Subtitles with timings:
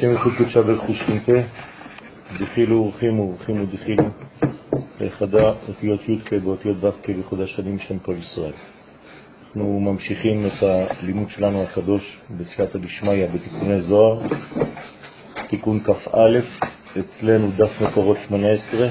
[0.00, 1.32] שם ייחוד קודשה ברכוש חינטה,
[2.40, 4.04] דחילו ורחימו ורחימו דחילו,
[5.00, 8.52] ליחדה אותיות י' באותיות ו' כבחוד השנים שם כל ישראל.
[9.46, 14.20] אנחנו ממשיכים את הלימוד שלנו הקדוש בסייעתא דשמיא בתיקוני זוהר,
[15.50, 16.38] תיקון כ"א,
[17.00, 18.88] אצלנו דף מקורות 18.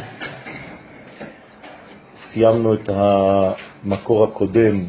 [2.18, 4.84] סיימנו את המקור הקודם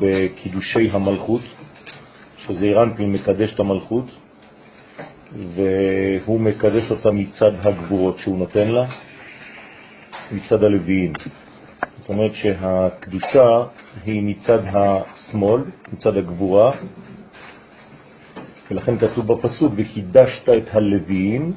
[0.00, 1.42] בקידושי המלכות,
[2.38, 4.04] שזה אירנפין מקדש את המלכות,
[5.32, 8.86] והוא מקדש אותה מצד הגבורות שהוא נותן לה,
[10.32, 11.12] מצד הלוויים.
[11.98, 13.64] זאת אומרת שהקדושה
[14.04, 16.72] היא מצד השמאל, מצד הגבורה,
[18.70, 21.52] ולכן כתוב בפסוק, וקידשת את הלוויים,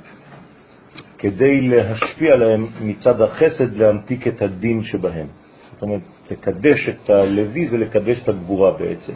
[1.18, 5.28] כדי להשפיע להם מצד החסד להמתיק את הדין שבהם.
[5.74, 6.02] זאת אומרת,
[6.32, 9.14] לקדש את הלוי זה לקדש את הגבורה בעצם.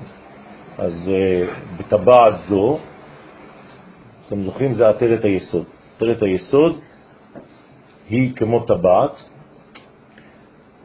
[0.78, 2.80] אז uh, בטבעת זו,
[4.28, 5.66] אתם זוכרים, זה עטרת היסוד.
[5.96, 6.80] עטרת היסוד
[8.10, 9.30] היא כמו טבעת,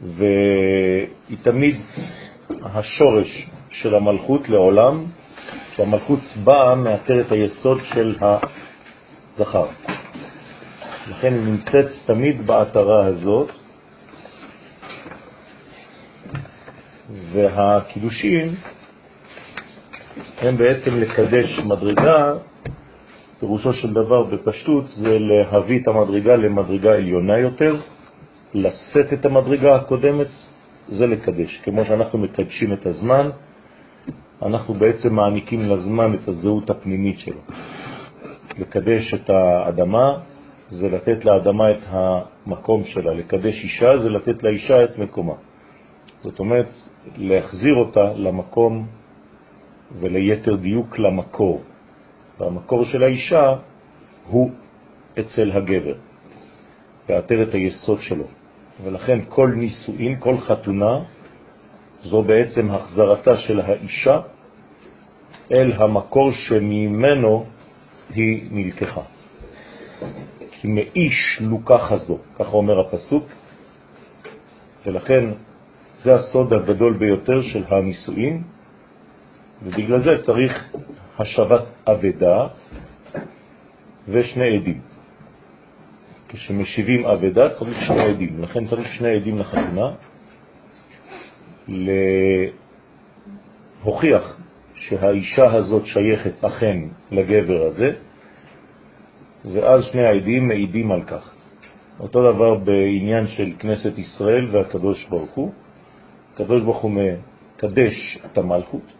[0.01, 1.75] והיא תמיד
[2.63, 5.05] השורש של המלכות לעולם,
[5.75, 9.65] שהמלכות באה מעטרת היסוד של הזכר.
[11.07, 13.51] לכן היא נמצאת תמיד בעטרה הזאת,
[17.31, 18.55] והקידושים
[20.37, 22.33] הם בעצם לקדש מדרגה,
[23.41, 27.75] פירושו של דבר בפשטות זה להביא את המדרגה למדרגה עליונה יותר,
[28.53, 30.27] לשאת את המדרגה הקודמת,
[30.87, 31.61] זה לקדש.
[31.63, 33.29] כמו שאנחנו מקדשים את הזמן,
[34.41, 37.41] אנחנו בעצם מעניקים לזמן את הזהות הפנימית שלו.
[38.59, 40.17] לקדש את האדמה
[40.69, 45.35] זה לתת לאדמה את המקום שלה, לקדש אישה זה לתת לאישה את מקומה.
[46.19, 46.69] זאת אומרת,
[47.17, 48.87] להחזיר אותה למקום
[49.99, 51.61] וליתר דיוק למקור.
[52.41, 53.55] והמקור של האישה
[54.27, 54.51] הוא
[55.19, 55.95] אצל הגבר,
[57.43, 58.23] את היסוד שלו.
[58.83, 60.99] ולכן כל נישואין, כל חתונה,
[62.01, 64.19] זו בעצם החזרתה של האישה
[65.51, 67.45] אל המקור שממנו
[68.09, 69.01] היא נלקחה.
[70.51, 73.25] כי מאיש לוקחה זו, ככה אומר הפסוק,
[74.85, 75.29] ולכן
[76.03, 78.43] זה הסוד הגדול ביותר של הנישואין,
[79.63, 80.73] ובגלל זה צריך
[81.21, 82.47] השבת אבדה
[84.07, 84.81] ושני עדים.
[86.27, 89.91] כשמשיבים אבדה צריך שני עדים, לכן צריך שני עדים לחתונה,
[93.83, 94.37] להוכיח
[94.75, 96.77] שהאישה הזאת שייכת אכן
[97.11, 97.93] לגבר הזה,
[99.53, 101.35] ואז שני העדים מעידים על כך.
[101.99, 105.51] אותו דבר בעניין של כנסת ישראל והקדוש ברוך הוא.
[106.33, 108.93] הקדוש ברוך הוא מקדש את המלכות,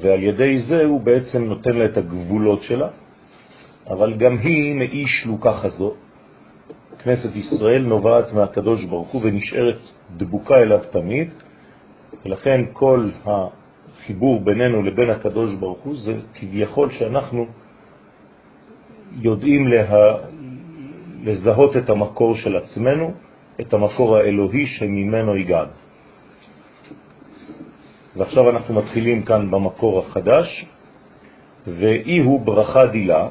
[0.00, 2.88] ועל ידי זה הוא בעצם נותן לה את הגבולות שלה,
[3.86, 5.94] אבל גם היא מאי שלוקה חזו.
[6.98, 9.78] כנסת ישראל נובעת מהקדוש ברוך הוא ונשארת
[10.16, 11.30] דבוקה אליו תמיד,
[12.24, 17.46] ולכן כל החיבור בינינו לבין הקדוש ברוך הוא זה כביכול שאנחנו
[19.20, 20.16] יודעים לה...
[21.24, 23.12] לזהות את המקור של עצמנו,
[23.60, 25.83] את המקור האלוהי שממנו הגענו.
[28.16, 30.66] ועכשיו אנחנו מתחילים כאן במקור החדש,
[31.66, 33.28] ואי הוא ברכה דילה,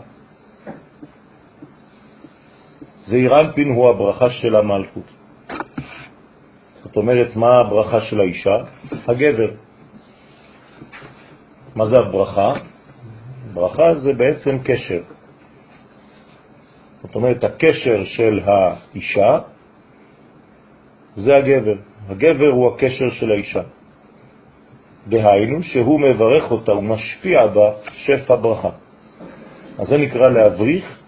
[3.06, 5.04] זעיר אנפין הוא הברכה של המלכות.
[6.84, 8.58] זאת אומרת, מה הברכה של האישה?
[9.08, 9.52] הגבר.
[11.76, 12.54] מה זה הברכה?
[13.54, 15.02] ברכה זה בעצם קשר.
[17.02, 19.40] זאת אומרת, הקשר של האישה
[21.16, 21.78] זה הגבר.
[22.10, 23.62] הגבר הוא הקשר של האישה.
[25.08, 28.70] דהיינו שהוא מברך אותה ומשפיע בה שפע ברכה.
[29.80, 31.00] אז זה נקרא להבריך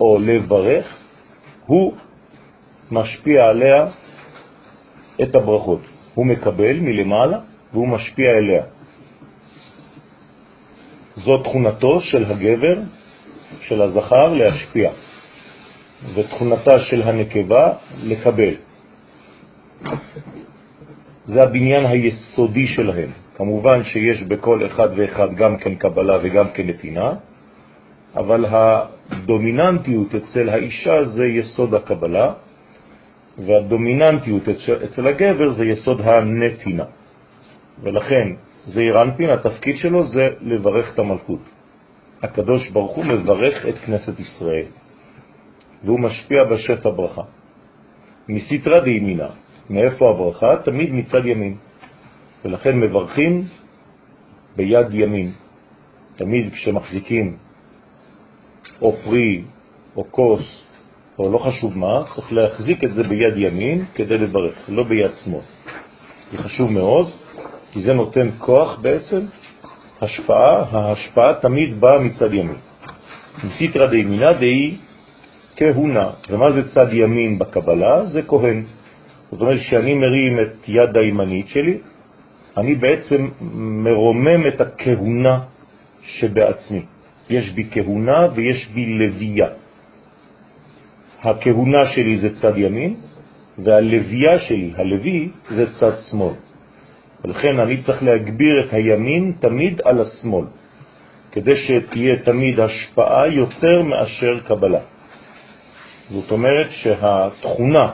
[0.00, 0.96] או לברך,
[1.66, 1.94] הוא
[2.90, 3.86] משפיע עליה
[5.22, 5.80] את הברכות.
[6.14, 7.38] הוא מקבל מלמעלה
[7.72, 8.62] והוא משפיע אליה.
[11.16, 12.78] זו תכונתו של הגבר,
[13.60, 14.90] של הזכר, להשפיע,
[16.14, 17.72] ותכונתה של הנקבה
[18.02, 18.54] לקבל.
[21.26, 23.21] זה הבניין היסודי שלהם.
[23.42, 27.12] כמובן שיש בכל אחד ואחד גם כן קבלה וגם כן נתינה,
[28.16, 32.32] אבל הדומיננטיות אצל האישה זה יסוד הקבלה,
[33.38, 34.48] והדומיננטיות
[34.84, 36.84] אצל הגבר זה יסוד הנתינה.
[37.82, 38.28] ולכן
[38.66, 41.42] זעיר אנפין, התפקיד שלו זה לברך את המלכות.
[42.22, 44.70] הקדוש ברוך הוא מברך את כנסת ישראל,
[45.84, 47.22] והוא משפיע בשפע ברכה.
[48.28, 49.28] מסתרה דימינה,
[49.70, 50.56] מאיפה הברכה?
[50.64, 51.71] תמיד מצד ימין.
[52.44, 53.44] ולכן מברכים
[54.56, 55.30] ביד ימין.
[56.16, 57.36] תמיד כשמחזיקים
[58.82, 59.42] או פרי,
[59.96, 60.64] או כוס,
[61.18, 65.40] או לא חשוב מה, צריך להחזיק את זה ביד ימין כדי לברך, לא ביד שמאל.
[66.30, 67.10] זה חשוב מאוד,
[67.72, 69.20] כי זה נותן כוח בעצם,
[70.00, 72.56] השפעה, ההשפעה תמיד באה מצד ימין.
[73.44, 74.76] מסיתרא דימינא דהי
[75.56, 76.10] כהונה.
[76.30, 78.04] ומה זה צד ימין בקבלה?
[78.04, 78.64] זה כהן.
[79.30, 81.78] זאת אומרת, כשאני מרים את יד הימנית שלי,
[82.56, 83.28] אני בעצם
[83.84, 85.40] מרומם את הכהונה
[86.02, 86.82] שבעצמי.
[87.30, 89.48] יש בי כהונה ויש בי לוויה.
[91.22, 92.94] הכהונה שלי זה צד ימין,
[93.58, 96.34] והלוויה שלי, הלוי, זה צד שמאל.
[97.24, 100.44] ולכן אני צריך להגביר את הימין תמיד על השמאל,
[101.32, 104.80] כדי שתהיה תמיד השפעה יותר מאשר קבלה.
[106.08, 107.90] זאת אומרת שהתכונה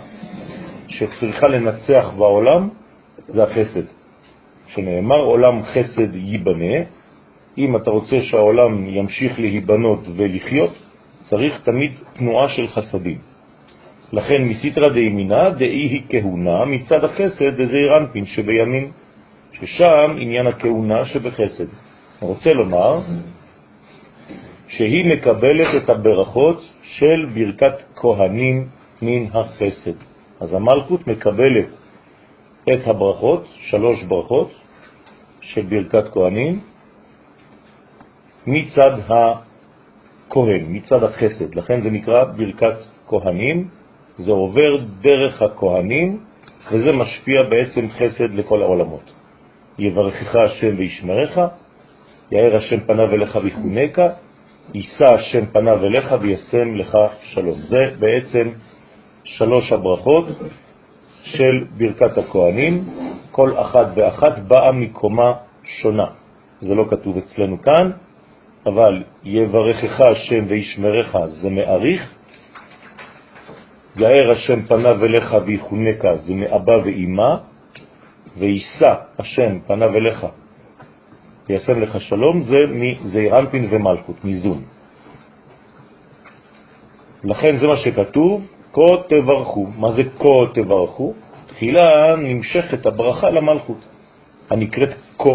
[0.89, 2.69] שצריכה לנצח בעולם
[3.29, 3.98] זה החסד.
[4.75, 6.77] שנאמר עולם חסד ייבנה,
[7.59, 10.75] אם אתה רוצה שהעולם ימשיך להיבנות ולחיות,
[11.25, 13.19] צריך תמיד תנועה של חסדים.
[14.13, 18.91] לכן מסיתרא דימינה דאי היא כהונה מצד החסד דזעיר אנפין שבימין,
[19.53, 21.67] ששם עניין הכהונה שבחסד.
[22.23, 23.01] אני רוצה לומר
[24.69, 28.69] שהיא מקבלת את הברכות של ברכת כהנים
[29.03, 29.99] מן החסד.
[30.41, 31.69] אז המלכות מקבלת
[32.75, 34.51] את הברכות, שלוש ברכות
[35.41, 36.61] של ברכת כהנים,
[38.47, 41.55] מצד הכהן, מצד החסד.
[41.55, 42.77] לכן זה נקרא ברכת
[43.09, 43.69] כהנים,
[44.17, 46.21] זה עובר דרך הכהנים,
[46.73, 49.11] וזה משפיע בעצם חסד לכל העולמות.
[49.79, 51.39] יברכך השם וישמרך,
[52.33, 54.09] יאר השם פניו אליך ויחונקה,
[54.75, 57.59] יישא השם פניו אליך וישם לך שלום.
[57.61, 58.51] זה בעצם
[59.25, 60.25] שלוש הברכות
[61.23, 62.85] של ברכת הכהנים,
[63.31, 65.33] כל אחת ואחת באה מקומה
[65.65, 66.07] שונה.
[66.61, 67.91] זה לא כתוב אצלנו כאן,
[68.67, 72.15] אבל יברכך השם וישמרך זה מעריך,
[73.97, 77.35] יאר השם פניו אליך ויחונקה זה מאבא ואימא,
[78.39, 80.27] ויישא השם פניו אליך
[81.49, 84.63] וישם לך שלום, זה מזעיר אנפין ומלכות, מזון.
[87.25, 89.67] לכן זה מה שכתוב, כה תברכו.
[89.77, 91.15] מה זה כה תברכו?
[91.47, 93.85] תחילה נמשכת הברכה למלכות,
[94.51, 95.31] הנקראת כה.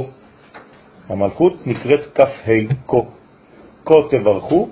[1.09, 2.25] המלכות נקראת כ"ה
[2.87, 2.97] כה.
[3.85, 4.69] כה תברכו,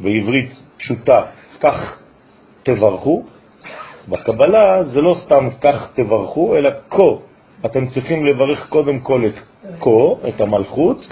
[0.00, 1.22] בעברית פשוטה,
[1.60, 1.98] כך
[2.62, 3.24] תברכו.
[4.08, 7.10] בקבלה זה לא סתם כך תברכו, אלא כה.
[7.66, 9.34] אתם צריכים לברך קודם כל את
[9.80, 11.06] כה, את המלכות.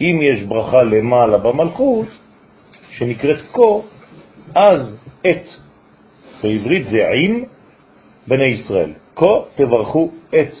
[0.00, 2.06] אם יש ברכה למעלה במלכות,
[2.90, 3.72] שנקראת כה,
[4.54, 5.63] אז את.
[6.44, 7.42] בעברית זה עם
[8.28, 8.92] בני ישראל.
[9.16, 10.52] כה תברכו את.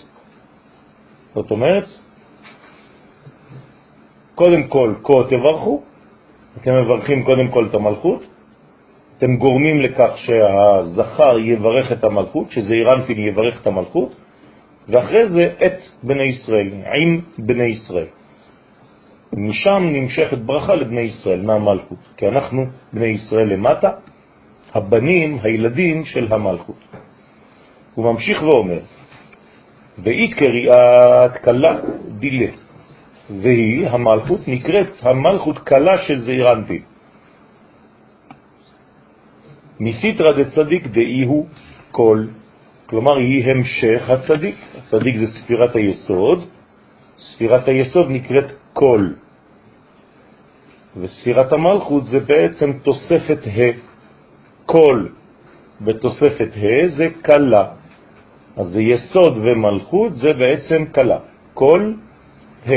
[1.34, 1.84] זאת אומרת,
[4.34, 5.82] קודם כל כה תברכו,
[6.56, 8.22] אתם מברכים קודם כל את המלכות,
[9.18, 14.14] אתם גורמים לכך שהזכר יברך את המלכות, שזה אירנפין יברך את המלכות,
[14.88, 18.06] ואחרי זה את בני ישראל, עם בני ישראל.
[19.32, 23.90] משם נמשכת ברכה לבני ישראל, מהמלכות, כי אנחנו בני ישראל למטה,
[24.74, 26.82] הבנים, הילדים של המלכות.
[27.94, 28.80] הוא ממשיך ואומר,
[29.98, 31.78] ואית קריאת קלה
[32.18, 32.50] דילה,
[33.40, 36.82] והיא, המלכות, נקראת המלכות קלה של זעירנטי.
[39.80, 41.46] מסיתרא דצדיק דאי הוא
[41.90, 42.24] כל
[42.86, 44.54] כלומר היא המשך הצדיק.
[44.78, 46.44] הצדיק זה ספירת היסוד,
[47.18, 49.08] ספירת היסוד נקראת כל,
[50.96, 53.93] וספירת המלכות זה בעצם תוספת ה',
[54.66, 55.06] כל
[55.80, 57.64] בתוספת ה' זה קלה.
[58.56, 61.18] אז זה יסוד ומלכות זה בעצם קלה,
[61.54, 61.92] כל
[62.66, 62.72] ה'.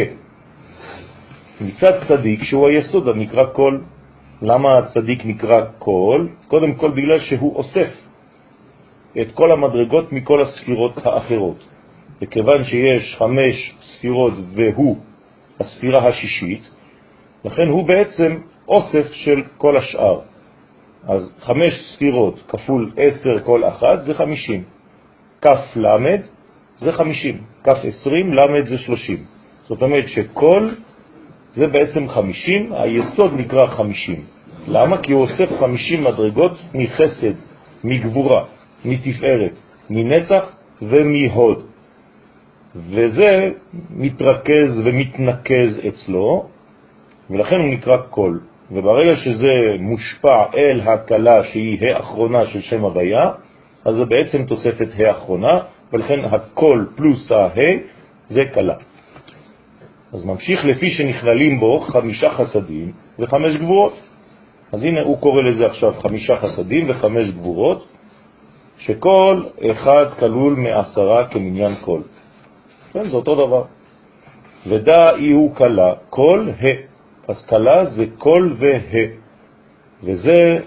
[1.62, 3.80] מצד צדיק שהוא היסוד הנקרא כל.
[4.42, 6.28] למה הצדיק נקרא כל?
[6.48, 7.92] קודם כל בגלל שהוא אוסף.
[9.22, 11.64] את כל המדרגות מכל הספירות האחרות.
[12.22, 14.98] וכיוון שיש חמש ספירות והוא
[15.60, 16.72] הספירה השישית,
[17.46, 20.20] לכן הוא בעצם אוסף של כל השאר.
[21.08, 24.64] אז חמש ספירות כפול עשר כל אחת זה חמישים.
[25.42, 26.22] כף למד
[26.80, 29.18] זה חמישים, כף עשרים למד זה שלושים.
[29.68, 30.70] זאת אומרת שכל
[31.54, 34.22] זה בעצם חמישים, היסוד נקרא חמישים.
[34.68, 34.98] למה?
[34.98, 37.34] כי הוא אוסף חמישים מדרגות מחסד,
[37.84, 38.46] מגבורה.
[38.86, 39.54] מתפארת,
[39.90, 41.66] מנצח ומהוד.
[42.76, 43.52] וזה
[43.90, 46.48] מתרכז ומתנקז אצלו,
[47.30, 48.40] ולכן הוא נקרא קול.
[48.72, 53.32] וברגע שזה מושפע אל הקלה שהיא האחרונה של שם הוויה,
[53.86, 55.60] אז זה בעצם תוספת האחרונה,
[55.94, 57.50] ולכן הקול פלוס הה
[58.28, 58.76] זה קלה.
[60.14, 63.94] אז ממשיך לפי שנכללים בו חמישה חסדים וחמש גבורות.
[64.72, 67.88] אז הנה הוא קורא לזה עכשיו חמישה חסדים וחמש גבורות,
[68.78, 72.02] שכל אחד כלול מעשרה כמניין כל.
[72.94, 73.64] כן, זה אותו דבר.
[74.68, 76.97] ודע אי הוא קלה, כל ה.
[77.46, 79.00] קלה זה כל וה,
[80.04, 80.60] וזה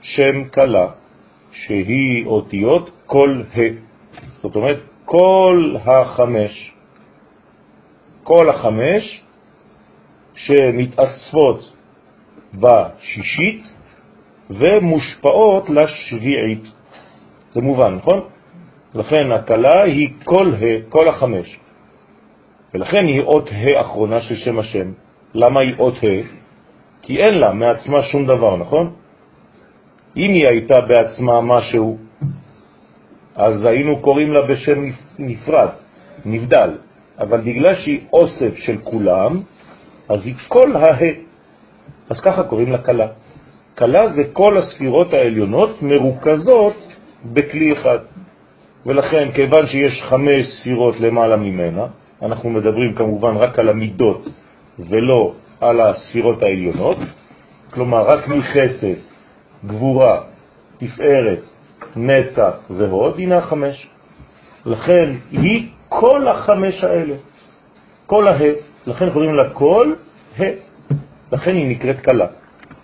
[0.00, 0.86] שם קלה,
[1.52, 3.60] שהיא אותיות כל ה.
[4.42, 6.72] זאת אומרת, כל החמש,
[8.22, 9.22] כל החמש
[10.34, 11.72] שמתאספות
[12.54, 13.62] בשישית
[14.50, 16.64] ומושפעות לשביעית.
[17.52, 18.20] זה מובן, נכון?
[18.94, 21.58] לכן הקלה היא כל ה, כל החמש.
[22.74, 24.92] ולכן היא אות ה אחרונה של שם השם.
[25.34, 26.16] למה היא אות ה?
[27.02, 28.92] כי אין לה מעצמה שום דבר, נכון?
[30.16, 31.98] אם היא הייתה בעצמה משהו,
[33.36, 34.80] אז היינו קוראים לה בשם
[35.18, 35.68] נפרד,
[36.24, 36.70] נבדל.
[37.18, 39.40] אבל בגלל שהיא אוסף של כולם,
[40.08, 40.98] אז היא כל הה.
[42.10, 43.06] אז ככה קוראים לה קלה.
[43.74, 46.76] קלה זה כל הספירות העליונות מרוכזות
[47.24, 47.98] בכלי אחד.
[48.86, 51.86] ולכן, כיוון שיש חמש ספירות למעלה ממנה,
[52.22, 54.28] אנחנו מדברים כמובן רק על המידות
[54.78, 56.96] ולא על הספירות העליונות,
[57.70, 58.94] כלומר רק מחסד,
[59.66, 60.20] גבורה,
[60.78, 61.42] תפארת,
[61.96, 63.88] נצח והוד, הנה החמש.
[64.66, 67.14] לכן היא כל החמש האלה,
[68.06, 68.38] כל הה,
[68.86, 69.92] לכן קוראים לה כל
[70.38, 70.42] ה,
[71.32, 72.26] לכן היא נקראת קלה.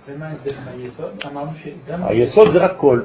[0.09, 1.11] ומה זה היסוד?
[1.27, 2.05] אמרנו שגם...
[2.05, 3.03] היסוד זה רק כל.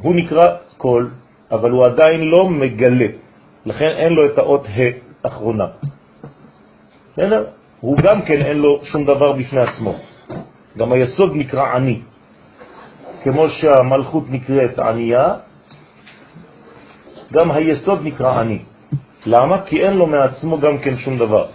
[0.00, 1.06] הוא נקרא כל,
[1.50, 3.06] אבל הוא עדיין לא מגלה,
[3.66, 5.66] לכן אין לו את האות ה' אחרונה.
[7.14, 7.44] בסדר?
[7.80, 9.94] הוא גם כן אין לו שום דבר בפני עצמו.
[10.78, 12.00] גם היסוד נקרא עני.
[13.22, 15.34] כמו שהמלכות נקראת ענייה,
[17.32, 18.58] גם היסוד נקרא עני.
[19.26, 19.62] למה?
[19.66, 21.46] כי אין לו מעצמו גם כן שום דבר,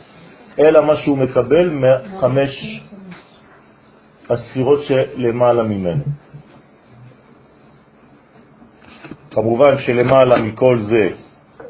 [0.60, 2.82] אלא מה שהוא מקבל מחמש
[4.30, 6.04] הספירות שלמעלה ממנו.
[9.32, 11.10] כמובן שלמעלה מכל זה,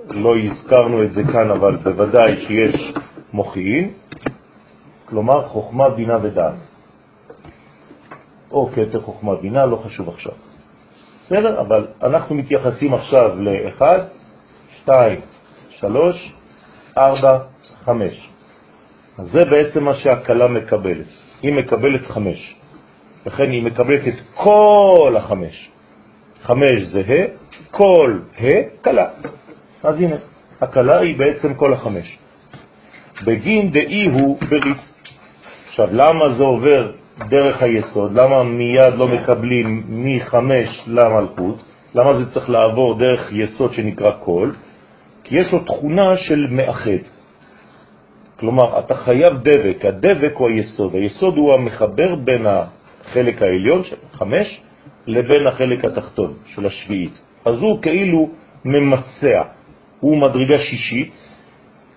[0.10, 2.93] לא הזכרנו את זה כאן, אבל בוודאי שיש
[3.33, 3.91] מוחין,
[5.05, 6.67] כלומר חוכמה, בינה ודעת.
[8.51, 10.33] או כתר חוכמה, בינה, לא חשוב עכשיו.
[11.21, 11.62] בסדר?
[11.62, 13.81] אבל אנחנו מתייחסים עכשיו ל-1,
[14.81, 15.21] 2,
[15.69, 16.33] 3,
[16.98, 17.39] 4,
[17.86, 18.29] 5.
[19.17, 21.05] אז זה בעצם מה שהקלה מקבלת.
[21.41, 22.55] היא מקבלת 5.
[23.25, 25.69] לכן היא מקבלת את כל החמש.
[26.43, 27.25] חמש זה ה',
[27.71, 29.07] כל ה' קלה.
[29.83, 30.15] אז הנה,
[30.62, 32.17] הקלה היא בעצם כל החמש.
[33.25, 34.93] בגין דאי הוא בריץ.
[35.67, 36.91] עכשיו, למה זה עובר
[37.29, 38.19] דרך היסוד?
[38.19, 41.63] למה מיד לא מקבלים מחמש למלכות?
[41.95, 44.51] למה זה צריך לעבור דרך יסוד שנקרא כל?
[45.23, 47.03] כי יש לו תכונה של מאחד.
[48.39, 50.95] כלומר, אתה חייב דבק, הדבק הוא היסוד.
[50.95, 54.61] היסוד הוא המחבר בין החלק העליון, של חמש,
[55.07, 57.21] לבין החלק התחתון של השביעית.
[57.45, 58.29] אז הוא כאילו
[58.65, 59.41] ממצע,
[59.99, 61.28] הוא מדרגה שישית,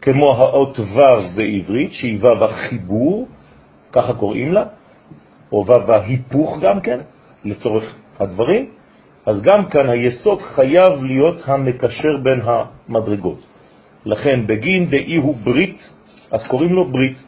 [0.02, 3.28] כמו האות ו' בעברית, שהיא ו' החיבור,
[3.92, 4.64] ככה קוראים לה,
[5.52, 6.98] או ו' ההיפוך גם כן,
[7.44, 8.66] לצורך הדברים,
[9.26, 13.38] אז גם כאן היסוד חייב להיות המקשר בין המדרגות.
[14.04, 15.78] לכן בגין דאי הוא ברית,
[16.30, 17.22] אז קוראים לו ברית.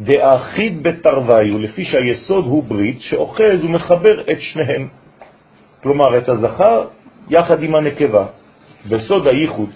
[0.00, 4.88] דאחיד בתרווי, לפי שהיסוד הוא ברית שאוחז ומחבר את שניהם.
[5.82, 6.84] כלומר, את הזכר
[7.30, 8.26] יחד עם הנקבה.
[8.90, 9.70] בסוד הייחוד,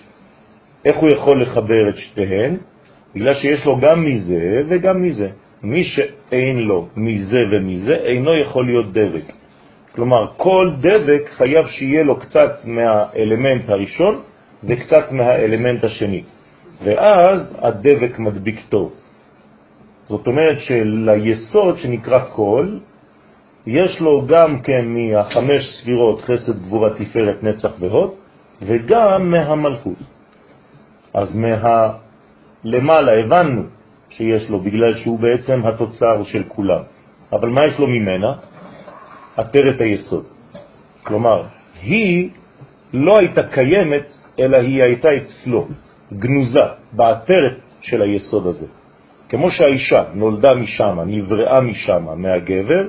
[0.85, 2.57] איך הוא יכול לחבר את שתיהן?
[3.15, 5.29] בגלל שיש לו גם מזה וגם מזה.
[5.63, 9.33] מי שאין לו מזה ומזה אינו יכול להיות דבק.
[9.95, 14.21] כלומר, כל דבק חייב שיהיה לו קצת מהאלמנט הראשון
[14.65, 16.23] וקצת מהאלמנט השני.
[16.85, 18.93] ואז הדבק מדביק טוב.
[20.09, 22.79] זאת אומרת שליסוד שנקרא כל,
[23.67, 28.11] יש לו גם כן מהחמש ספירות חסד, גבורה, תפארת, נצח והוד,
[28.63, 30.18] וגם מהמלכות.
[31.15, 31.93] אז מה...
[32.65, 33.62] למעלה הבנו
[34.11, 36.83] שיש לו, בגלל שהוא בעצם התוצר של כולם.
[37.33, 38.33] אבל מה יש לו ממנה?
[39.37, 40.25] עטרת היסוד.
[41.03, 41.43] כלומר,
[41.83, 42.31] היא
[42.93, 44.07] לא הייתה קיימת,
[44.38, 45.69] אלא היא הייתה אצלו,
[46.12, 48.67] גנוזה, בעטרת של היסוד הזה.
[49.29, 52.87] כמו שהאישה נולדה משם, נבראה משם, מהגבר,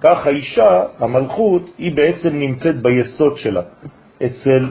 [0.00, 3.62] כך האישה, המלכות, היא בעצם נמצאת ביסוד שלה,
[4.24, 4.66] אצל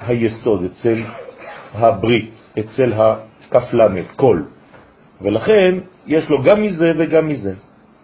[0.00, 1.02] היסוד, אצל
[1.74, 4.42] הברית, אצל הכפלמת, כל.
[5.20, 5.74] ולכן
[6.06, 7.54] יש לו גם מזה וגם מזה.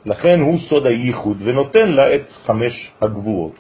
[0.07, 3.53] לכן הוא סוד הייחוד ונותן לה את חמש הגבורות.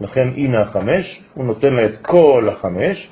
[0.00, 3.08] לכן הנה החמש, הוא נותן לה את כל החמש,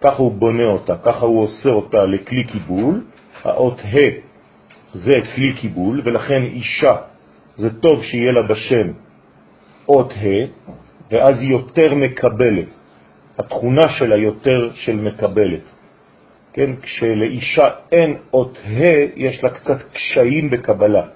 [0.00, 3.04] ככה הוא בונה אותה, ככה הוא עושה אותה לכלי קיבול,
[3.44, 3.96] האות ה'
[4.92, 6.96] זה כלי קיבול, ולכן אישה,
[7.56, 8.92] זה טוב שיהיה לה בשם
[9.88, 10.70] אות ה',
[11.10, 12.68] ואז היא יותר מקבלת.
[13.38, 15.64] התכונה שלה יותר של מקבלת.
[16.52, 21.06] כן, כשלאישה אין אות ה', יש לה קצת קשיים בקבלה.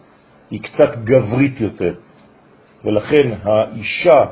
[0.50, 1.94] היא קצת גברית יותר.
[2.84, 4.24] ולכן האישה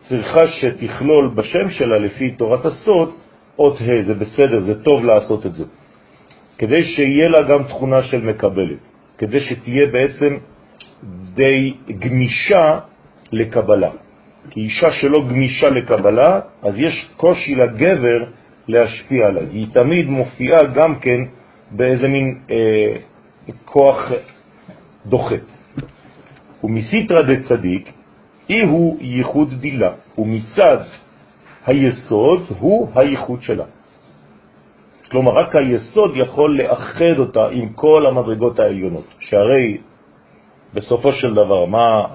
[0.00, 3.14] צריכה שתכלול בשם שלה, לפי תורת הסוד,
[3.58, 5.64] אות ה', זה בסדר, זה טוב לעשות את זה.
[6.58, 8.78] כדי שיהיה לה גם תכונה של מקבלת,
[9.18, 10.36] כדי שתהיה בעצם
[11.34, 12.78] די גמישה
[13.32, 13.90] לקבלה.
[14.50, 18.24] כי אישה שלא גמישה לקבלה, אז יש קושי לגבר
[18.68, 19.42] להשפיע עליה.
[19.52, 21.20] היא תמיד מופיעה גם כן
[21.70, 22.96] באיזה מין אה,
[23.64, 24.12] כוח
[25.06, 25.34] דוחה.
[26.64, 27.92] ומסיתרא דצדיק,
[28.50, 30.78] אי הוא ייחוד דילה, ומצד
[31.66, 33.64] היסוד הוא הייחוד שלה.
[35.10, 39.78] כלומר, רק היסוד יכול לאחד אותה עם כל המדרגות העליונות, שהרי
[40.74, 42.06] בסופו של דבר, מה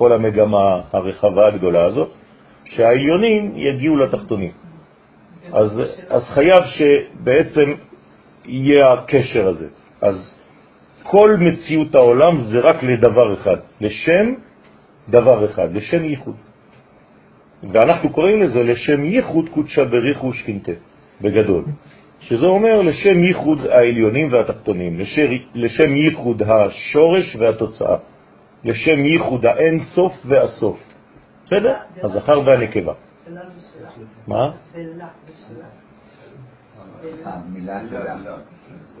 [0.00, 2.08] כל המגמה הרחבה הגדולה הזאת?
[2.64, 4.50] שהעליונים יגיעו לתחתונים.
[5.52, 7.74] אז, אז חייב שבעצם
[8.44, 9.68] יהיה הקשר הזה.
[10.00, 10.16] אז
[11.02, 14.26] כל מציאות העולם זה רק לדבר אחד, לשם
[15.08, 16.36] דבר אחד, לשם ייחוד.
[17.72, 20.72] ואנחנו קוראים לזה לשם ייחוד קודשה בריחו שכינתה,
[21.20, 21.64] בגדול.
[22.20, 27.96] שזה אומר לשם ייחוד העליונים והתחתונים, לשם, לשם ייחוד השורש והתוצאה,
[28.64, 30.78] לשם ייחוד האין סוף והסוף.
[31.46, 31.76] בסדר?
[32.02, 32.92] הזכר והנקבה.
[34.26, 34.50] מה?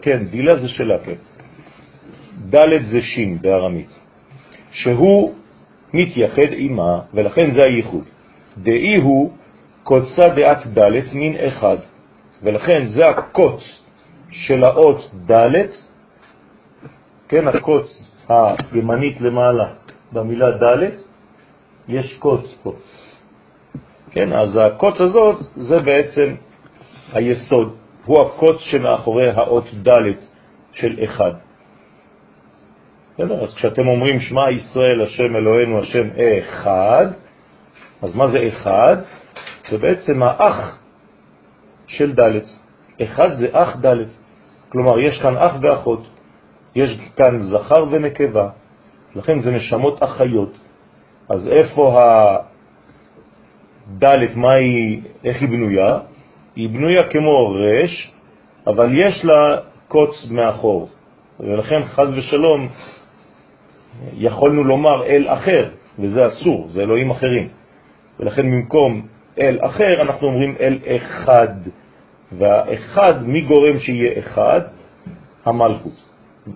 [0.02, 1.14] כן, דילה זה שלה, כן.
[2.50, 3.90] ד' זה שין בארמית,
[4.72, 5.34] שהוא
[5.94, 8.04] מתייחד עימה, ולכן זה הייחוד.
[8.58, 9.32] דאי הוא
[9.82, 11.76] קוצה דעת ד' מין אחד,
[12.42, 13.82] ולכן זה הקוץ
[14.30, 15.66] של האות ד',
[17.28, 19.68] כן, הקוץ הימנית למעלה
[20.12, 20.90] במילה ד',
[21.88, 22.72] יש קוץ פה.
[24.10, 26.34] כן, אז הקוץ הזאת זה בעצם
[27.12, 29.92] היסוד, הוא הקוץ שמאחורי האות ד'
[30.72, 31.32] של אחד.
[33.14, 33.44] בסדר?
[33.44, 37.06] אז כשאתם אומרים שמע ישראל, השם אלוהינו, השם אחד,
[38.02, 38.96] אז מה זה אחד?
[39.70, 40.80] זה בעצם האח
[41.86, 42.40] של ד'.
[43.02, 43.96] אחד זה אח ד'.
[44.68, 46.06] כלומר, יש כאן אח ואחות,
[46.74, 48.48] יש כאן זכר ונקבה,
[49.16, 50.58] לכן זה נשמות אחיות.
[51.28, 54.04] אז איפה הד',
[54.36, 55.98] מה היא, איך היא בנויה?
[56.56, 58.12] היא בנויה כמו רש,
[58.66, 59.56] אבל יש לה
[59.88, 60.88] קוץ מאחור,
[61.40, 62.68] ולכן חז ושלום
[64.12, 67.48] יכולנו לומר אל אחר, וזה אסור, זה אלוהים אחרים.
[68.20, 69.06] ולכן במקום
[69.38, 71.54] אל אחר אנחנו אומרים אל אחד.
[72.32, 74.60] והאחד, מי גורם שיהיה אחד?
[75.44, 76.09] המלכות.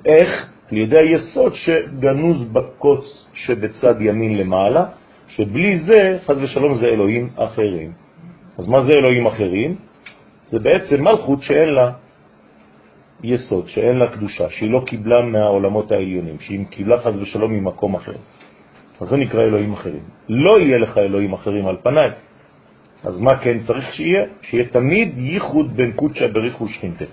[0.04, 0.50] איך?
[0.72, 4.84] על ידי היסוד שגנוז בקוץ שבצד ימין למעלה,
[5.28, 7.92] שבלי זה, חז ושלום, זה אלוהים אחרים.
[8.58, 9.76] אז מה זה אלוהים אחרים?
[10.46, 11.92] זה בעצם מלכות שאין לה
[13.22, 18.16] יסוד, שאין לה קדושה, שהיא לא קיבלה מהעולמות העליונים, שהיא קיבלה חז ושלום ממקום אחר.
[19.00, 20.02] אז זה נקרא אלוהים אחרים.
[20.28, 22.10] לא יהיה לך אלוהים אחרים על פניי.
[23.04, 24.24] אז מה כן צריך שיהיה?
[24.42, 27.04] שיהיה תמיד ייחוד בין קודשא בריחו ושכינתה.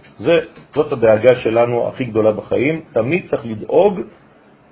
[0.73, 3.99] זאת הדאגה שלנו הכי גדולה בחיים, תמיד צריך לדאוג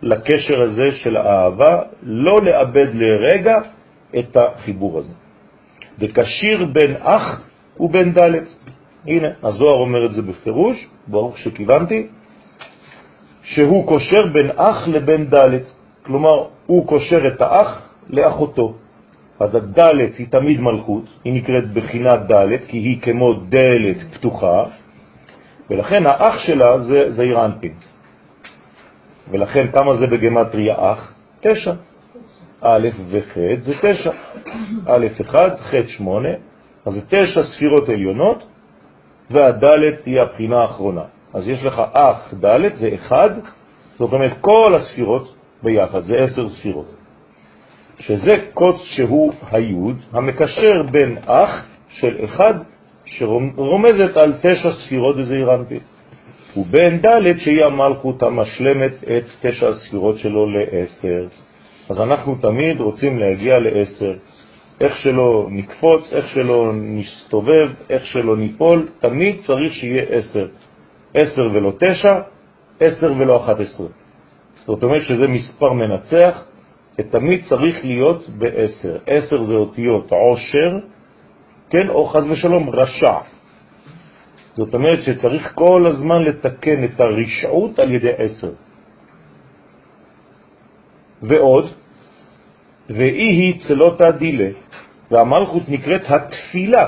[0.01, 3.57] לקשר הזה של האהבה, לא לאבד לרגע
[4.19, 5.13] את החיבור הזה.
[5.99, 7.43] וקשיר בין אח
[7.79, 8.35] ובין ד'.
[9.05, 12.07] הנה, הזוהר אומר את זה בפירוש, ברוך שכיוונתי,
[13.43, 15.59] שהוא קושר בין אח לבין ד'.
[16.05, 18.73] כלומר, הוא קושר את האח לאחותו.
[19.39, 24.63] אז הדלת היא תמיד מלכות, היא נקראת בחינת דלת, כי היא כמו דלת פתוחה,
[25.69, 27.73] ולכן האח שלה זה זעיר אנפין.
[29.31, 31.13] ולכן כמה זה בגמטריה אח?
[31.39, 31.73] תשע.
[32.61, 34.11] א' וח' זה תשע.
[34.87, 36.29] א' אחד, ח' שמונה,
[36.85, 38.43] אז זה תשע ספירות עליונות,
[39.31, 41.03] והדלת היא הבחינה האחרונה.
[41.33, 43.29] אז יש לך אח דלת, זה אחד,
[43.97, 46.98] זאת אומרת כל הספירות ביחד, זה עשר ספירות.
[47.99, 52.53] שזה קוץ שהוא היוד, המקשר בין אח של אחד
[53.05, 55.79] שרומזת על תשע ספירות בזעיר אנפין,
[56.57, 61.27] ובין ד' שהיא המלכות המשלמת את תשע הספירות שלו לעשר.
[61.89, 64.13] אז אנחנו תמיד רוצים להגיע לעשר.
[64.81, 70.47] איך שלא נקפוץ, איך שלא נסתובב, איך שלא ניפול, תמיד צריך שיהיה עשר.
[71.13, 72.19] עשר ולא תשע,
[72.79, 73.87] עשר ולא אחת עשרה.
[74.65, 76.43] זאת אומרת שזה מספר מנצח,
[76.99, 78.97] ותמיד צריך להיות בעשר.
[79.07, 80.71] עשר זה אותיות עושר,
[81.69, 83.17] כן, או חז ושלום רשע.
[84.55, 88.51] זאת אומרת שצריך כל הזמן לתקן את הרשעות על ידי עשר.
[91.21, 91.71] ועוד,
[92.89, 94.49] ואי היא צלותה דילה,
[95.11, 96.85] והמלכות נקראת התפילה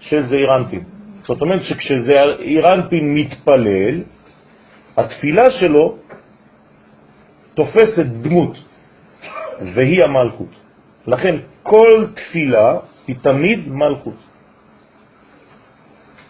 [0.00, 0.84] של זעיר אנפין.
[1.26, 4.02] זאת אומרת שכשזעיר אנפין מתפלל,
[4.96, 5.96] התפילה שלו
[7.54, 8.67] תופסת דמות,
[9.74, 10.52] והיא המלכות.
[11.06, 14.18] לכן כל תפילה היא תמיד מלכות.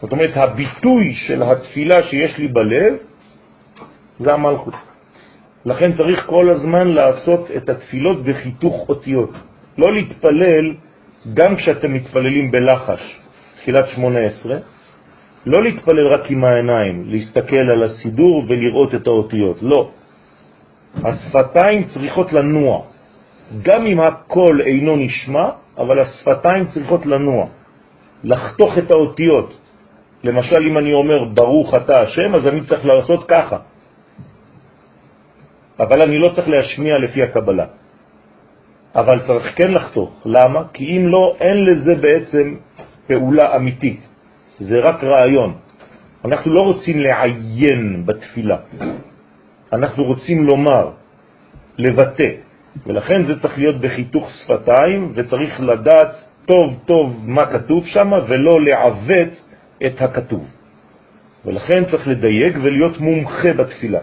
[0.00, 2.94] זאת אומרת, הביטוי של התפילה שיש לי בלב
[4.18, 4.74] זה המלכות.
[5.64, 9.30] לכן צריך כל הזמן לעשות את התפילות בחיתוך אותיות.
[9.78, 10.74] לא להתפלל
[11.34, 13.20] גם כשאתם מתפללים בלחש,
[13.56, 14.56] תפילת 18,
[15.46, 19.90] לא להתפלל רק עם העיניים, להסתכל על הסידור ולראות את האותיות, לא.
[21.04, 22.82] השפתיים צריכות לנוע.
[23.62, 25.46] גם אם הקול אינו נשמע,
[25.78, 27.46] אבל השפתיים צריכות לנוע,
[28.24, 29.60] לחתוך את האותיות.
[30.24, 33.58] למשל, אם אני אומר ברוך אתה השם, אז אני צריך לעשות ככה.
[35.80, 37.66] אבל אני לא צריך להשמיע לפי הקבלה.
[38.94, 40.10] אבל צריך כן לחתוך.
[40.26, 40.60] למה?
[40.72, 42.46] כי אם לא, אין לזה בעצם
[43.06, 44.00] פעולה אמיתית.
[44.58, 45.54] זה רק רעיון.
[46.24, 48.56] אנחנו לא רוצים לעיין בתפילה.
[49.72, 50.90] אנחנו רוצים לומר,
[51.78, 52.47] לבטא.
[52.86, 56.14] ולכן זה צריך להיות בחיתוך שפתיים, וצריך לדעת
[56.46, 59.44] טוב טוב מה כתוב שם, ולא לעוות
[59.86, 60.46] את הכתוב.
[61.44, 64.00] ולכן צריך לדייק ולהיות מומחה בתפילה.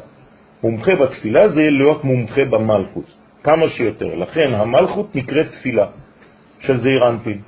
[0.63, 3.05] מומחה בתפילה זה להיות מומחה במלכות,
[3.43, 4.15] כמה שיותר.
[4.15, 5.85] לכן המלכות נקראת תפילה
[6.59, 7.41] של זעיר אנפין.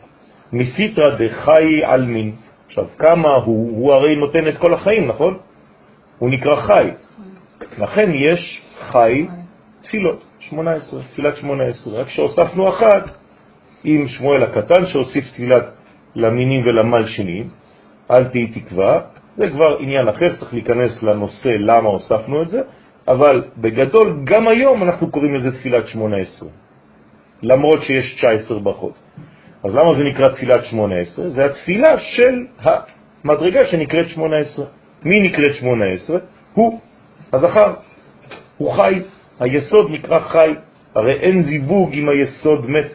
[0.53, 2.31] מסיטרא דחי עלמין.
[2.67, 3.77] עכשיו, כמה הוא?
[3.77, 5.37] הוא הרי נותן את כל החיים, נכון?
[6.19, 6.89] הוא נקרא חי.
[7.77, 9.27] לכן יש חי
[9.81, 12.01] תפילות, 18, תפילת 18.
[12.01, 13.17] רק שהוספנו אחת
[13.83, 15.63] עם שמואל הקטן שהוסיף תפילת
[16.15, 17.49] למינים ולמלשינים,
[18.11, 19.01] אל תהי תקווה,
[19.37, 22.61] זה כבר עניין אחר, צריך להיכנס לנושא למה הוספנו את זה,
[23.07, 26.49] אבל בגדול גם היום אנחנו קוראים לזה תפילת 18,
[27.43, 28.99] למרות שיש 19 ברכות.
[29.63, 31.29] אז למה זה נקרא תפילת 18?
[31.29, 32.45] זה התפילה של
[33.23, 34.65] המדרגה שנקראת 18.
[35.03, 36.17] מי נקראת 18?
[36.53, 36.79] הוא,
[37.33, 37.73] הזכר.
[38.57, 39.01] הוא חי,
[39.39, 40.53] היסוד נקרא חי,
[40.95, 42.91] הרי אין זיווג אם היסוד מת.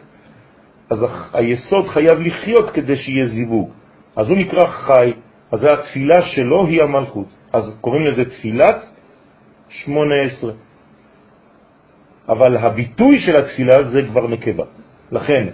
[0.89, 3.69] אז היסוד חייב לחיות כדי שיהיה זיווג.
[4.15, 5.13] אז הוא נקרא חי,
[5.51, 7.27] אז התפילה שלו היא המלכות.
[7.53, 8.85] אז קוראים לזה תפילת
[9.69, 10.51] 18.
[12.29, 14.63] אבל הביטוי של התפילה זה כבר נקבה.
[15.11, 15.47] לכן,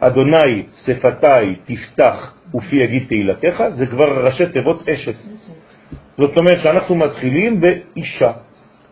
[0.00, 5.14] אדוני שפתי תפתח ופי יגיד תהילתך, זה כבר ראשי תיבות אשת.
[6.18, 8.32] זאת אומרת שאנחנו מתחילים באישה,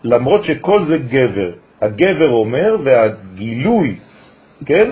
[0.05, 1.51] למרות שכל זה גבר.
[1.83, 3.97] הגבר אומר, והגילוי,
[4.67, 4.91] כן,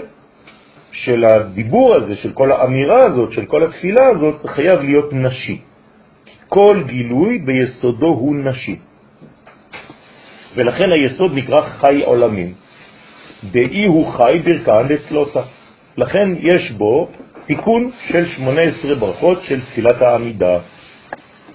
[0.92, 5.60] של הדיבור הזה, של כל האמירה הזאת, של כל התפילה הזאת, חייב להיות נשי.
[6.48, 8.78] כל גילוי ביסודו הוא נשי.
[10.56, 12.52] ולכן היסוד נקרא חי עולמים.
[13.52, 15.42] דאי הוא חי ברכן לצלותה.
[15.96, 17.08] לכן יש בו
[17.46, 20.58] תיקון של 18 ברכות של תפילת העמידה.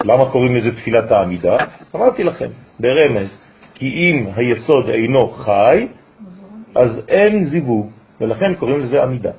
[0.03, 1.57] למה קוראים לזה תפילת העמידה?
[1.95, 3.41] אמרתי לכם, ברמז,
[3.77, 5.87] כי אם היסוד אינו חי,
[6.75, 7.89] אז אין זיווג,
[8.21, 9.31] ולכן קוראים לזה עמידה.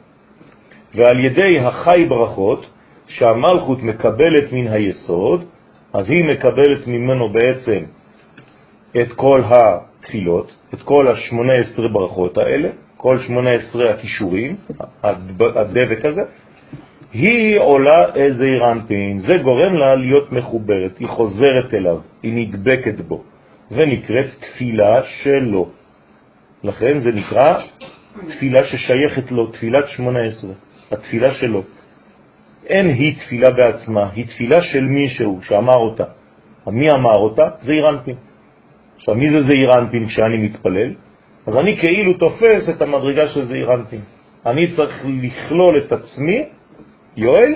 [0.94, 2.66] ועל ידי החי ברכות,
[3.08, 5.44] שהמלכות מקבלת מן היסוד,
[5.92, 7.84] אז היא מקבלת ממנו בעצם
[9.00, 14.56] את כל התפילות, את כל השמונה עשרה ברכות האלה, כל שמונה עשרה הכישורים,
[15.40, 16.22] הדבק הזה,
[17.12, 23.22] היא עולה איזה אירנפין, זה גורם לה להיות מחוברת, היא חוזרת אליו, היא נדבקת בו,
[23.70, 25.68] ונקראת תפילה שלו.
[26.64, 27.58] לכן זה נקרא
[28.28, 30.54] תפילה ששייכת לו, תפילת שמונה עשרה,
[30.92, 31.62] התפילה שלו.
[32.66, 36.04] אין היא תפילה בעצמה, היא תפילה של מישהו שאמר אותה.
[36.66, 37.48] מי אמר אותה?
[37.62, 38.16] זה אירנפין.
[38.96, 40.94] עכשיו, מי זה זעיר אנפין כשאני מתפלל?
[41.46, 44.00] אז אני כאילו תופס את המדרגה של זעיר אנפין.
[44.46, 46.44] אני צריך לכלול את עצמי,
[47.16, 47.54] יואל,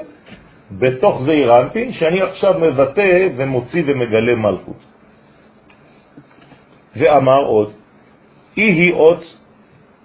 [0.71, 4.92] בתוך זעיר אנפין, שאני עכשיו מבטא ומוציא ומגלה מלכות.
[6.97, 7.73] ואמר עוד,
[8.57, 9.37] אי היא אות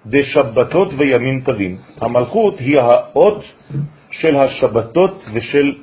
[0.06, 1.76] דשבתות וימים טובים.
[2.00, 3.44] המלכות היא האות
[4.10, 5.74] של השבתות ושל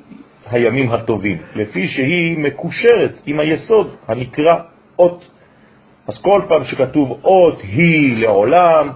[0.45, 4.55] הימים הטובים, לפי שהיא מקושרת עם היסוד הנקרא
[4.99, 5.25] אות.
[6.07, 8.89] אז כל פעם שכתוב אות היא לעולם,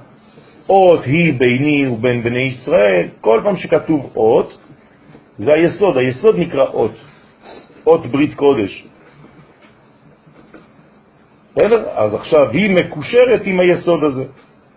[0.69, 4.58] אות היא ביני ובין בני ישראל, כל פעם שכתוב אות,
[5.38, 6.91] זה היסוד, היסוד נקרא אות,
[7.88, 8.86] אות ברית קודש.
[11.52, 11.90] בסדר?
[11.90, 14.24] אז עכשיו היא מקושרת עם היסוד הזה,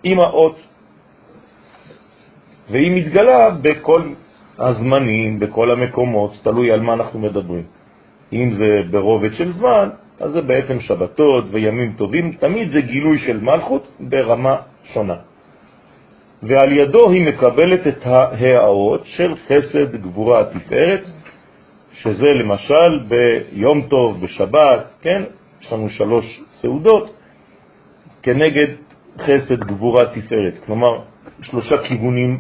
[0.02, 0.56] עם האות,
[2.70, 4.02] והיא מתגלה בכל
[4.58, 7.62] הזמנים, בכל המקומות, תלוי על מה אנחנו מדברים.
[8.32, 9.88] אם זה ברובד של זמן,
[10.20, 15.16] אז זה בעצם שבתות וימים טובים, תמיד זה גילוי של מלכות ברמה שונה.
[16.42, 21.04] ועל ידו היא מקבלת את ההערות של חסד, גבורה, תפארת,
[21.92, 25.22] שזה למשל ביום טוב, בשבת, כן?
[25.62, 27.16] יש לנו שלוש סעודות,
[28.22, 28.74] כנגד
[29.18, 30.54] חסד, גבורה, תפארת.
[30.66, 31.02] כלומר,
[31.40, 32.36] שלושה כיוונים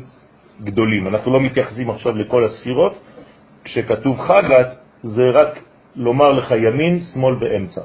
[0.60, 1.08] גדולים.
[1.08, 2.98] אנחנו לא מתייחסים עכשיו לכל הספירות.
[3.64, 4.66] כשכתוב חגת,
[5.02, 5.58] זה רק
[5.96, 7.80] לומר לך ימין, שמאל ואמצע.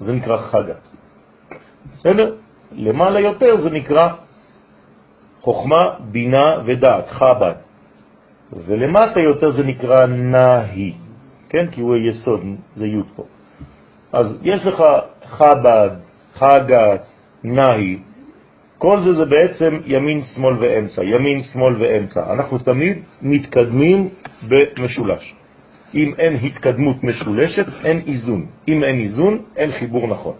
[0.00, 0.88] זה נקרא חגת.
[1.92, 2.34] בסדר?
[2.72, 4.08] למעלה יותר זה נקרא
[5.40, 7.54] חוכמה, בינה ודעת, חב"ד.
[8.52, 10.92] ולמטה יותר זה נקרא נהי,
[11.48, 11.66] כן?
[11.70, 12.40] כי הוא היסוד,
[12.74, 13.24] זה י' פה.
[14.12, 14.84] אז יש לך
[15.24, 15.90] חב"ד,
[16.34, 17.06] חגת,
[17.44, 17.98] נהי,
[18.78, 22.32] כל זה זה בעצם ימין, שמאל ואמצע, ימין, שמאל ואמצע.
[22.32, 24.08] אנחנו תמיד מתקדמים
[24.48, 25.34] במשולש.
[25.94, 28.46] אם אין התקדמות משולשת, אין איזון.
[28.68, 30.34] אם אין איזון, אין חיבור נכון.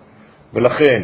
[0.55, 1.03] ולכן,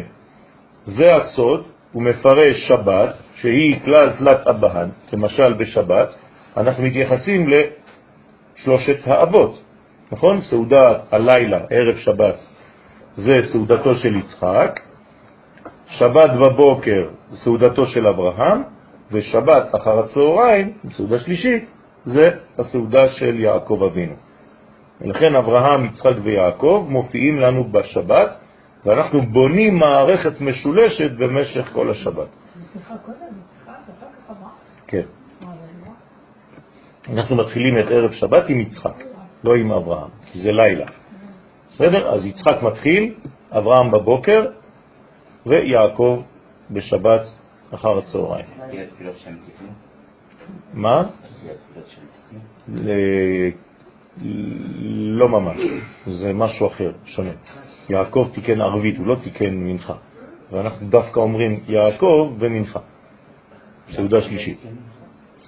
[0.85, 6.09] זה הסוד, הוא מפרש שבת, שהיא כלל תלת אבהן, למשל בשבת,
[6.57, 9.63] אנחנו מתייחסים לשלושת האבות,
[10.11, 10.41] נכון?
[10.41, 12.35] סעודת הלילה, ערב שבת,
[13.17, 14.79] זה סעודתו של יצחק,
[15.87, 18.61] שבת בבוקר סעודתו של אברהם,
[19.11, 21.71] ושבת אחר הצהריים, סעודה שלישית,
[22.05, 22.21] זה
[22.57, 24.13] הסעודה של יעקב אבינו.
[25.01, 28.39] ולכן אברהם, יצחק ויעקב מופיעים לנו בשבת,
[28.85, 32.27] ואנחנו בונים מערכת משולשת במשך כל השבת.
[34.87, 35.01] כן.
[37.09, 39.03] אנחנו מתחילים את ערב שבת עם יצחק,
[39.43, 40.85] לא עם אברהם, כי זה לילה.
[41.75, 42.09] בסדר?
[42.13, 43.13] אז יצחק מתחיל,
[43.51, 44.45] אברהם בבוקר,
[45.45, 46.21] ויעקב
[46.71, 47.21] בשבת
[47.71, 48.45] אחר הצהריים.
[50.73, 51.03] מה?
[55.17, 55.57] לא ממש,
[56.07, 57.31] זה משהו אחר, שונה.
[57.89, 59.93] יעקב תיקן ערבית, הוא לא תיקן מנחה.
[60.51, 62.79] ואנחנו דווקא אומרים יעקב ומנחה.
[63.91, 64.59] סעודה שלישית.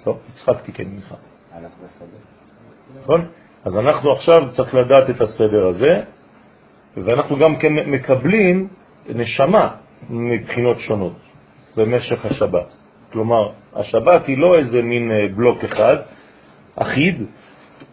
[0.06, 1.14] לא, יצחק תיקן מנחה.
[3.02, 3.26] נכון?
[3.64, 6.02] אז אנחנו עכשיו צריך לדעת את הסדר הזה,
[7.04, 8.68] ואנחנו גם כן מקבלים
[9.14, 9.68] נשמה
[10.10, 11.16] מבחינות שונות
[11.76, 12.76] במשך השבת.
[13.12, 15.96] כלומר, השבת היא לא איזה מין אה, בלוק אחד,
[16.76, 17.22] אחיד,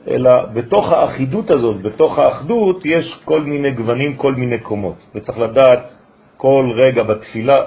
[0.07, 4.95] אלא בתוך האחידות הזאת, בתוך האחדות, יש כל מיני גוונים, כל מיני קומות.
[5.15, 5.93] וצריך לדעת
[6.37, 7.61] כל רגע בתפילה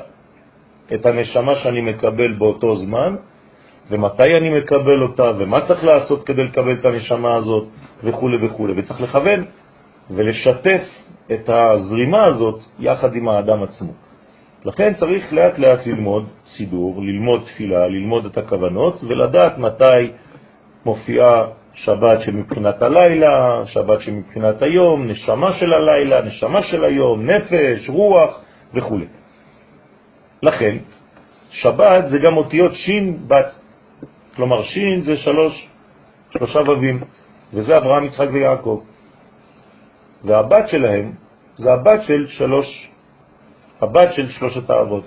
[0.94, 3.16] את הנשמה שאני מקבל באותו זמן,
[3.90, 7.64] ומתי אני מקבל אותה, ומה צריך לעשות כדי לקבל את הנשמה הזאת,
[8.04, 8.68] וכו' וכו'.
[8.76, 9.44] וצריך לכוון
[10.10, 10.82] ולשתף
[11.32, 13.92] את הזרימה הזאת יחד עם האדם עצמו.
[14.64, 20.12] לכן צריך לאט לאט ללמוד סידור, ללמוד תפילה, ללמוד את הכוונות ולדעת מתי
[20.84, 21.44] מופיעה
[21.74, 28.40] שבת שמבחינת הלילה, שבת שמבחינת היום, נשמה של הלילה, נשמה של היום, נפש, רוח
[28.74, 28.98] וכו'.
[30.42, 30.76] לכן,
[31.50, 33.54] שבת זה גם אותיות שין בת,
[34.36, 35.68] כלומר שין זה שלוש,
[36.30, 37.00] שלושה בבים,
[37.54, 38.80] וזה אברהם, יצחק ויעקב.
[40.24, 41.12] והבת שלהם
[41.56, 42.88] זה הבת של שלוש
[43.80, 45.04] הבת של שלושת האבות.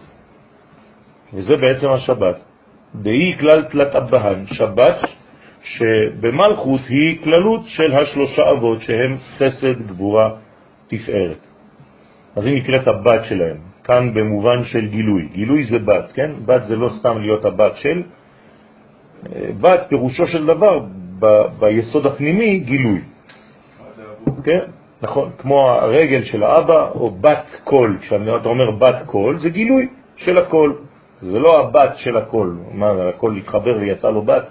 [1.34, 2.36] וזה בעצם השבת.
[2.95, 5.00] דהי כלל תלת אבהן, שבת
[5.63, 10.30] שבמלכות היא כללות של השלושה אבות שהם חסד, גבורה,
[10.88, 11.47] תפארת.
[12.36, 15.28] אז היא נקראת הבת שלהם, כאן במובן של גילוי.
[15.34, 16.32] גילוי זה בת, כן?
[16.45, 18.04] בת זה לא סתם להיות הבת של,
[19.62, 20.80] בת פירושו של דבר,
[21.19, 21.26] ב,
[21.60, 23.02] ביסוד הפנימי, גילוי.
[24.43, 24.80] כן?
[25.01, 29.87] נכון, כמו הרגל של האבא, או בת קול, כשאתה אומר בת קול, זה גילוי
[30.17, 30.77] של הקול.
[31.21, 34.43] זה לא הבת של הקול, מה, הקול התחבר ויצא לו בת.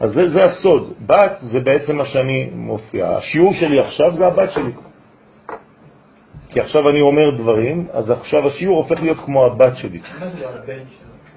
[0.00, 0.92] אז זה, זה הסוד.
[1.06, 3.08] בת זה בעצם מה שאני מופיע.
[3.08, 4.72] השיעור שלי עכשיו זה הבת שלי.
[6.48, 10.00] כי עכשיו אני אומר דברים, אז עכשיו השיעור הופך להיות כמו הבת שלי.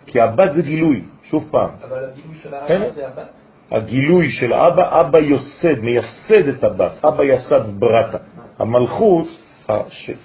[0.06, 1.70] כי הבת זה גילוי, שוב פעם.
[1.90, 2.90] אבל הגילוי של האבא כן?
[2.90, 3.28] זה הבת?
[3.72, 8.18] הגילוי של אבא, אבא יוסד, מייסד את הבת, אבא יסד ברטה.
[8.62, 9.28] המלכות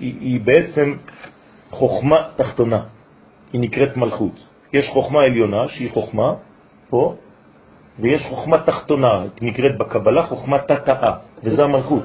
[0.01, 0.95] היא, היא בעצם
[1.71, 2.83] חוכמה תחתונה,
[3.53, 4.45] היא נקראת מלכות.
[4.73, 6.35] יש חוכמה עליונה שהיא חוכמה
[6.91, 7.15] פה,
[7.99, 12.05] ויש חוכמה תחתונה, נקראת בקבלה חוכמה תתאה, וזה המלכות.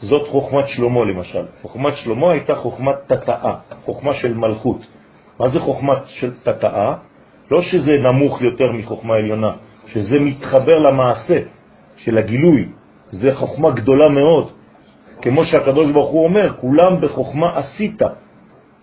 [0.00, 1.44] זאת חוכמת שלמה למשל.
[1.62, 3.54] חוכמת שלמה הייתה חוכמת תתאה,
[3.84, 4.86] חוכמה של מלכות.
[5.40, 6.94] מה זה חוכמת של תתאה?
[7.50, 9.52] לא שזה נמוך יותר מחוכמה עליונה,
[9.86, 11.38] שזה מתחבר למעשה
[11.96, 12.68] של הגילוי.
[13.10, 14.50] זה חוכמה גדולה מאוד,
[15.24, 18.02] כמו שהקדוש ברוך הוא אומר, כולם בחוכמה עשית,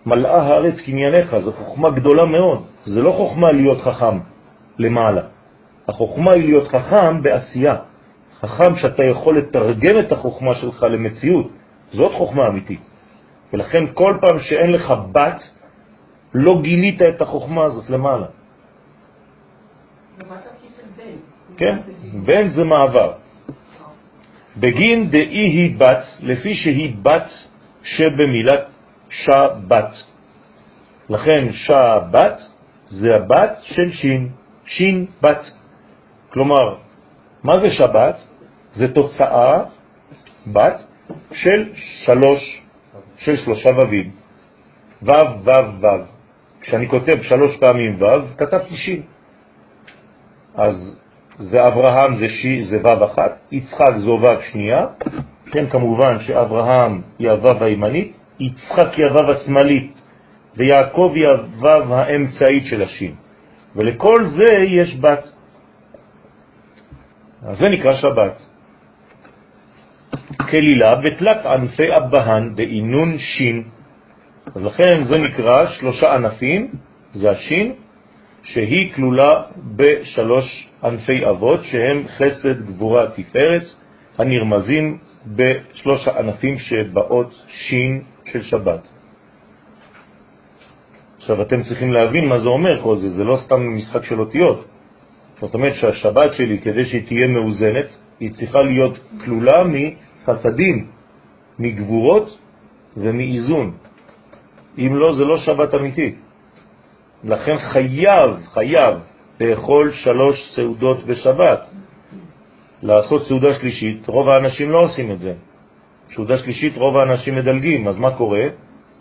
[0.06, 2.62] מלאה הארץ קנייניך, זו חוכמה גדולה מאוד.
[2.86, 4.18] זה לא חוכמה להיות חכם
[4.78, 5.22] למעלה.
[5.88, 7.76] החוכמה היא להיות חכם בעשייה.
[8.40, 11.46] חכם שאתה יכול לתרגם את החוכמה שלך למציאות.
[11.92, 12.82] זאת חוכמה אמיתית.
[13.52, 15.42] ולכן כל פעם שאין לך בת,
[16.34, 18.26] לא גילית את החוכמה הזאת למעלה.
[21.56, 21.78] כן,
[22.26, 23.21] בן זה מעבר.
[24.56, 27.30] בגין דאי היא בת, לפי שהיא בת
[27.82, 28.64] שבמילת
[29.10, 29.92] שבת.
[31.08, 32.36] לכן שבת
[32.88, 34.28] זה הבת של שין,
[34.66, 35.44] שין בת.
[36.32, 36.76] כלומר,
[37.44, 38.16] מה זה שבת?
[38.72, 39.64] זה תוצאה
[40.46, 40.78] בת
[41.32, 42.62] של שלוש,
[43.16, 44.10] של שלושה וווים.
[45.02, 45.12] וו,
[45.44, 46.04] וו, וו.
[46.60, 49.02] כשאני כותב שלוש פעמים וו, כתבתי שין.
[50.54, 51.01] אז
[51.38, 54.86] זה אברהם זה שי, זה וו אחת, יצחק זו וו שנייה,
[55.52, 60.02] כן כמובן שאברהם היא הוו הימנית, יצחק היא הוו השמאלית,
[60.56, 63.14] ויעקב היא הוו האמצעית של השין.
[63.76, 65.28] ולכל זה יש בת.
[67.42, 68.46] אז זה נקרא שבת.
[70.50, 73.62] כלילה בתלת ענפי אבהן דאינון שין.
[74.54, 76.70] אז לכן זה נקרא שלושה ענפים,
[77.14, 77.72] זה השין,
[78.42, 79.42] שהיא כלולה
[79.76, 83.62] בשלוש ענפי אבות, שהם חסד, גבורה, תפארת,
[84.18, 88.88] הנרמזים בשלוש הענפים שבאות שין של שבת.
[91.16, 94.66] עכשיו אתם צריכים להבין מה זה אומר כל זה, זה לא סתם משחק של אותיות.
[95.40, 97.86] זאת אומרת שהשבת שלי, כדי שהיא תהיה מאוזנת,
[98.20, 100.86] היא צריכה להיות כלולה מחסדים,
[101.58, 102.38] מגבורות
[102.96, 103.72] ומאיזון.
[104.78, 106.21] אם לא, זה לא שבת אמיתית.
[107.24, 108.94] לכן חייב, חייב,
[109.40, 111.66] לאכול שלוש סעודות בשבת.
[112.82, 115.34] לעשות סעודה שלישית, רוב האנשים לא עושים את זה.
[116.14, 118.44] סעודה שלישית רוב האנשים מדלגים, אז מה קורה?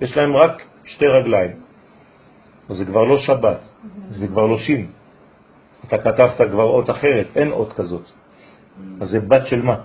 [0.01, 1.51] יש להם רק שתי רגליים.
[2.69, 3.61] אז זה כבר לא שבת,
[4.09, 4.87] זה כבר לא שין.
[5.87, 8.05] אתה כתבת כבר אות אחרת, אין אות כזאת.
[9.01, 9.75] אז זה בת של מה?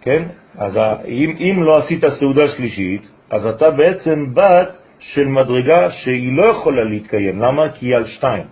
[0.00, 0.22] כן?
[0.58, 0.76] אז
[1.06, 6.84] אם, אם לא עשית סעודה שלישית, אז אתה בעצם בת של מדרגה שהיא לא יכולה
[6.84, 7.42] להתקיים.
[7.42, 7.68] למה?
[7.68, 8.44] כי היא על שתיים.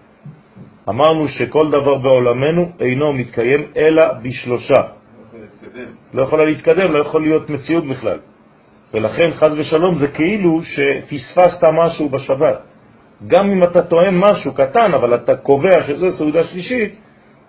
[0.89, 4.83] אמרנו שכל דבר בעולמנו אינו מתקיים אלא בשלושה.
[6.15, 8.19] לא יכולה להתקדם, לא יכול להיות מציאות בכלל.
[8.95, 12.59] ולכן חז ושלום זה כאילו שפספסת משהו בשבת.
[13.27, 16.95] גם אם אתה טועם משהו קטן, אבל אתה קובע שזה סעודה שלישית,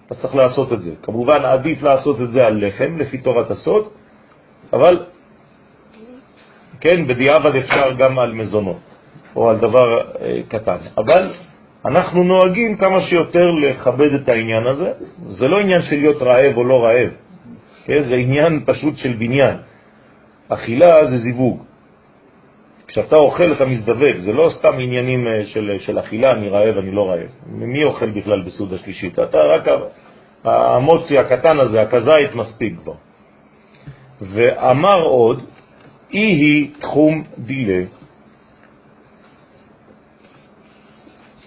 [0.10, 0.92] אז צריך לעשות את זה.
[1.04, 3.88] כמובן עדיף לעשות את זה על לחם, לפי תורת הסוד,
[4.74, 5.06] אבל
[6.82, 8.80] כן, בדיעבד אפשר גם על מזונות,
[9.36, 10.78] או על דבר אה, קטן.
[10.98, 11.32] אבל
[11.86, 14.92] אנחנו נוהגים כמה שיותר לכבד את העניין הזה.
[15.20, 17.10] זה לא עניין של להיות רעב או לא רעב,
[17.86, 18.04] כן?
[18.04, 19.58] זה עניין פשוט של בניין.
[20.50, 21.64] אכילה זה זיווג.
[22.88, 26.92] כשאתה אוכל אתה מזדווג, זה לא סתם עניינים אה, של, של אכילה, אני רעב, אני
[26.92, 27.30] לא רעב.
[27.46, 29.20] מי אוכל בכלל בסעודה שלישית?
[29.20, 29.68] אתה רק
[30.44, 32.94] המוצי הקטן הזה, הכזית, מספיק כבר.
[34.22, 35.44] ואמר עוד,
[36.14, 37.84] אי היא תחום דילה.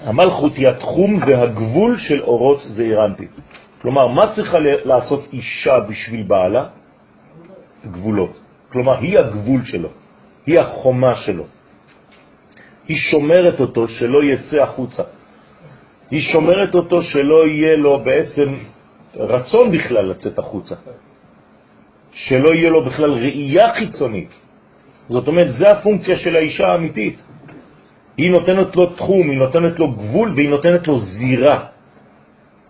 [0.05, 3.27] המלכות היא התחום והגבול של אורות זעירנטי.
[3.83, 6.65] כלומר, מה צריכה לעשות אישה בשביל בעלה?
[7.91, 8.41] גבולות.
[8.73, 9.89] כלומר, היא הגבול שלו,
[10.47, 11.45] היא החומה שלו.
[12.89, 15.03] היא שומרת אותו שלא יצא החוצה.
[16.11, 18.55] היא שומרת אותו שלא יהיה לו בעצם
[19.17, 20.75] רצון בכלל לצאת החוצה.
[22.13, 24.35] שלא יהיה לו בכלל ראייה חיצונית.
[25.09, 27.23] זאת אומרת, זה הפונקציה של האישה האמיתית.
[28.17, 31.65] היא נותנת לו תחום, היא נותנת לו גבול והיא נותנת לו זירה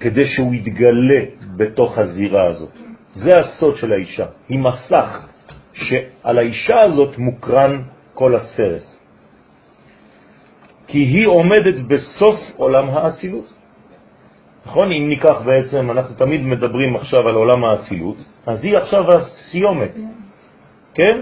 [0.01, 1.21] כדי שהוא יתגלה
[1.57, 2.73] בתוך הזירה הזאת.
[3.13, 4.27] זה הסוד של האישה.
[4.49, 5.27] היא מסך
[5.73, 7.83] שעל האישה הזאת מוקרן
[8.15, 8.83] כל הסרט.
[10.87, 13.47] כי היא עומדת בסוף עולם האצילות.
[14.67, 14.93] נכון?
[14.93, 19.95] אם ניקח בעצם, אנחנו תמיד מדברים עכשיו על עולם האצילות, אז היא עכשיו הסיומת,
[20.95, 21.21] כן?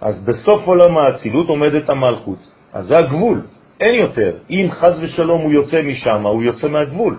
[0.00, 2.38] אז בסוף עולם האצילות עומדת המלכות,
[2.72, 3.42] אז זה הגבול,
[3.80, 4.36] אין יותר.
[4.50, 7.18] אם חז ושלום הוא יוצא משם, הוא יוצא מהגבול.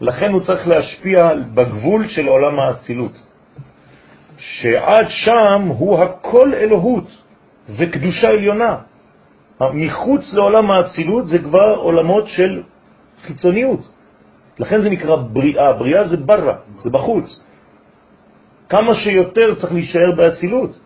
[0.00, 3.12] לכן הוא צריך להשפיע בגבול של עולם האצילות.
[4.38, 7.08] שעד שם הוא הכל אלוהות
[7.76, 8.76] וקדושה עליונה.
[9.60, 12.62] מחוץ לעולם האצילות זה כבר עולמות של
[13.22, 13.80] חיצוניות.
[14.58, 15.72] לכן זה נקרא בריאה.
[15.72, 17.44] בריאה זה ברא, זה בחוץ.
[18.68, 20.78] כמה שיותר צריך להישאר באצילות.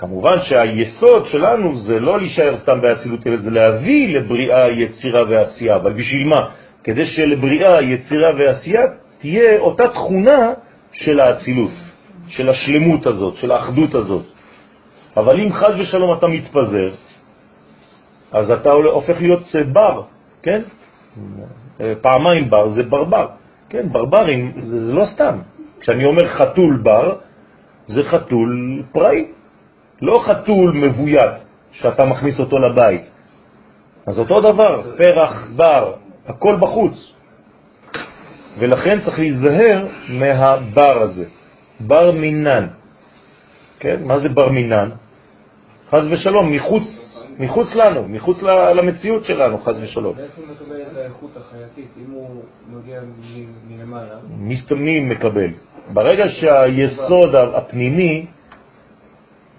[0.00, 5.76] כמובן שהיסוד שלנו זה לא להישאר סתם באצילות, אלא זה להביא לבריאה, יצירה ועשייה.
[5.76, 6.48] אבל בשביל מה?
[6.84, 8.82] כדי שלבריאה, יצירה ועשייה
[9.18, 10.52] תהיה אותה תכונה
[10.92, 11.70] של האצילות,
[12.28, 14.24] של השלמות הזאת, של האחדות הזאת.
[15.16, 16.90] אבל אם חז ושלום אתה מתפזר,
[18.32, 20.02] אז אתה הופך להיות בר,
[20.42, 20.60] כן?
[22.00, 23.26] פעמיים בר זה ברבר.
[23.68, 25.38] כן, ברברים זה, זה לא סתם.
[25.80, 27.16] כשאני אומר חתול בר,
[27.86, 29.39] זה חתול פראי,
[30.02, 33.10] לא חתול מבוית שאתה מכניס אותו לבית.
[34.06, 35.92] אז אותו דבר, פרח, בר,
[36.26, 37.12] הכל בחוץ.
[38.58, 41.24] ולכן צריך להיזהר מהבר הזה,
[41.80, 42.66] בר מינן.
[43.78, 44.04] כן?
[44.04, 44.90] מה זה בר מינן?
[45.90, 46.82] חז ושלום, מחוץ,
[47.38, 48.42] מחוץ לנו, מחוץ
[48.76, 50.14] למציאות שלנו, חז ושלום.
[50.16, 53.00] הוא מקבל את האיכות החייתית, אם הוא מגיע
[53.68, 54.14] מלמעלה?
[54.76, 55.50] מי מקבל?
[55.92, 58.26] ברגע שהיסוד הפנימי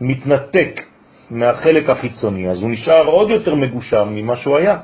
[0.02, 0.82] מתנתק
[1.32, 4.78] מהחלק החיצוני, אז הוא נשאר עוד יותר מגושם ממה שהוא היה.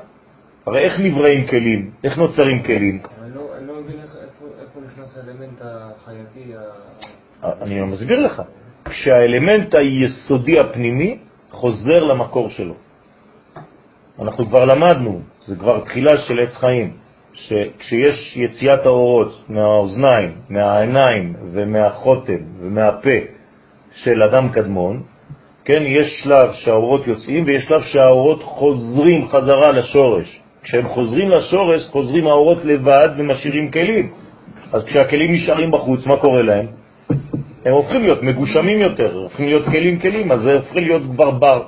[0.66, 1.90] הרי איך נבראים כלים?
[2.04, 2.98] איך נוצרים כלים?
[3.22, 3.96] אני לא, לא מבין
[4.62, 6.52] איפה נכנס האלמנט החייתי.
[7.42, 8.42] אני מסביר לך.
[8.84, 11.18] כשהאלמנט היסודי הפנימי
[11.50, 12.74] חוזר למקור שלו.
[14.20, 16.92] אנחנו כבר למדנו, זה כבר תחילה של עץ חיים,
[17.32, 23.37] שכשיש יציאת האורות מהאוזניים, מהעיניים ומהחותם ומהפה
[24.02, 25.02] של אדם קדמון,
[25.64, 30.40] כן, יש שלב שהאורות יוצאים ויש שלב שהאורות חוזרים חזרה לשורש.
[30.62, 34.12] כשהם חוזרים לשורש, חוזרים האורות לבד ומשאירים כלים.
[34.72, 36.66] אז כשהכלים נשארים בחוץ, מה קורה להם?
[37.64, 41.62] הם הופכים להיות מגושמים יותר, הופכים להיות כלים כלים, אז זה הופך להיות כבר בר.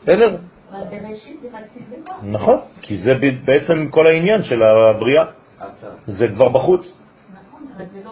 [0.00, 0.36] בסדר?
[2.22, 5.24] נכון, כי זה בעצם כל העניין של הבריאה.
[6.06, 6.80] זה כבר בחוץ.
[6.80, 8.10] נכון, אבל זה לא.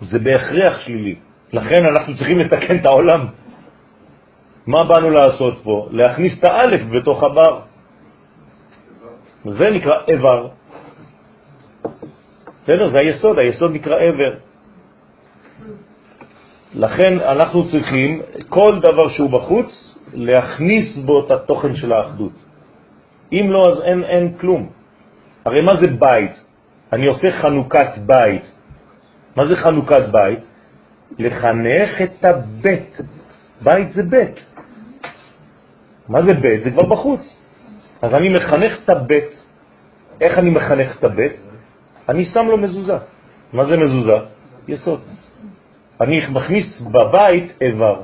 [0.00, 1.14] זה בהכרח שלילי.
[1.52, 3.26] לכן אנחנו צריכים לתקן את העולם.
[4.66, 5.88] מה באנו לעשות פה?
[5.90, 7.60] להכניס את האלף בתוך הבר.
[9.44, 10.48] זה נקרא איבר.
[12.62, 12.88] בסדר?
[12.88, 14.32] זה היסוד, היסוד נקרא עבר.
[16.74, 22.32] לכן אנחנו צריכים, כל דבר שהוא בחוץ, להכניס בו את התוכן של האחדות.
[23.32, 24.70] אם לא, אז אין, אין כלום.
[25.44, 26.44] הרי מה זה בית?
[26.92, 28.59] אני עושה חנוכת בית.
[29.40, 30.44] מה זה חנוכת בית?
[31.18, 33.00] לחנך את הבית.
[33.62, 34.40] בית זה בית.
[36.08, 36.62] מה זה בית?
[36.64, 37.20] זה כבר בחוץ.
[38.02, 39.42] אז אני מחנך את הבית.
[40.20, 41.32] איך אני מחנך את הבית?
[42.08, 42.96] אני שם לו מזוזה.
[43.52, 44.16] מה זה מזוזה?
[44.68, 45.00] יסוד.
[46.00, 48.02] אני מכניס בבית איבר.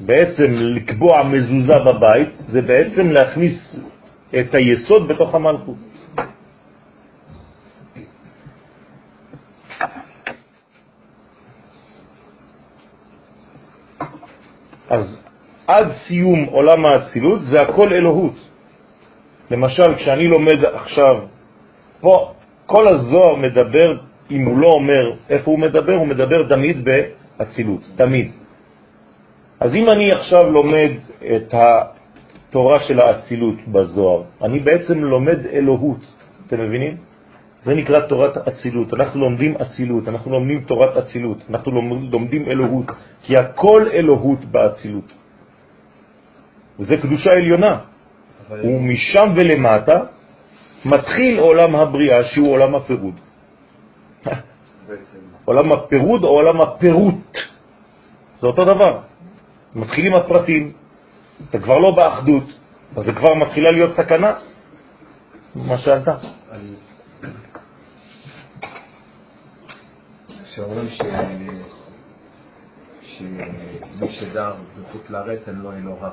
[0.00, 3.76] בעצם לקבוע מזוזה בבית זה בעצם להכניס
[4.40, 5.87] את היסוד בתוך המלכות.
[14.90, 15.22] אז
[15.66, 18.34] עד סיום עולם האצילות זה הכל אלוהות.
[19.50, 21.16] למשל, כשאני לומד עכשיו,
[22.00, 22.32] פה
[22.66, 23.96] כל הזוהר מדבר,
[24.30, 28.32] אם הוא לא אומר איפה הוא מדבר, הוא מדבר תמיד באצילות, תמיד.
[29.60, 30.90] אז אם אני עכשיו לומד
[31.36, 36.00] את התורה של האצילות בזוהר, אני בעצם לומד אלוהות,
[36.46, 37.07] אתם מבינים?
[37.68, 38.94] זה נקרא תורת אצילות.
[38.94, 41.68] אנחנו לומדים אצילות, אנחנו לומדים תורת אצילות, אנחנו
[42.12, 42.86] לומדים אלוהות,
[43.22, 45.12] כי הכל אלוהות באצילות.
[46.80, 47.78] וזה קדושה עליונה.
[48.50, 49.98] ומשם ולמטה
[50.84, 53.16] מתחיל עולם הבריאה שהוא עולם הפירוד.
[55.48, 57.36] עולם הפירוד או עולם הפירוט.
[58.40, 58.92] זה אותו דבר.
[59.74, 60.72] מתחילים הפרטים,
[61.50, 62.48] אתה כבר לא באחדות,
[62.96, 64.32] אז זה כבר מתחילה להיות סכנה.
[65.54, 66.08] מה שאלת?
[70.58, 70.88] שאומרים
[73.02, 76.10] שמי שדר בחוץ לארץ אין לו אלוהה.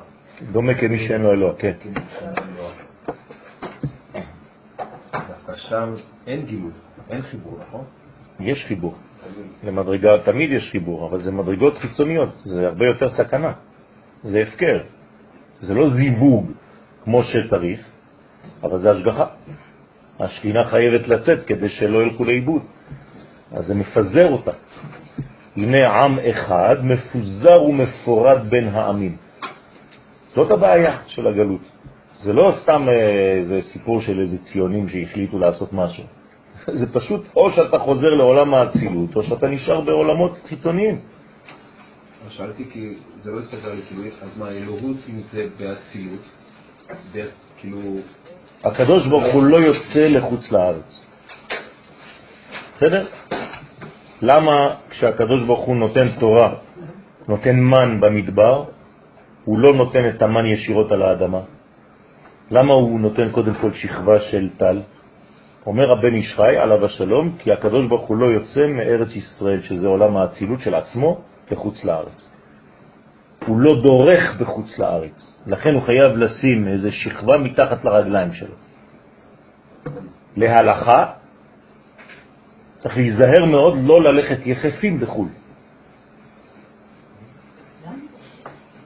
[0.52, 1.74] דומה כמי שאין לו אלוה, כן.
[5.14, 5.94] דווקא שם
[6.28, 6.72] אין גילוי,
[7.10, 7.84] אין חיבור, נכון?
[8.40, 8.96] יש חיבור.
[9.64, 13.54] למדרגה, תמיד יש חיבור, אבל זה מדרגות חיצוניות, זה הרבה יותר סכנה.
[14.24, 14.80] זה הפקר.
[15.60, 16.52] זה לא זיווג
[17.04, 17.80] כמו שצריך,
[18.64, 19.26] אבל זה השגחה.
[20.20, 22.62] השכינה חייבת לצאת כדי שלא ילכו לאיבוד.
[23.52, 24.52] אז זה מפזר אותה.
[25.56, 29.16] הנה עם אחד מפוזר ומפורד בין העמים.
[30.28, 31.62] זאת הבעיה של הגלות.
[32.20, 36.04] זה לא סתם אה, איזה סיפור של איזה ציונים שהחליטו לעשות משהו.
[36.80, 41.00] זה פשוט או שאתה חוזר לעולם האצילות, או שאתה נשאר בעולמות חיצוניים.
[42.30, 46.20] שאלתי כי זה לא הסתכל לי, כאילו, אז מה, אלוהות אם זה באצילות,
[47.58, 47.80] כאילו...
[48.64, 51.02] הקדוש ברוך הוא לא יוצא לחוץ לארץ.
[52.76, 53.08] בסדר?
[54.26, 56.54] למה כשהקדוש ברוך הוא נותן תורה,
[57.28, 58.64] נותן מן במדבר,
[59.46, 61.42] הוא לא נותן את המן ישירות על האדמה?
[62.52, 64.82] למה הוא נותן קודם כל שכבה של טל?
[65.66, 70.18] אומר הבן ישחי עליו השלום, כי הקדוש ברוך הוא לא יוצא מארץ ישראל, שזה עולם
[70.18, 71.22] האצילות של עצמו,
[71.52, 72.30] לחוץ לארץ.
[73.46, 78.56] הוא לא דורך בחוץ לארץ, לכן הוא חייב לשים איזה שכבה מתחת לרגליים שלו.
[80.38, 81.06] להלכה,
[82.86, 85.28] צריך להיזהר מאוד לא ללכת יחפים בחו"ל.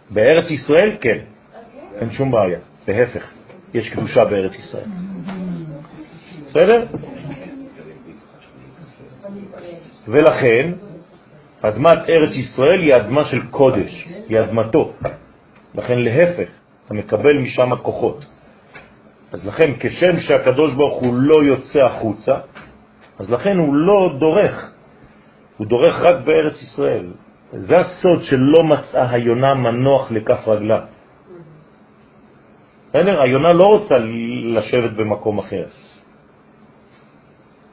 [0.10, 1.18] בארץ ישראל כן,
[1.96, 3.24] אין שום בעיה, להפך,
[3.74, 4.90] יש קדושה בארץ ישראל.
[6.48, 6.86] בסדר?
[10.08, 10.72] ולכן,
[11.62, 14.94] אדמת ארץ ישראל היא אדמה של קודש, היא אדמתו.
[15.76, 16.50] לכן להפך,
[16.86, 18.26] אתה מקבל משם כוחות.
[19.32, 22.34] אז לכן, כשם שהקדוש ברוך הוא לא יוצא החוצה,
[23.20, 24.72] אז לכן הוא לא דורך,
[25.58, 27.06] הוא דורך רק בארץ ישראל.
[27.52, 30.86] זה הסוד שלא מצאה היונה מנוח לכף רגלה.
[32.90, 33.22] בסדר?
[33.22, 33.96] היונה לא רוצה
[34.56, 35.66] לשבת במקום אחר.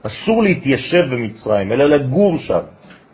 [0.03, 2.65] אסור להתיישב במצרים, אלא לגור שם.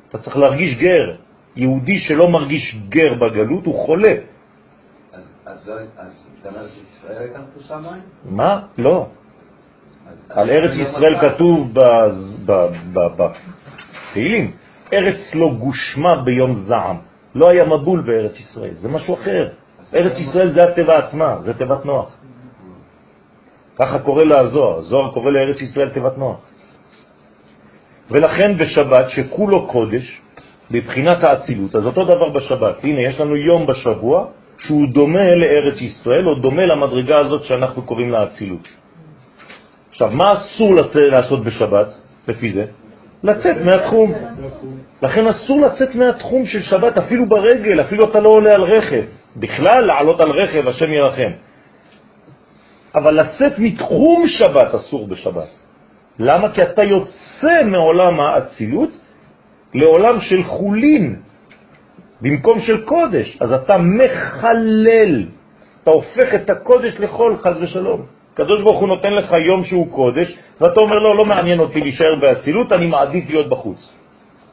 [0.08, 1.16] אתה צריך להרגיש גר.
[1.56, 4.14] יהודי שלא מרגיש גר בגלות הוא חולה.
[5.12, 5.70] אז
[6.44, 8.02] גם ארץ ישראל הייתה נטושה מים?
[8.24, 8.60] מה?
[8.78, 9.06] לא.
[10.30, 11.74] על ארץ ישראל כתוב
[14.12, 14.50] בתהילים,
[14.92, 16.96] ארץ לא גושמה ביום זעם.
[17.34, 19.48] לא היה מבול בארץ ישראל, זה משהו אחר.
[19.94, 22.16] ארץ ישראל זה הטבע עצמה, זה תיבת נוח.
[23.82, 26.40] ככה קורא לה הזוהר, הזוהר קורא לארץ ישראל תיבת נוח.
[28.10, 30.20] ולכן בשבת, שכולו קודש,
[30.70, 32.84] בבחינת האצילות, אז אותו דבר בשבת.
[32.84, 34.26] הנה, יש לנו יום בשבוע
[34.58, 38.68] שהוא דומה לארץ ישראל, או דומה למדרגה הזאת שאנחנו קוראים לה אצילות.
[39.92, 41.86] עכשיו, מה אסור לעשות בשבת,
[42.28, 42.64] לפי זה?
[43.22, 44.12] לצאת מהתחום.
[45.02, 49.02] לכן אסור לצאת מהתחום של שבת, אפילו ברגל, אפילו אתה לא עולה על רכב.
[49.36, 51.30] בכלל, לעלות על רכב, השם ירחם.
[52.94, 55.48] אבל לצאת מתחום שבת אסור בשבת.
[56.18, 56.52] למה?
[56.52, 58.90] כי אתה יוצא מעולם האצילות
[59.74, 61.16] לעולם של חולין,
[62.20, 63.38] במקום של קודש.
[63.40, 65.24] אז אתה מחלל,
[65.82, 68.21] אתה הופך את הקודש לחול, חז ושלום.
[68.32, 71.80] הקדוש ברוך הוא נותן לך יום שהוא קודש, ואתה אומר לו, לא, לא מעניין אותי
[71.80, 73.92] להישאר באצילות, אני מעדיף להיות בחוץ.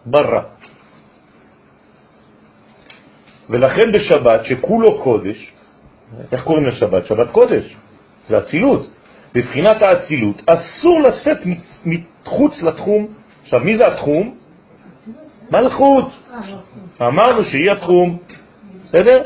[0.06, 0.42] ברא.
[3.50, 5.52] ולכן בשבת, שכולו קודש,
[6.32, 7.06] איך קוראים לשבת?
[7.06, 7.76] שבת קודש,
[8.28, 8.90] זה אצילות.
[9.36, 11.38] בבחינת האצילות, אסור לצאת
[11.86, 13.08] מחוץ לתחום.
[13.42, 14.36] עכשיו, מי זה התחום?
[15.52, 16.08] מלכות.
[17.02, 18.18] אמרנו שהיא התחום,
[18.86, 19.22] בסדר?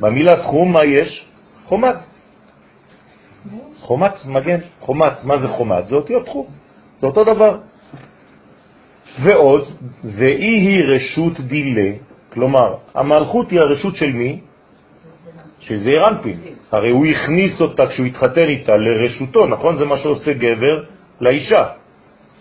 [0.00, 1.24] במילה תחום מה יש?
[1.64, 1.96] חומת.
[3.86, 5.84] חומץ מגן, חומץ, מה זה חומץ?
[5.84, 6.46] זה אותיות תחום,
[7.00, 7.58] זה אותו דבר.
[9.22, 9.64] ועוד,
[10.04, 11.90] ואי היא רשות דילה,
[12.32, 14.40] כלומר, המלכות היא הרשות של מי?
[15.60, 16.38] של זעיר אנפין.
[16.72, 19.78] הרי הוא הכניס אותה כשהוא התחתן איתה לרשותו, נכון?
[19.78, 20.84] זה מה שעושה גבר
[21.20, 21.64] לאישה.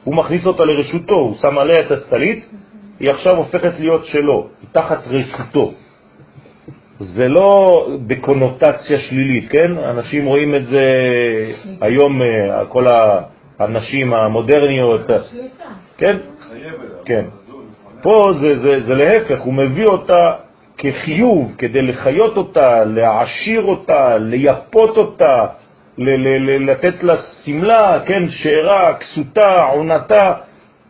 [0.03, 2.49] הוא מכניס אותה לרשותו, הוא שם עליה את הסטלית,
[2.99, 5.71] היא עכשיו הופכת להיות שלו, היא תחת רשותו.
[6.99, 9.77] זה לא בקונוטציה שלילית, כן?
[9.77, 10.93] אנשים רואים את זה
[11.81, 12.85] היום, אה, כל
[13.59, 15.01] הנשים המודרניות,
[15.97, 16.17] כן?
[17.05, 17.25] כן.
[18.01, 20.33] פה זה, זה, זה להפך, הוא מביא אותה
[20.77, 25.45] כחיוב, כדי לחיות אותה, להעשיר אותה, ליפות אותה,
[25.97, 30.33] לתת לה סמלה, כן, שארה, כסותה, עונתה,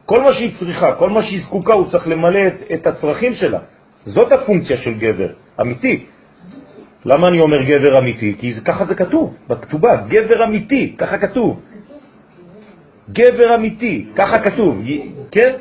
[0.06, 3.60] כל מה שהיא צריכה, כל מה שהיא זקוקה, הוא צריך למלא את, את הצרכים שלה.
[4.06, 5.30] זאת הפונקציה של גבר,
[5.62, 6.06] אמיתי.
[7.06, 8.36] למה אני אומר גבר אמיתי?
[8.40, 11.62] כי זה, ככה זה כתוב, בכתובה, גבר אמיתי, ככה כתוב.
[13.10, 14.82] גבר אמיתי, ככה כתוב,
[15.32, 15.56] כן?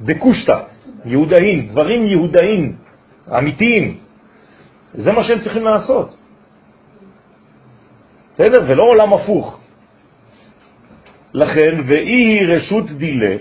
[0.00, 0.60] בקושטה,
[1.04, 2.76] יהודאים, דברים יהודאים,
[3.38, 3.96] אמיתיים.
[4.94, 6.16] זה מה שהם צריכים לעשות.
[8.34, 8.64] בסדר?
[8.68, 9.60] ולא עולם הפוך.
[11.34, 13.36] לכן, ואי רשות דילה,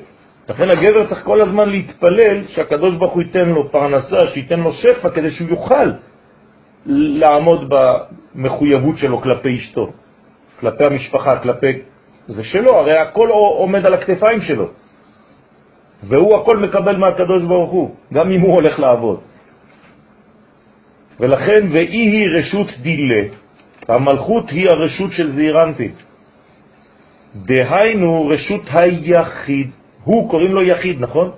[0.49, 5.09] לכן הגבר צריך כל הזמן להתפלל שהקדוש ברוך הוא ייתן לו פרנסה, שייתן לו שפע,
[5.09, 5.91] כדי שהוא יוכל
[6.85, 7.73] לעמוד
[8.35, 9.91] במחויבות שלו כלפי אשתו,
[10.59, 11.81] כלפי המשפחה, כלפי...
[12.27, 14.67] זה שלו, הרי הכל עומד על הכתפיים שלו.
[16.03, 19.19] והוא הכל מקבל מהקדוש ברוך הוא, גם אם הוא הולך לעבוד.
[21.19, 23.23] ולכן, ואי היא רשות דילה,
[23.87, 25.91] המלכות היא הרשות של זעירנטי.
[27.35, 29.69] דהיינו רשות היחיד,
[30.09, 31.31] הוא קוראים לו יחיד, נכון?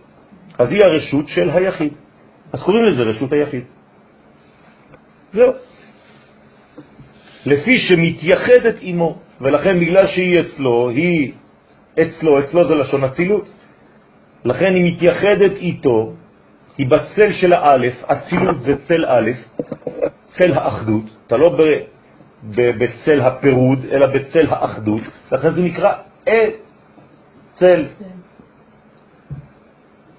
[0.58, 1.94] אז היא הרשות של היחיד.
[2.54, 3.64] אז קוראים לזה רשות היחיד.
[5.34, 5.52] זהו.
[7.46, 11.32] לפי שמתייחדת עמו, ולכן בגלל שהיא אצלו, היא
[12.02, 13.48] אצלו, אצלו זה לשון אצילות,
[14.46, 16.14] לכן היא מתייחדת איתו,
[16.78, 19.32] היא בצל של האלף, אצילות זה צל א',
[20.32, 21.62] צל האחדות, אתה לא ב,
[22.56, 25.02] ב, בצל הפירוד, אלא בצל האחדות,
[25.32, 25.92] לכן זה נקרא
[26.28, 26.50] אה
[27.56, 27.86] צל.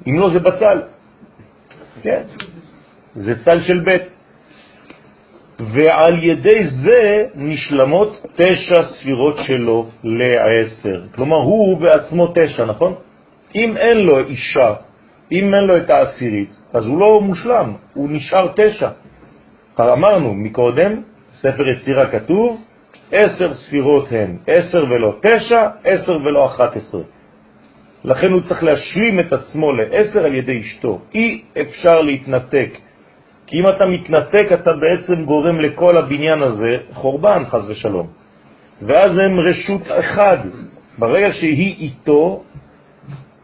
[0.07, 0.83] אם לא זה בצל,
[2.03, 2.23] כן,
[3.15, 4.03] זה צל של בית.
[5.59, 11.01] ועל ידי זה נשלמות תשע ספירות שלו לעשר.
[11.15, 12.95] כלומר, הוא בעצמו תשע, נכון?
[13.55, 14.75] אם אין לו אישה,
[15.33, 18.89] אם אין לו את העשירית, אז הוא לא מושלם, הוא נשאר תשע.
[19.81, 22.61] אמרנו מקודם, ספר יצירה כתוב,
[23.13, 27.03] עשר ספירות הן, עשר ולא תשע, עשר ולא אחת עשרה.
[28.05, 31.01] לכן הוא צריך להשלים את עצמו לעשר על ידי אשתו.
[31.15, 32.71] אי אפשר להתנתק.
[33.47, 38.07] כי אם אתה מתנתק, אתה בעצם גורם לכל הבניין הזה חורבן, חז ושלום.
[38.87, 40.39] ואז הם רשות אחד.
[40.99, 42.43] ברגע שהיא איתו,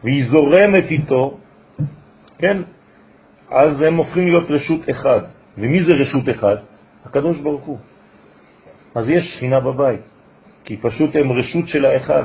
[0.03, 1.37] והיא זורמת איתו,
[2.37, 2.57] כן,
[3.51, 5.21] אז הם הופכים להיות רשות אחד.
[5.57, 6.55] ומי זה רשות אחד?
[7.05, 7.77] הקדוש ברוך הוא.
[8.95, 10.01] אז יש שכינה בבית,
[10.65, 12.23] כי פשוט הם רשות של האחד.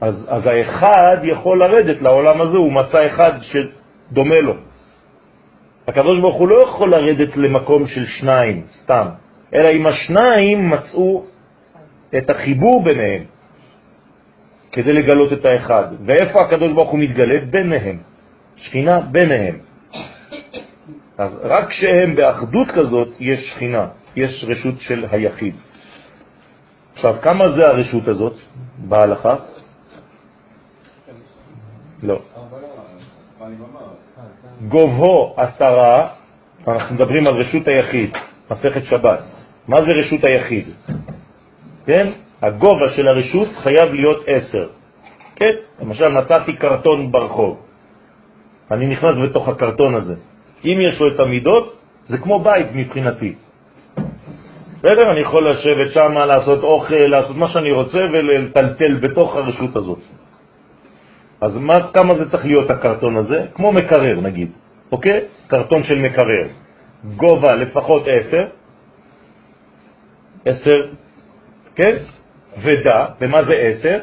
[0.00, 4.54] אז, אז האחד יכול לרדת לעולם הזה, הוא מצא אחד שדומה לו.
[5.88, 9.06] הקדוש הוא לא יכול לרדת למקום של שניים, סתם,
[9.54, 11.24] אלא אם השניים מצאו
[12.18, 13.24] את החיבור ביניהם
[14.72, 15.84] כדי לגלות את האחד.
[16.06, 17.40] ואיפה הקדוש ברוך הוא מתגלה?
[17.50, 17.98] ביניהם.
[18.56, 19.58] שכינה ביניהם.
[21.18, 23.86] אז רק כשהם באחדות כזאת יש שכינה,
[24.16, 25.54] יש רשות של היחיד.
[26.94, 28.36] עכשיו, כמה זה הרשות הזאת
[28.78, 29.36] בהלכה?
[32.02, 32.18] לא.
[34.68, 36.08] גובהו עשרה,
[36.68, 38.10] אנחנו מדברים על רשות היחיד,
[38.50, 39.20] מסכת שבת.
[39.68, 40.64] מה זה רשות היחיד?
[41.86, 42.06] כן?
[42.42, 44.68] הגובה של הרשות חייב להיות עשר.
[45.36, 45.54] כן?
[45.80, 47.58] למשל, נתתי קרטון ברחוב.
[48.70, 50.14] אני נכנס בתוך הקרטון הזה.
[50.64, 51.76] אם יש לו את המידות,
[52.06, 53.34] זה כמו בית מבחינתי.
[54.78, 55.10] בסדר?
[55.12, 59.98] אני יכול לשבת שם, לעשות אוכל, לעשות מה שאני רוצה ולטלטל בתוך הרשות הזאת.
[61.40, 63.46] אז מה, כמה זה צריך להיות הקרטון הזה?
[63.54, 64.50] כמו מקרר נגיד,
[64.92, 65.20] אוקיי?
[65.46, 66.48] קרטון של מקרר.
[67.16, 68.46] גובה לפחות 10,
[70.44, 70.70] 10,
[71.76, 71.96] כן?
[72.62, 73.98] ודע, ומה זה 10?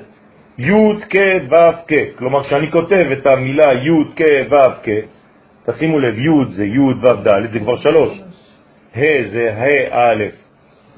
[0.57, 0.71] י'
[1.09, 1.15] כ'
[1.51, 2.17] ו' כ'.
[2.17, 4.89] כלומר, כשאני כותב את המילה י' כ' ו' כ',
[5.65, 8.21] תשימו לב, י' זה י' ו' ד', זה כבר שלוש.
[8.95, 10.23] ה' זה ה' א',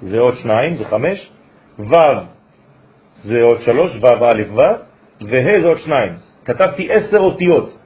[0.01, 1.31] זה עוד שניים, זה חמש.
[1.79, 1.95] ו'
[3.23, 4.61] זה עוד שלוש, ו' א' ו',
[5.21, 6.28] וה' זה עוד שניים.
[6.49, 7.77] כתבתי עשר אותיות.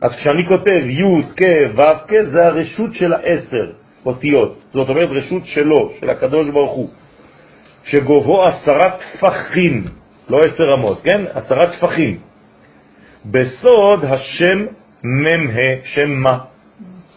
[0.00, 3.72] אז כשאני כותב י' כ' ו' כ', זה הרשות של העשר
[4.06, 4.58] אותיות.
[4.72, 6.88] זאת אומרת, רשות שלו, של הקדוש ברוך הוא,
[7.84, 9.84] שגובהו עשרה טפחים,
[10.28, 11.24] לא עשר רמות, כן?
[11.32, 12.18] עשרה טפחים.
[13.24, 14.58] בסוד השם
[15.04, 16.38] מ"ה, שם מה.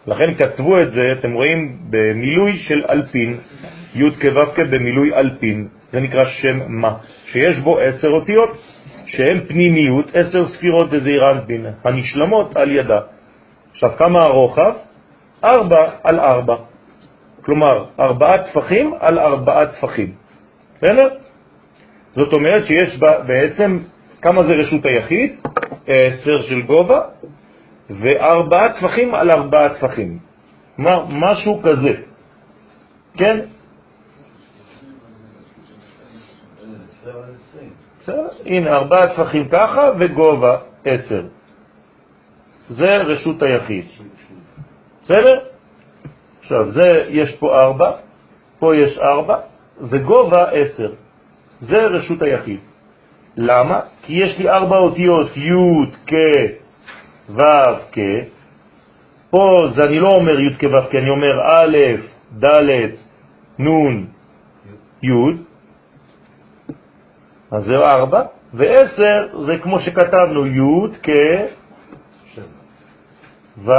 [0.07, 3.37] לכן כתבו את זה, אתם רואים, במילוי של אלפין,
[3.95, 6.93] י' כ' ו' כ' במילוי אלפין, זה נקרא שם מה,
[7.31, 8.76] שיש בו עשר אותיות.
[9.07, 12.99] שהן פנימיות, עשר ספירות בזעיר אנפין, הנשלמות על ידה.
[13.71, 14.73] עכשיו, כמה הרוחב?
[15.43, 16.55] ארבע על ארבע.
[17.45, 20.11] כלומר, ארבעה טפחים על ארבעה טפחים.
[20.75, 21.09] בסדר?
[22.15, 23.79] זאת אומרת שיש בה בעצם,
[24.21, 25.31] כמה זה רשות היחיד?
[25.87, 27.01] עשר של גובה,
[27.89, 30.19] וארבעה טפחים על ארבעה טפחים.
[30.75, 31.93] כלומר, משהו כזה.
[33.17, 33.39] כן?
[38.07, 38.27] בסדר?
[38.45, 41.23] הנה, ארבעה טפחים ככה וגובה עשר.
[42.69, 43.85] זה רשות היחיד.
[45.03, 45.39] בסדר?
[46.39, 47.91] עכשיו, זה, יש פה ארבע,
[48.59, 49.37] פה יש ארבע,
[49.81, 50.93] וגובה עשר.
[51.59, 52.59] זה רשות היחיד.
[53.37, 53.79] למה?
[54.01, 56.15] כי יש לי ארבע אותיות, י' כ'
[57.29, 57.99] ו' כ'.
[59.29, 61.77] פה זה אני לא אומר י' כ' ו' כ', אני אומר א',
[62.39, 62.91] ד',
[63.59, 64.05] נ',
[65.03, 65.46] י',
[67.51, 68.21] אז זה ארבע,
[68.53, 71.09] ועשר זה כמו שכתבנו, י' כ...
[73.65, 73.71] ו'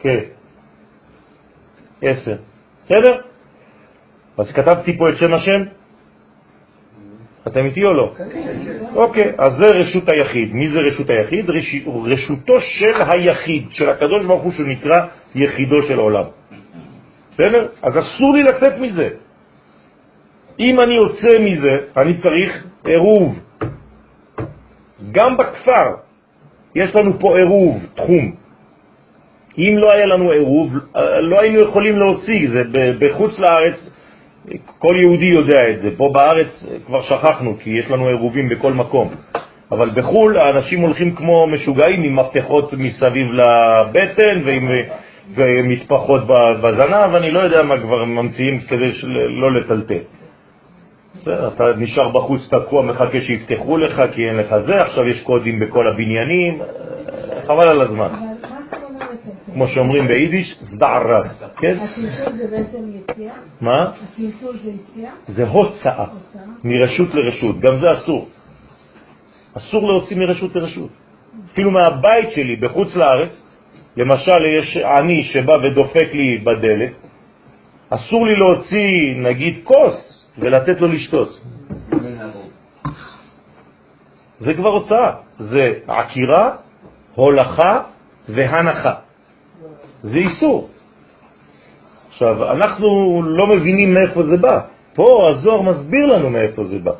[0.00, 0.06] כ...
[2.02, 2.36] עשר.
[2.82, 3.20] בסדר?
[4.38, 5.62] אז כתבתי פה את שם השם?
[7.46, 8.14] אתם איתי או לא?
[8.94, 10.54] אוקיי, אז זה רשות היחיד.
[10.54, 11.50] מי זה רשות היחיד?
[12.06, 16.24] רשותו של היחיד, של הקדוש ברוך הוא, שנקרא יחידו של עולם.
[17.32, 17.68] בסדר?
[17.82, 19.08] אז אסור לי לצאת מזה.
[20.60, 23.38] אם אני יוצא מזה, אני צריך עירוב.
[25.12, 25.94] גם בכפר
[26.74, 28.32] יש לנו פה עירוב, תחום.
[29.58, 30.72] אם לא היה לנו עירוב,
[31.20, 32.62] לא היינו יכולים להוציא, זה
[32.98, 33.96] בחוץ לארץ,
[34.78, 35.90] כל יהודי יודע את זה.
[35.96, 39.14] פה בארץ כבר שכחנו, כי יש לנו עירובים בכל מקום.
[39.72, 44.42] אבל בחו"ל האנשים הולכים כמו משוגעים עם מפתחות מסביב לבטן
[45.34, 46.22] ועם מטפחות
[46.62, 48.90] בזנב, אני לא יודע מה כבר ממציאים כדי
[49.40, 50.15] לא לטלטל.
[51.26, 55.60] בסדר, אתה נשאר בחוץ תקוע, מחכה שיפתחו לך כי אין לך זה, עכשיו יש קודים
[55.60, 56.62] בכל הבניינים,
[57.46, 58.08] חבל על הזמן.
[59.54, 61.76] כמו שאומרים ביידיש, זדערס, כן?
[61.78, 63.34] הטלטול זה בעצם יציאה?
[63.60, 63.82] מה?
[63.82, 65.10] הטלטול זה יציאה?
[65.26, 66.42] זה הוצאה, הוצאה?
[66.64, 68.28] מרשות לרשות, גם זה אסור.
[69.56, 70.90] אסור להוציא מרשות לרשות.
[71.52, 73.46] אפילו מהבית שלי בחוץ לארץ,
[73.96, 76.92] למשל יש עני שבא ודופק לי בדלת,
[77.90, 81.40] אסור לי להוציא נגיד כוס ולתת לו לשתות.
[84.38, 86.50] זה כבר הוצאה, זה עקירה,
[87.14, 87.80] הולכה
[88.28, 88.94] והנחה.
[90.02, 90.68] זה איסור.
[92.08, 94.60] עכשיו, אנחנו לא מבינים מאיפה זה בא.
[94.94, 96.92] פה הזוהר מסביר לנו מאיפה זה בא.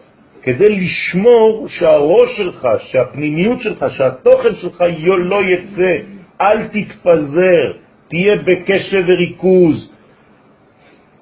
[0.42, 4.80] כדי לשמור שהראש שלך, שהפנימיות שלך, שהתוכן שלך
[5.18, 5.92] לא יצא,
[6.40, 7.64] אל תתפזר,
[8.08, 9.92] תהיה בקשב וריכוז.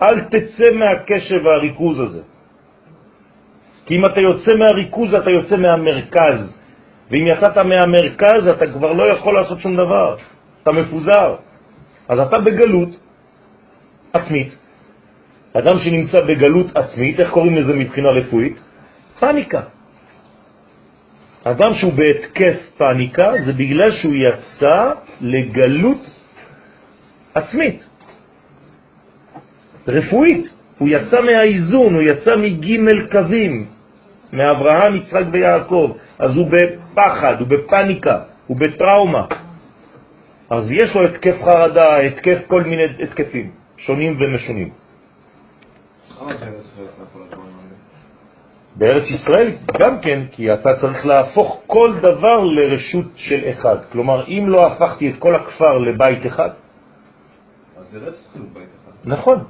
[0.03, 2.23] אל תצא מהקשב והריכוז הזה.
[3.87, 6.59] כי אם אתה יוצא מהריכוז, אתה יוצא מהמרכז.
[7.11, 10.17] ואם יצאת מהמרכז, אתה כבר לא יכול לעשות שום דבר.
[10.63, 11.35] אתה מפוזר.
[12.09, 12.89] אז אתה בגלות
[14.13, 14.59] עצמית.
[15.53, 18.61] אדם שנמצא בגלות עצמית, איך קוראים לזה מבחינה רפואית?
[19.21, 19.61] פניקה.
[21.45, 26.03] אדם שהוא בהתקף פניקה זה בגלל שהוא יצא לגלות
[27.35, 27.89] עצמית,
[29.89, 30.45] רפואית.
[30.79, 33.67] הוא יצא מהאיזון, הוא יצא מג' קווים,
[34.33, 35.93] מאברהם, יצחק ויעקב.
[36.19, 39.27] אז הוא בפחד, הוא בפניקה, הוא בטראומה.
[40.51, 44.71] אז יש לו התקף חרדה, התקף כל מיני התקפים, שונים ומשונים.
[48.77, 53.77] בארץ ישראל גם כן, כי אתה צריך להפוך כל דבר לרשות של אחד.
[53.93, 56.51] כלומר, אם לא הפכתי את כל הכפר לבית אחד...
[57.77, 58.93] אז זה רצח בית אחד.
[59.05, 59.45] נכון.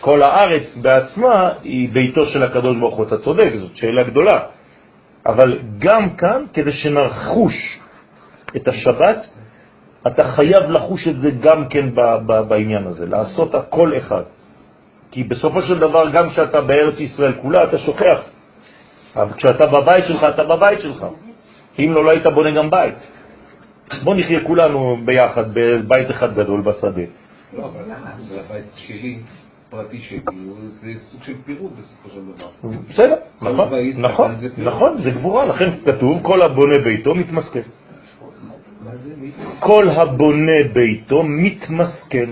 [0.00, 4.40] כל הארץ בעצמה היא ביתו של הקדוש ברוך הוא, אתה צודק, זאת שאלה גדולה.
[5.26, 7.78] אבל גם כאן, כדי שנרחוש
[8.56, 9.26] את השבת,
[10.06, 11.94] אתה חייב לחוש את זה גם כן
[12.48, 14.22] בעניין הזה, לעשות הכל אחד.
[15.10, 18.20] כי בסופו של דבר, גם כשאתה בארץ ישראל כולה, אתה שוכח.
[19.16, 21.06] אבל כשאתה בבית שלך, אתה בבית שלך.
[21.78, 22.94] אם לא, לא היית בונה גם בית.
[24.04, 27.02] בוא נחיה כולנו ביחד בבית אחד גדול בשדה.
[27.56, 27.92] לא, אבל
[28.38, 29.18] הבית שלי,
[29.72, 30.20] פרטי שלי,
[30.80, 32.78] זה סוג של פירוד בסופו של דבר.
[32.88, 37.60] בסדר, נכון, נכון, נכון, זה גבורה, לכן כתוב כל הבונה ביתו מתמסכן.
[39.60, 42.30] כל הבונה ביתו מתמסכן.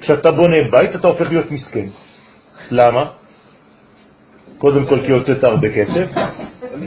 [0.00, 1.86] כשאתה בונה בית אתה הופך להיות מסכן.
[2.70, 3.10] למה?
[4.58, 6.06] קודם כל כי הוצאת הרבה כסף,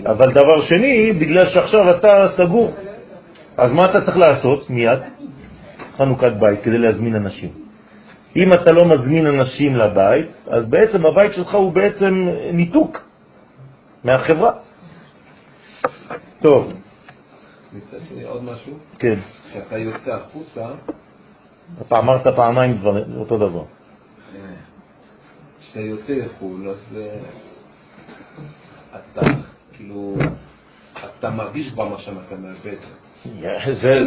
[0.06, 2.74] אבל דבר שני, בגלל שעכשיו אתה סגור.
[3.58, 5.00] אז מה אתה צריך לעשות מיד?
[5.98, 7.63] חנוכת בית כדי להזמין אנשים.
[8.36, 12.98] אם אתה לא מזמין אנשים לבית, אז בעצם הבית שלך הוא בעצם ניתוק
[14.04, 14.52] מהחברה.
[16.42, 16.74] טוב.
[17.74, 18.74] מצד שני עוד משהו?
[19.00, 19.20] כן.
[19.50, 20.66] כשאתה יוצא החוצה...
[21.82, 23.64] אתה אמרת פעמיים דבר, אותו דבר.
[25.60, 27.20] כשאתה יוצא לחו"ל, אז אה,
[28.96, 29.22] אתה,
[29.74, 30.16] כאילו,
[31.20, 32.78] אתה מרגיש כבר מה שאתה מאבד.
[33.82, 34.04] זה,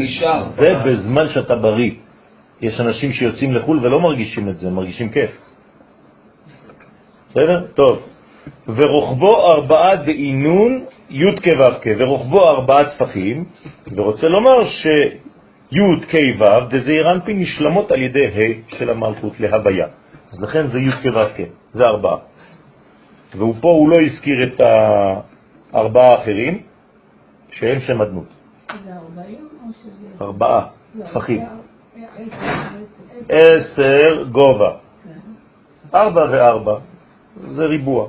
[0.56, 1.90] זה בזמן שאתה בריא.
[2.60, 5.30] יש אנשים שיוצאים לחו"ל ולא מרגישים את זה, מרגישים כיף.
[7.30, 7.66] בסדר?
[7.74, 8.02] טוב.
[8.68, 13.44] ורוחבו ארבעה דעינון י' כ' ו' כ', ורוחבו ארבעה טפחים,
[13.96, 15.78] ורוצה לומר שי'
[16.08, 19.86] כ' ו' דזעיר אנפין נשלמות על ידי ה' של המלכות להוויה.
[20.32, 21.40] אז לכן זה י' כ' ו' כ',
[21.72, 22.18] זה ארבעה.
[23.34, 24.60] ופה הוא לא הזכיר את
[25.72, 26.62] הארבעה האחרים,
[27.50, 28.26] שהם שם אדנות.
[28.84, 30.24] זה ארבעים או שזה...
[30.24, 31.40] ארבעה לא, טפחים.
[33.28, 34.70] עשר, גובה.
[35.94, 36.78] ארבע וארבע
[37.36, 38.08] זה ריבוע,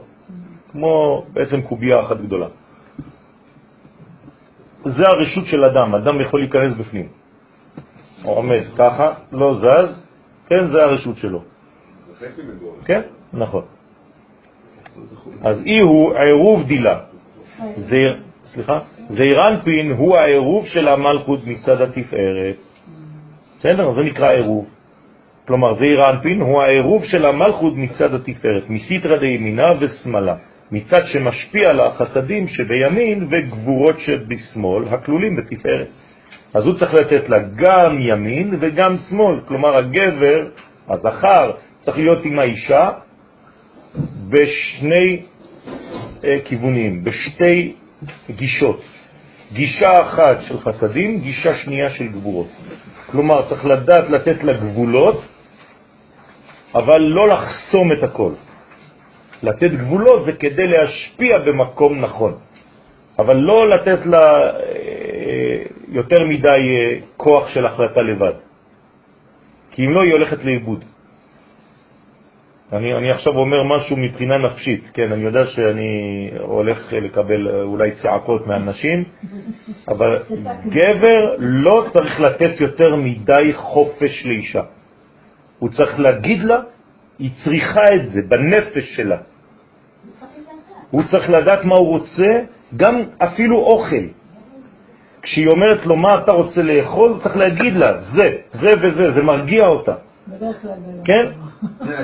[0.71, 2.47] כמו בעצם קובייה אחת גדולה.
[4.85, 7.07] זה הרשות של אדם, אדם יכול להיכנס בפנים.
[8.23, 10.03] הוא עומד ככה, לא זז,
[10.47, 11.41] כן, זה הרשות שלו.
[12.85, 13.01] כן,
[13.33, 13.63] נכון.
[15.41, 16.99] אז אי הוא עירוב דילה.
[17.75, 18.79] זעיר, סליחה?
[19.09, 22.57] זעיר אנפין הוא העירוב של המלכות מצד התפארת.
[23.59, 23.91] בסדר?
[23.91, 24.67] זה נקרא עירוב.
[25.47, 30.35] כלומר, זעיר אנפין הוא העירוב של המלכות מצד התפארת, מסיתרא דימינה ושמאלה,
[30.71, 35.87] מצד שמשפיע על החסדים שבימין וגבורות שבשמאל, הכלולים בתפארת.
[36.53, 40.47] אז הוא צריך לתת לה גם ימין וגם שמאל, כלומר הגבר,
[40.89, 41.51] הזכר,
[41.81, 42.89] צריך להיות עם האישה
[44.29, 45.21] בשני
[46.23, 47.73] אה, כיוונים, בשתי
[48.31, 48.81] גישות.
[49.53, 52.47] גישה אחת של חסדים, גישה שנייה של גבורות.
[53.11, 55.21] כלומר, צריך לדעת לתת לה גבולות,
[56.75, 58.31] אבל לא לחסום את הכל.
[59.43, 62.33] לתת גבולות זה כדי להשפיע במקום נכון,
[63.19, 68.33] אבל לא לתת לה אה, יותר מדי אה, כוח של החלטה לבד.
[69.71, 70.85] כי אם לא, היא הולכת לאיבוד.
[72.73, 78.47] אני, אני עכשיו אומר משהו מבחינה נפשית, כן, אני יודע שאני הולך לקבל אולי צעקות
[78.47, 79.03] מהנשים,
[79.91, 80.19] אבל
[80.65, 84.61] גבר לא צריך לתת יותר מדי חופש לאישה.
[85.59, 86.59] הוא צריך להגיד לה,
[87.19, 89.17] היא צריכה את זה בנפש שלה.
[90.91, 92.39] הוא צריך לדעת מה הוא רוצה,
[92.77, 94.05] גם אפילו אוכל.
[95.21, 99.65] כשהיא אומרת לו מה אתה רוצה לאכול, צריך להגיד לה, זה, זה וזה, זה מרגיע
[99.67, 100.06] אותה.
[100.27, 101.03] בדרך כלל זה לא.
[101.05, 101.25] כן?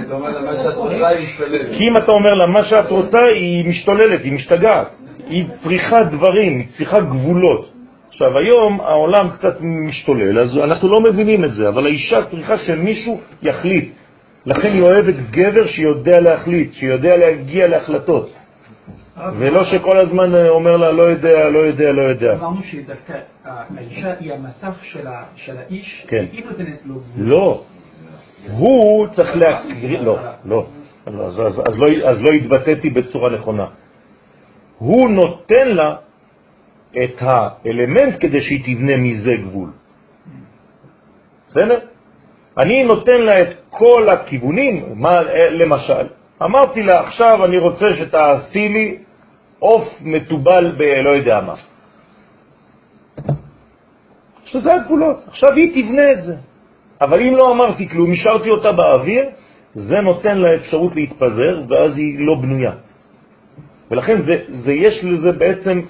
[0.05, 1.77] אתה אומר לה מה שאת רוצה, היא משתלבת.
[1.77, 4.91] כי אם אתה אומר לה מה שאת רוצה, היא משתוללת, היא משתגעת.
[5.27, 7.69] היא צריכה דברים, היא צריכה גבולות.
[8.09, 13.21] עכשיו, היום העולם קצת משתולל, אז אנחנו לא מבינים את זה, אבל האישה צריכה שמישהו
[13.41, 13.93] יחליט.
[14.45, 18.29] לכן היא אוהבת גבר שיודע להחליט, שיודע להגיע להחלטות.
[19.37, 22.33] ולא שכל הזמן אומר לה, לא יודע, לא יודע, לא יודע.
[22.33, 23.13] אמרנו שדווקא
[23.45, 24.83] האישה היא המסך
[25.35, 26.25] של האיש, כן.
[26.31, 26.95] היא נותנת לו.
[27.17, 27.63] לא.
[28.51, 30.65] הוא צריך להקריא, לא, לא.
[31.05, 31.39] אז,
[31.77, 33.65] לא, אז לא התבטאתי בצורה נכונה.
[34.77, 35.95] הוא נותן לה
[37.03, 39.69] את האלמנט כדי שהיא תבנה מזה גבול.
[41.47, 41.79] בסדר?
[42.57, 45.01] אני נותן לה את כל הכיוונים,
[45.51, 46.07] למשל,
[46.43, 48.97] אמרתי לה, עכשיו אני רוצה שתעשי לי
[49.59, 51.55] עוף מטובל בלא יודע מה.
[54.45, 56.35] שזה הגבולות, עכשיו היא תבנה את זה.
[57.03, 59.25] אבל אם לא אמרתי כלום, השארתי אותה באוויר,
[59.75, 62.71] זה נותן לה אפשרות להתפזר, ואז היא לא בנויה.
[63.91, 65.81] ולכן זה, זה יש לזה בעצם,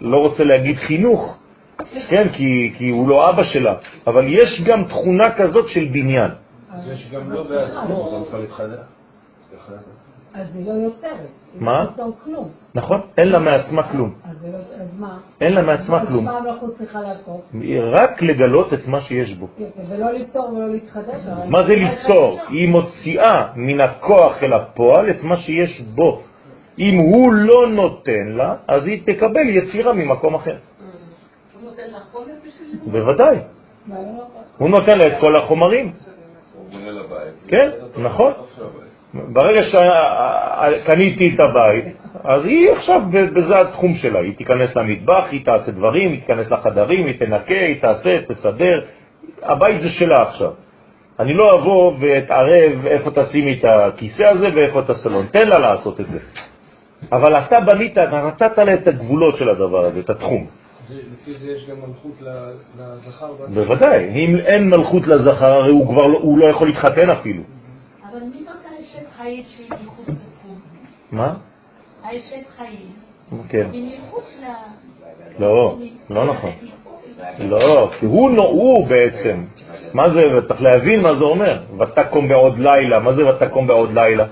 [0.00, 1.38] לא רוצה להגיד חינוך,
[2.08, 3.74] כן, כי, כי הוא לא אבא שלה,
[4.06, 6.30] אבל יש גם תכונה כזאת של בניין.
[6.92, 8.78] יש גם לא בעצמו, הוא גם צריך להתחדש.
[10.34, 11.12] אז היא לא יוצרת.
[11.54, 11.86] היא מה?
[12.26, 12.44] לא.
[12.74, 13.00] נכון?
[13.18, 14.14] אין לה מעצמה כלום.
[14.24, 15.18] אז לא- אז מה?
[15.40, 16.24] אין לה מעצמה אז כלום.
[16.24, 17.40] מה המלאכות צריכה לעשות?
[17.82, 19.48] רק לגלות את מה שיש בו.
[19.58, 21.20] יפה, ולא ליצור ולא להתחדש.
[21.50, 22.38] מה זה ליצור?
[22.48, 26.22] היא מוציאה מן הכוח אל הפועל את מה שיש בו.
[26.78, 30.56] אם הוא לא נותן לה, אז היא תקבל יצירה ממקום אחר.
[30.56, 32.90] הוא נותן לך חומר בשביל זה?
[32.90, 33.36] בוודאי.
[33.86, 34.24] מה, לא?
[34.58, 35.92] הוא נותן לה את כל החומרים.
[36.54, 37.34] הוא בונה לבית.
[37.48, 38.32] כן, נכון.
[39.28, 41.84] ברגע שקניתי את הבית,
[42.24, 47.06] אז היא עכשיו, בזה התחום שלה, היא תיכנס למטבח, היא תעשה דברים, היא תיכנס לחדרים,
[47.06, 48.80] היא תנקה, היא תעשה, תסדר,
[49.42, 50.50] הבית זה שלה עכשיו.
[51.20, 56.00] אני לא אבוא ואתערב איפה תשימי את הכיסא הזה ואיפה את הסלון, תן לה לעשות
[56.00, 56.18] את זה.
[57.12, 60.46] אבל אתה בנית, אתה נתת לה את הגבולות של הדבר הזה, את התחום.
[60.90, 63.32] לפי זה יש גם מלכות לזכר.
[63.54, 67.42] בוודאי, אם אין מלכות לזכר, הרי הוא כבר לא, הוא לא יכול להתחתן אפילו.
[69.84, 70.60] מחוץ לתחום?
[71.12, 71.34] מה?
[72.02, 72.92] האשת חיים.
[73.48, 73.66] כן.
[75.38, 75.78] לא,
[76.10, 76.50] לא נכון.
[77.38, 79.44] לא, כי הוא, נו- הוא בעצם,
[79.94, 84.24] מה זה, צריך להבין מה זה אומר, ותקום בעוד לילה, מה זה ותקום בעוד לילה?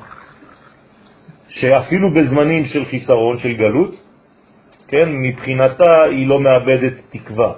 [1.48, 3.94] שאפילו בזמנים של חיסרון, של גלות,
[4.88, 7.52] כן, מבחינתה היא לא מאבדת תקווה.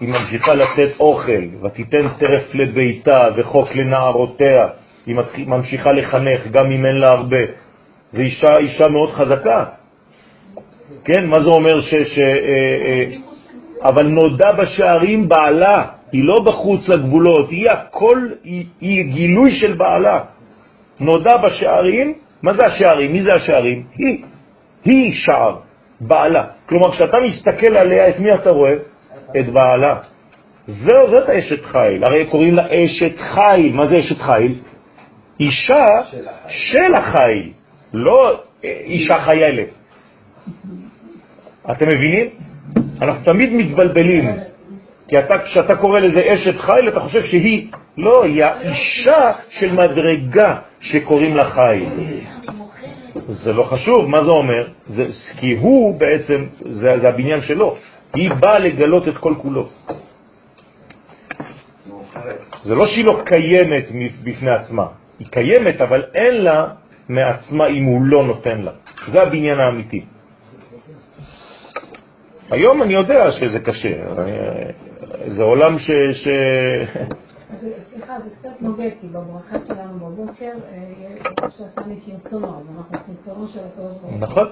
[0.00, 4.68] היא ממשיכה לתת אוכל, ותיתן טרף לביתה וחוק לנערותיה.
[5.06, 7.44] היא ממשיכה לחנך, גם אם אין לה הרבה.
[8.12, 9.64] זו אישה, אישה מאוד חזקה.
[11.04, 11.94] כן, מה זה אומר ש...
[11.94, 12.24] ש אה,
[12.86, 13.04] אה,
[13.84, 20.20] אבל נודע בשערים בעלה, היא לא בחוץ לגבולות, היא הכל, היא, היא גילוי של בעלה.
[21.00, 23.12] נודע בשערים, מה זה השערים?
[23.12, 23.82] מי זה השערים?
[23.96, 24.24] היא,
[24.84, 25.56] היא שער,
[26.00, 26.44] בעלה.
[26.66, 28.74] כלומר, כשאתה מסתכל עליה, את מי אתה רואה?
[29.40, 29.96] את בעלה.
[30.66, 33.72] זהו, זאת אשת חיל, הרי קוראים לה אשת חיל.
[33.72, 34.54] מה זה אשת חיל?
[35.40, 35.86] אישה
[36.48, 37.52] של החיל,
[37.92, 39.74] לא אישה חיילת.
[41.70, 42.26] אתם מבינים?
[43.02, 44.24] אנחנו תמיד מתבלבלים,
[45.08, 50.58] כי אתה, כשאתה קורא לזה אשת חיל, אתה חושב שהיא, לא, היא האישה של מדרגה
[50.80, 51.88] שקוראים לה חיל.
[53.28, 54.68] זה לא חשוב, מה זה אומר?
[54.84, 55.06] זה,
[55.36, 57.76] כי הוא בעצם, זה, זה הבניין שלו.
[58.14, 59.68] היא באה לגלות את כל כולו.
[62.62, 63.84] זה לא שהיא לא קיימת
[64.24, 64.86] בפני עצמה,
[65.22, 66.66] היא קיימת, אבל אין לה
[67.08, 68.72] מעצמה אם הוא לא נותן לה.
[69.12, 70.04] זה הבניין האמיתי.
[72.50, 73.92] היום אני יודע שזה קשה,
[75.26, 75.90] זה עולם ש...
[76.12, 76.28] ש...
[77.90, 83.48] סליחה, זה קצת נוגע, כי בברכה שלנו בבוקר, אה, שעשה לי כרצונו, אז אנחנו כרצונו
[83.48, 84.20] של הקדוש ברוך הוא.
[84.20, 84.46] נכון.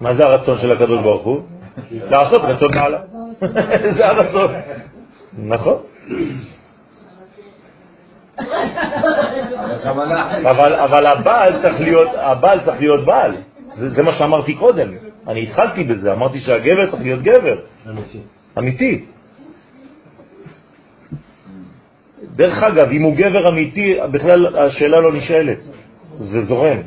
[0.00, 1.40] מה זה הרצון של הקדוש ברוך הוא?
[1.90, 3.00] לעשות רצון מעלה.
[3.96, 4.54] זה הרצון.
[5.38, 5.76] נכון.
[10.50, 13.36] אבל, אבל הבעל צריך להיות, הבעל צריך להיות בעל.
[13.68, 14.88] זה, זה מה שאמרתי קודם.
[15.28, 17.56] אני התחלתי בזה, אמרתי שהגבר צריך להיות גבר.
[18.58, 19.04] אמיתי.
[22.36, 25.58] דרך אגב, אם הוא גבר אמיתי, בכלל השאלה לא נשאלת,
[26.18, 26.78] זה זורם.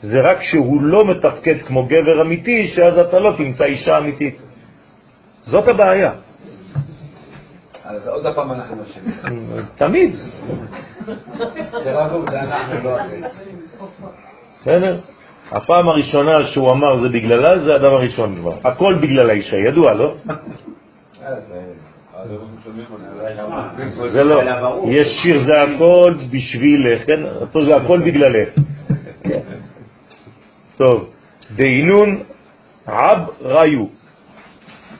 [0.00, 4.42] זה רק שהוא לא מתפקד כמו גבר אמיתי, שאז אתה לא תמצא אישה אמיתית.
[5.42, 6.12] זאת הבעיה.
[7.84, 9.44] אז עוד פעם אנחנו אשמים.
[9.76, 10.14] תמיד.
[11.84, 13.24] זה רבו, זה אנחנו, לא אחרים.
[14.60, 15.00] בסדר?
[15.50, 18.58] הפעם הראשונה שהוא אמר זה בגללה, זה הדבר הראשון כבר.
[18.64, 20.14] הכל בגלל האישה, ידוע, לא?
[24.12, 24.40] זה לא.
[24.88, 27.20] יש שיר זה הכל בשבילך, כן?
[27.52, 28.48] פה זה הכל בגללך.
[30.76, 31.10] טוב,
[31.56, 32.22] דהינון
[32.86, 33.86] עב ראיו.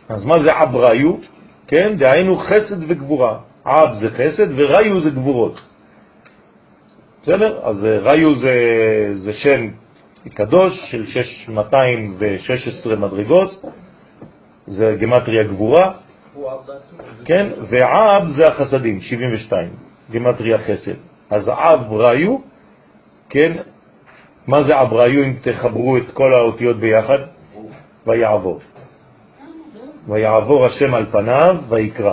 [0.08, 1.33] אז מה זה עב ראיו?
[1.66, 3.38] כן, דהיינו חסד וגבורה.
[3.64, 5.60] עב זה חסד וראיו זה גבורות.
[7.22, 7.60] בסדר?
[7.62, 8.54] אז ראיו זה,
[9.14, 9.68] זה שם
[10.34, 13.64] קדוש של 616 מדרגות,
[14.66, 15.92] זה גמטריה גבורה,
[17.24, 19.68] כן, ועב זה החסדים, 72,
[20.12, 20.94] גמטריה חסד.
[21.30, 22.36] אז עב ראיו,
[23.28, 23.52] כן,
[24.46, 27.18] מה זה עב ראיו אם תחברו את כל האותיות ביחד?
[28.06, 28.60] ויעבור.
[30.08, 32.12] ויעבור השם על פניו ויקרא.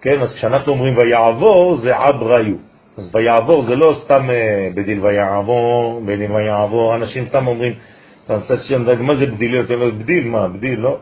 [0.00, 2.56] כן, אז כשאנחנו אומרים ויעבור זה עב ראיו.
[2.96, 7.72] אז ויעבור זה לא סתם אה, בדיל ויעבור, בדיל ויעבור, אנשים סתם אומרים,
[8.98, 9.60] מה זה בדיל?
[9.64, 10.98] אתה אומר, בדיל, מה, בדיל, לא?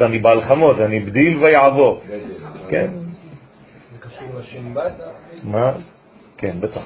[0.00, 2.00] אני בעל חמות, אני בדיל ויעבור.
[2.68, 2.90] כן.
[3.92, 4.74] זה קשור לשם?
[5.44, 5.72] מה?
[6.36, 6.80] כן, בטח.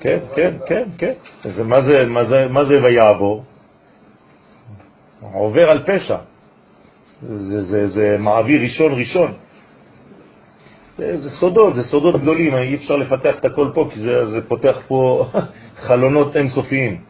[0.00, 1.12] כן, כן, כן, כן.
[2.50, 3.44] מה זה ויעבור?
[5.32, 6.16] עובר על פשע.
[7.22, 9.32] זה, זה, זה מעביר ראשון ראשון.
[10.96, 14.40] זה, זה סודות, זה סודות גדולים, אי אפשר לפתח את הכל פה, כי זה, זה
[14.48, 15.26] פותח פה
[15.86, 17.00] חלונות אינסופיים.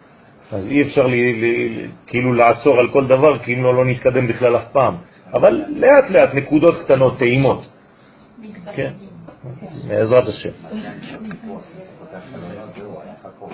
[0.53, 4.27] אז אי אפשר לי, לי, כאילו לעצור על כל דבר, כי אם לא, לא נתקדם
[4.27, 4.97] בכלל אף פעם.
[5.35, 7.71] אבל לאט לאט, נקודות קטנות, טעימות.
[8.75, 8.93] כן,
[9.89, 10.51] בעזרת השם.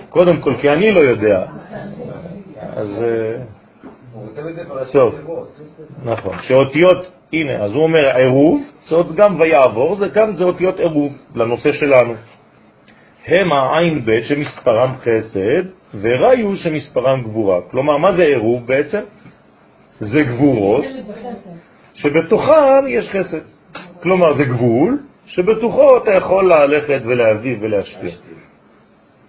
[0.09, 1.45] קודם כל, כי אני לא יודע,
[2.59, 3.03] אז...
[4.91, 5.15] טוב,
[6.03, 11.13] נכון, שאותיות, הנה, אז הוא אומר עירוב, זאת גם ויעבור, זה גם זה אותיות עירוב
[11.35, 12.13] לנושא שלנו.
[13.27, 15.63] הם העין ב' שמספרם חסד,
[16.01, 17.61] וראיו שמספרם גבורה.
[17.71, 19.01] כלומר, מה זה עירוב בעצם?
[19.99, 20.85] זה גבורות
[21.93, 23.41] שבתוכן יש חסד.
[24.03, 28.11] כלומר, זה גבול שבתוכו אתה יכול ללכת ולהביא ולהשפיע.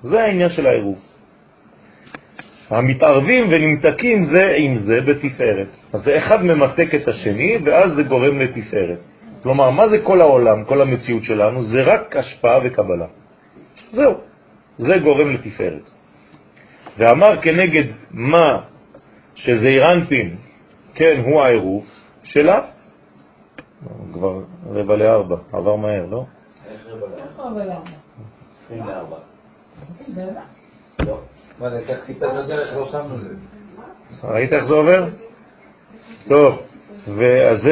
[0.02, 1.11] זה העניין של העירוב.
[2.72, 5.68] המתערבים ונמתקים זה עם זה בתפארת.
[5.92, 9.00] אז זה אחד ממתק את השני, ואז זה גורם לתפארת.
[9.42, 11.62] כלומר, מה זה כל העולם, כל המציאות שלנו?
[11.62, 13.06] זה רק השפעה וקבלה.
[13.92, 14.14] זהו,
[14.78, 15.90] זה גורם לתפארת.
[16.98, 18.62] ואמר כנגד מה
[19.34, 20.36] שזעיר אנפין,
[20.94, 21.86] כן, הוא העירוב
[22.24, 22.60] שלה,
[24.12, 26.24] כבר רבע לארבע, עבר מהר, לא?
[26.68, 26.86] איך
[27.38, 27.96] רבע לארבע?
[28.64, 30.40] 24.
[34.24, 35.08] ראית איך זה עובר?
[36.28, 36.62] טוב,
[37.08, 37.68] ואז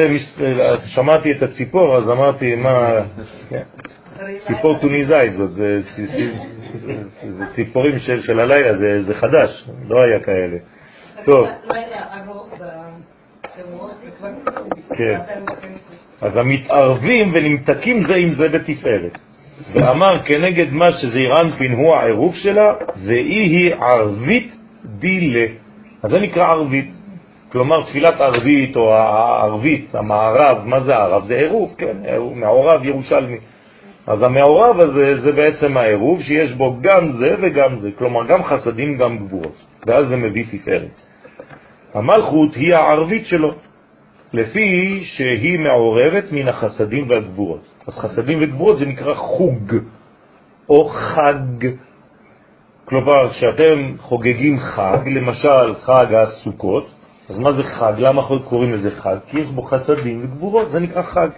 [0.85, 3.01] שמעתי את הציפור, אז אמרתי, מה,
[3.49, 3.63] כן.
[4.47, 5.79] ציפור טוניזאי זאת, זה
[7.55, 10.57] ציפורים של הלילה, זה חדש, לא היה כאלה.
[11.25, 11.47] טוב.
[14.97, 15.19] כן.
[16.21, 19.17] אז המתערבים ונמתקים זה עם זה בתפארת.
[19.73, 22.73] ואמר כנגד מה שזעיר אנפין הוא העירוב שלה,
[23.05, 24.55] ואי היא ערבית
[24.85, 25.45] דילה.
[26.03, 26.91] אז זה נקרא ערבית.
[27.51, 31.23] כלומר, תפילת ערבית או הערבית, המערב, מה זה ערב?
[31.23, 31.97] זה עירוב, כן,
[32.35, 33.37] מעורב ירושלמי.
[34.07, 38.97] אז המעורב הזה זה בעצם העירוב שיש בו גם זה וגם זה, כלומר גם חסדים
[38.97, 41.01] גם גבורות, ואז זה מביא תפארת.
[41.93, 43.53] המלכות היא הערבית שלו,
[44.33, 47.70] לפי שהיא מעורבת מן החסדים והגבורות.
[47.87, 49.75] אז חסדים וגבורות זה נקרא חוג
[50.69, 51.67] או חג.
[52.85, 56.89] כלומר, כשאתם חוגגים חג, למשל חג הסוכות,
[57.29, 57.93] אז מה זה חג?
[57.97, 59.15] למה קוראים לזה חג?
[59.27, 61.29] כי יש בו חסדים וגבורות, זה נקרא חג.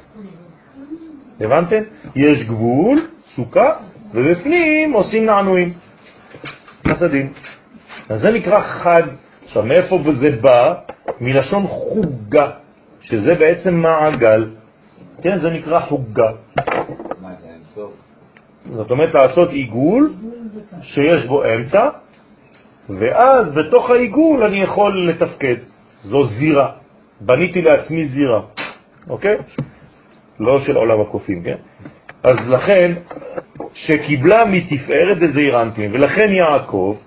[1.40, 1.82] הבנתם?
[2.16, 3.74] יש גבול, סוכה,
[4.14, 5.74] ובפנים עושים נענועים,
[6.88, 7.34] חסדים.
[8.10, 9.02] אז זה נקרא חג.
[9.46, 10.74] עכשיו, מאיפה זה בא?
[11.22, 12.52] מלשון חוגה,
[13.02, 14.50] שזה בעצם מעגל.
[15.24, 16.32] כן, זה נקרא חוגה.
[18.72, 20.14] זאת אומרת לעשות עיגול
[20.82, 21.90] שיש בו אמצע,
[22.90, 25.56] ואז בתוך העיגול אני יכול לתפקד.
[26.04, 26.72] זו זירה.
[27.22, 28.42] בניתי לעצמי זירה,
[29.10, 29.38] אוקיי?
[30.40, 31.58] לא של עולם הקופים, כן?
[32.24, 32.94] אז לכן,
[33.74, 36.98] שקיבלה מתפארת דזעיר אנפין, ולכן יעקב,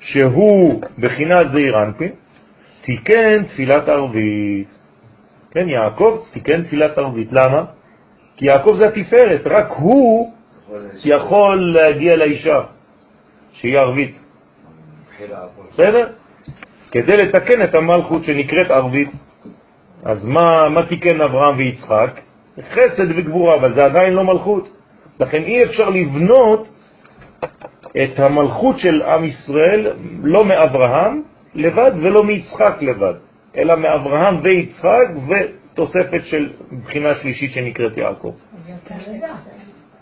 [0.00, 2.12] שהוא בחינת זעיר אנפין,
[2.82, 4.81] תיקן תפילת ערבית.
[5.52, 7.32] כן, יעקב תיקן תפילת ערבית.
[7.32, 7.64] למה?
[8.36, 10.32] כי יעקב זה התפארת, רק הוא
[11.04, 12.60] יכול להגיע לאישה,
[13.52, 14.18] שהיא ערבית.
[15.70, 16.08] בסדר?
[16.90, 19.08] כדי לתקן את המלכות שנקראת ערבית.
[20.04, 22.20] אז מה, מה תיקן אברהם ויצחק?
[22.60, 24.68] חסד וגבורה, אבל זה עדיין לא מלכות.
[25.20, 26.68] לכן אי אפשר לבנות
[27.90, 29.92] את המלכות של עם ישראל
[30.22, 31.22] לא מאברהם
[31.54, 33.14] לבד ולא מיצחק לבד,
[33.56, 36.52] אלא מאברהם ויצחק ותוספת של
[36.84, 38.34] בחינה שלישית שנקראת יעקב.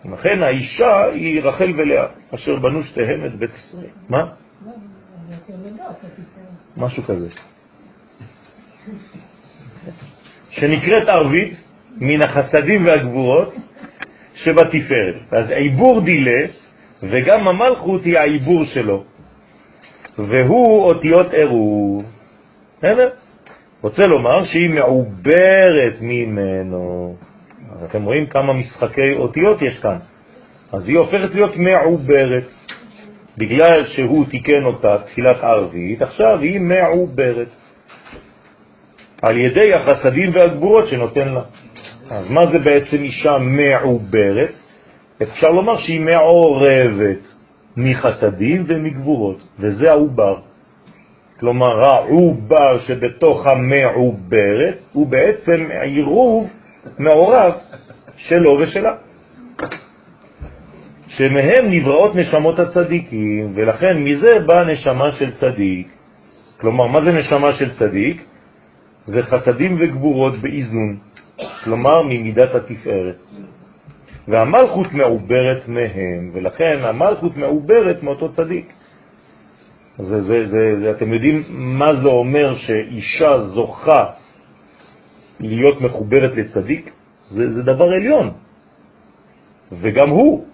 [0.04, 3.90] לכן האישה היא רחל ולאה, אשר בנו שתיהם את בית ישראל.
[4.08, 4.32] מה?
[6.76, 7.28] משהו כזה.
[10.50, 11.54] שנקראת ערבית
[11.96, 13.54] מן החסדים והגבורות
[14.34, 15.32] שבתפארת.
[15.32, 16.46] אז עיבור דילה,
[17.02, 19.04] וגם המלכות היא העיבור שלו,
[20.18, 22.04] והוא אותיות עירוב.
[22.72, 23.08] בסדר?
[23.82, 27.16] רוצה לומר שהיא מעוברת ממנו.
[27.84, 29.96] אתם רואים כמה משחקי אותיות יש כאן.
[30.72, 32.50] אז היא הופכת להיות מעוברת.
[33.38, 37.48] בגלל שהוא תיקן אותה תפילת ערבית, עכשיו היא מעוברת.
[39.22, 41.42] על ידי החסדים והגבורות שנותן לה.
[42.10, 44.52] אז מה זה בעצם אישה מעוברת?
[45.22, 47.26] אפשר לומר שהיא מעורבת
[47.76, 50.49] מחסדים ומגבורות, וזה העובר.
[51.40, 56.48] כלומר, העובר שבתוך המעוברת הוא בעצם עירוב
[56.98, 57.52] מעורב
[58.16, 58.94] שלו ושלה.
[61.08, 65.88] שמהם נבראות נשמות הצדיקים, ולכן מזה באה נשמה של צדיק.
[66.60, 68.24] כלומר, מה זה נשמה של צדיק?
[69.04, 70.96] זה חסדים וגבורות באיזון,
[71.64, 73.16] כלומר ממידת התפארת.
[74.28, 78.72] והמלכות מעוברת מהם, ולכן המלכות מעוברת מאותו צדיק.
[80.00, 84.04] זה, זה, זה, זה, אתם יודעים מה זה אומר שאישה זוכה
[85.40, 86.90] להיות מחוברת לצדיק?
[87.22, 88.30] זה, זה דבר עליון.
[89.72, 90.44] וגם הוא,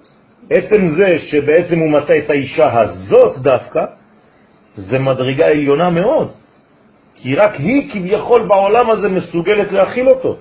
[0.51, 3.85] עצם זה שבעצם הוא מצא את האישה הזאת דווקא,
[4.75, 6.31] זה מדרגה עליונה מאוד.
[7.15, 10.37] כי רק היא כביכול בעולם הזה מסוגלת להכיל אותו.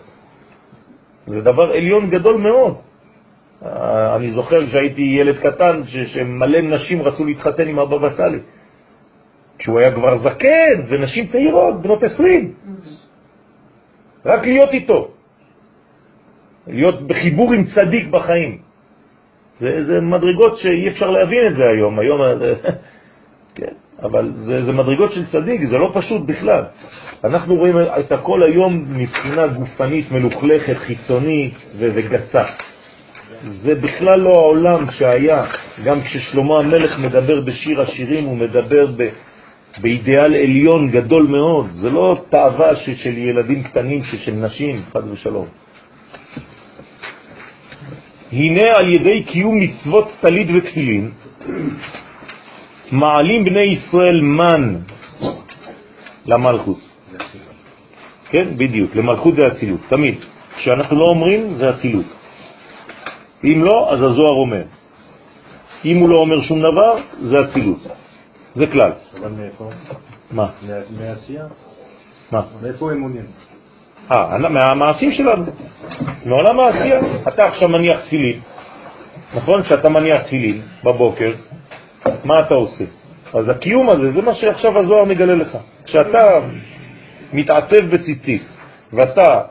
[1.26, 2.76] זה דבר עליון גדול מאוד.
[3.66, 8.40] אה, אני זוכר כשהייתי ילד קטן, שמלא נשים רצו להתחתן עם אבא בסלי.
[9.58, 12.54] כשהוא היה כבר זקן, ונשים צעירות, בנות עשרים.
[14.26, 15.12] רק להיות איתו.
[16.68, 18.58] להיות בחיבור עם צדיק בחיים.
[19.60, 22.00] זה, זה מדרגות שאי אפשר להבין את זה היום.
[22.00, 22.22] היום,
[23.56, 23.74] כן.
[24.04, 26.64] אבל זה, זה מדרגות של צדיק, זה לא פשוט בכלל.
[27.24, 32.44] אנחנו רואים את הכל היום מבחינה גופנית, מלוכלכת, חיצונית וגסה.
[33.44, 35.46] זה בכלל לא העולם שהיה,
[35.86, 39.10] גם כששלמה המלך מדבר בשיר השירים, הוא מדבר ב,
[39.82, 41.68] באידיאל עליון גדול מאוד.
[41.72, 45.48] זה לא תאווה של ילדים קטנים, של נשים, חד ושלום.
[48.32, 51.12] הנה על ידי קיום מצוות תליד ותפילין,
[52.92, 54.76] מעלים בני ישראל מן
[56.26, 56.80] למלכות.
[58.30, 60.16] כן, בדיוק, למלכות זה אצילות, תמיד.
[60.58, 62.06] כשאנחנו לא אומרים, זה אצילות.
[63.44, 64.64] אם לא, אז הזוהר אומר.
[65.86, 67.80] אם הוא לא אומר שום דבר, זה אצילות.
[68.56, 68.92] זה כלל.
[69.20, 69.70] אבל מאיפה?
[70.32, 70.50] מה?
[71.00, 71.46] מהעשייה?
[72.32, 72.42] מה?
[72.62, 73.26] מאיפה אמונים?
[74.12, 75.44] אה, מהמעשים שלנו,
[76.26, 77.00] מעולם העשייה.
[77.28, 78.40] אתה עכשיו מניח תפילין,
[79.36, 79.64] נכון?
[79.64, 81.34] כשאתה מניח תפילין בבוקר,
[82.24, 82.84] מה אתה עושה?
[83.34, 85.58] אז הקיום הזה, זה מה שעכשיו הזוהר מגלה לך.
[85.86, 86.20] כשאתה
[87.34, 88.44] מתעטב בציצית
[88.94, 89.42] ואתה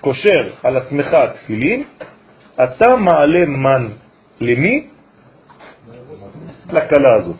[0.00, 1.84] קושר על עצמך תפילין,
[2.64, 3.88] אתה מעלה מן
[4.40, 4.88] למי?
[6.72, 7.36] לקלה הזאת.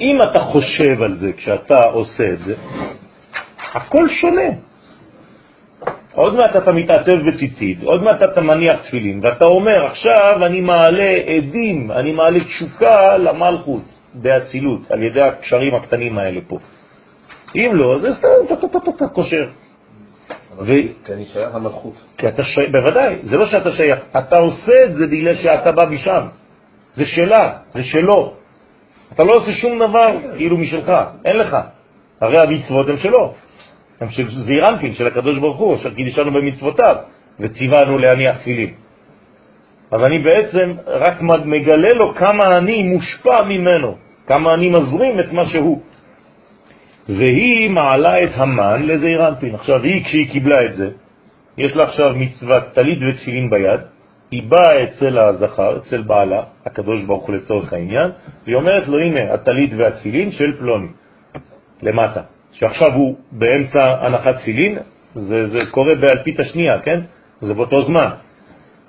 [0.00, 2.54] אם אתה חושב על זה כשאתה עושה את זה,
[3.74, 4.50] הכל שונה.
[6.14, 11.12] עוד מעט אתה מתעטב בציצית, עוד מעט אתה מניח תפילין, ואתה אומר, עכשיו אני מעלה
[11.26, 13.82] עדים, אני מעלה תשוקה למלכות
[14.14, 16.58] באצילות, על ידי הקשרים הקטנים האלה פה.
[17.54, 18.28] אם לא, זה סתם,
[18.96, 19.48] אתה קושר.
[21.04, 21.94] כי אני שייך למלכות.
[22.18, 25.86] כי אתה שייך, בוודאי, זה לא שאתה שייך, אתה עושה את זה בגלל שאתה בא
[25.86, 26.26] משם.
[26.94, 28.34] זה שלה, זה שלו.
[29.12, 30.92] אתה לא עושה שום דבר כאילו משלך,
[31.24, 31.56] אין לך.
[32.20, 33.34] הרי המצוות הן שלו.
[34.00, 36.96] הם של זעירנפין, של הקדוש ברוך הוא, אשר קידישנו במצוותיו,
[37.40, 38.74] וציוונו להניח תפילין.
[39.90, 45.46] אז אני בעצם רק מגלה לו כמה אני מושפע ממנו, כמה אני מזרים את מה
[45.46, 45.80] שהוא.
[47.08, 49.54] והיא מעלה את המן לזעירנפין.
[49.54, 50.90] עכשיו היא, כשהיא קיבלה את זה,
[51.58, 53.80] יש לה עכשיו מצוות תלית ותפילין ביד,
[54.34, 58.10] היא באה אצל הזכר, אצל בעלה, הקדוש ברוך הוא לצורך העניין,
[58.44, 60.88] והיא אומרת לו, הנה, התלית והתפילין של פלוני,
[61.82, 62.20] למטה.
[62.52, 64.78] שעכשיו הוא באמצע הנחת תפילין,
[65.14, 67.00] זה, זה קורה באלפית השנייה, כן?
[67.40, 68.10] זה באותו זמן.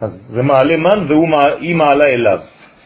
[0.02, 2.40] אז זה מעלה מן והיא מעלה אליו.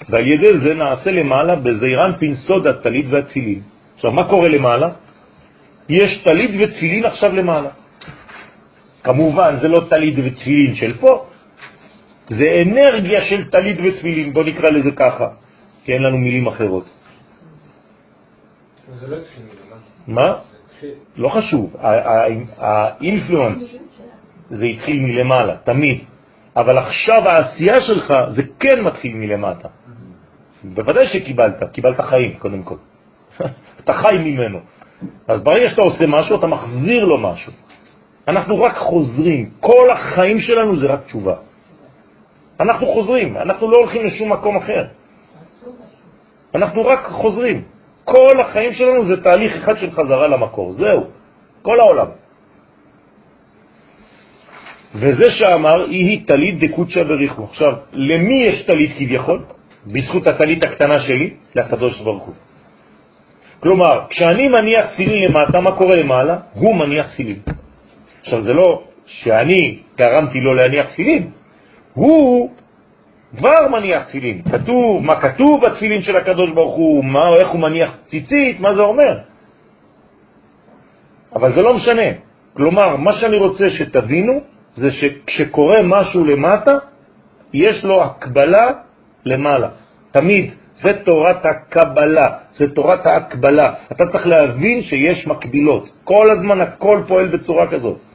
[0.09, 3.61] ועל ידי זה נעשה למעלה בזעירן פין סוד הטלית והצילין.
[3.95, 4.89] עכשיו, מה קורה למעלה?
[5.89, 7.69] יש טלית וצילין עכשיו למעלה.
[9.03, 11.25] כמובן, זה לא טלית וצילין של פה,
[12.29, 15.27] זה אנרגיה של טלית ותפילין, בוא נקרא לזה ככה,
[15.83, 16.85] כי אין לנו מילים אחרות.
[18.99, 19.75] זה לא התחיל מלמטה.
[20.07, 20.35] מה?
[21.15, 21.75] לא חשוב,
[22.57, 23.75] האינפלואנס
[24.49, 26.03] זה התחיל מלמעלה, תמיד,
[26.55, 29.67] אבל עכשיו העשייה שלך זה כן מתחיל מלמטה.
[30.63, 32.75] בוודאי שקיבלת, קיבלת חיים קודם כל.
[33.79, 34.59] אתה חי ממנו.
[35.27, 37.53] אז ברגע שאתה עושה משהו, אתה מחזיר לו משהו.
[38.27, 41.35] אנחנו רק חוזרים, כל החיים שלנו זה רק תשובה.
[42.59, 44.85] אנחנו חוזרים, אנחנו לא הולכים לשום מקום אחר.
[46.55, 47.63] אנחנו רק חוזרים.
[48.03, 51.03] כל החיים שלנו זה תהליך אחד של חזרה למקור, זהו,
[51.61, 52.07] כל העולם.
[54.95, 57.43] וזה שאמר, היא תלית דקודשא בריחו.
[57.43, 59.39] עכשיו, למי יש תלית כביכול?
[59.87, 62.35] בזכות התלית הקטנה שלי, לקדוש ברוך הוא.
[63.59, 66.37] כלומר, כשאני מניח תפילין למטה, מה קורה למעלה?
[66.53, 67.39] הוא מניח תפילין.
[68.21, 71.29] עכשיו, זה לא שאני גרמתי לו להניח תפילין,
[71.93, 72.49] הוא
[73.37, 74.41] כבר מניח תפילין.
[74.51, 78.81] כתוב, מה כתוב בתפילין של הקדוש ברוך הוא, מה, איך הוא מניח ציצית, מה זה
[78.81, 79.17] אומר.
[81.35, 82.09] אבל זה לא משנה.
[82.53, 84.41] כלומר, מה שאני רוצה שתבינו,
[84.75, 86.77] זה שכשקורה משהו למטה,
[87.53, 88.71] יש לו הקבלה
[89.25, 89.69] למעלה.
[90.11, 90.53] תמיד.
[90.81, 93.73] זה תורת הקבלה, זה תורת ההקבלה.
[93.91, 95.89] אתה צריך להבין שיש מקבילות.
[96.03, 98.08] כל הזמן הכל פועל בצורה כזאת.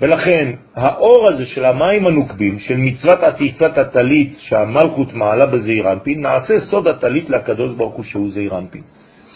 [0.00, 6.60] ולכן האור הזה של המים הנוקבים, של מצוות עטיפת הטלית שהמלכות מעלה בזעיר אנפין, נעשה
[6.60, 8.82] סוד הטלית לקדוש ברוך הוא שהוא זעיר אנפין.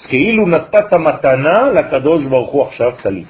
[0.09, 3.29] כאילו נתת מתנה לקדוש ברוך הוא עכשיו טלית.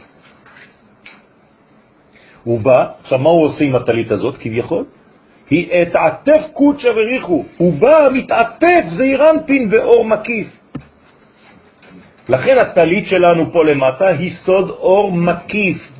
[2.44, 4.84] הוא בא, עכשיו מה הוא עושה עם הטלית הזאת כביכול?
[5.50, 10.48] היא אתעטף קודשא וריחו, הוא בא, מתעטף זעיר אנפין באור מקיף.
[12.28, 15.99] לכן הטלית שלנו פה למטה היא סוד אור מקיף,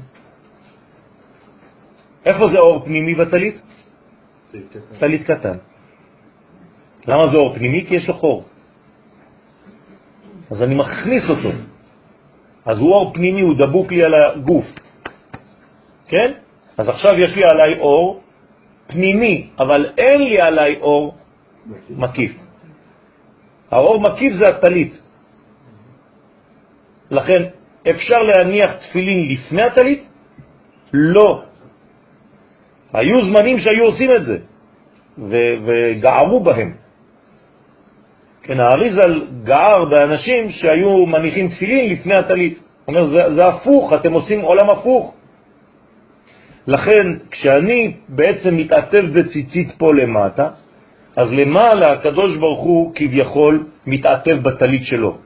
[2.25, 3.63] איפה זה אור פנימי בטלית?
[4.99, 5.57] טלית קטן.
[7.07, 7.87] למה זה אור פנימי?
[7.87, 8.45] כי יש לו חור.
[10.51, 11.51] אז אני מכניס אותו.
[12.67, 14.67] אז הוא אור פנימי, הוא דבוק לי על הגוף.
[16.09, 16.33] כן?
[16.79, 18.21] אז עכשיו יש לי עליי אור
[18.87, 21.17] פנימי, אבל אין לי עליי אור
[21.91, 22.33] מקיף.
[23.71, 24.93] האור מקיף זה הטלית.
[27.11, 27.43] לכן,
[27.91, 30.03] אפשר להניח תפילין לפני הטלית?
[30.93, 31.50] לא.
[32.93, 34.37] היו זמנים שהיו עושים את זה,
[35.65, 36.73] וגערו בהם.
[38.43, 42.59] כן, האריזל גער באנשים שהיו מניחים תפילין לפני הטלית.
[42.59, 45.15] הוא אומר, זה, זה הפוך, אתם עושים עולם הפוך.
[46.67, 50.49] לכן, כשאני בעצם מתעטב בציצית פה למטה,
[51.17, 55.19] אז למעלה הקדוש ברוך הוא כביכול מתעטב בטלית שלו.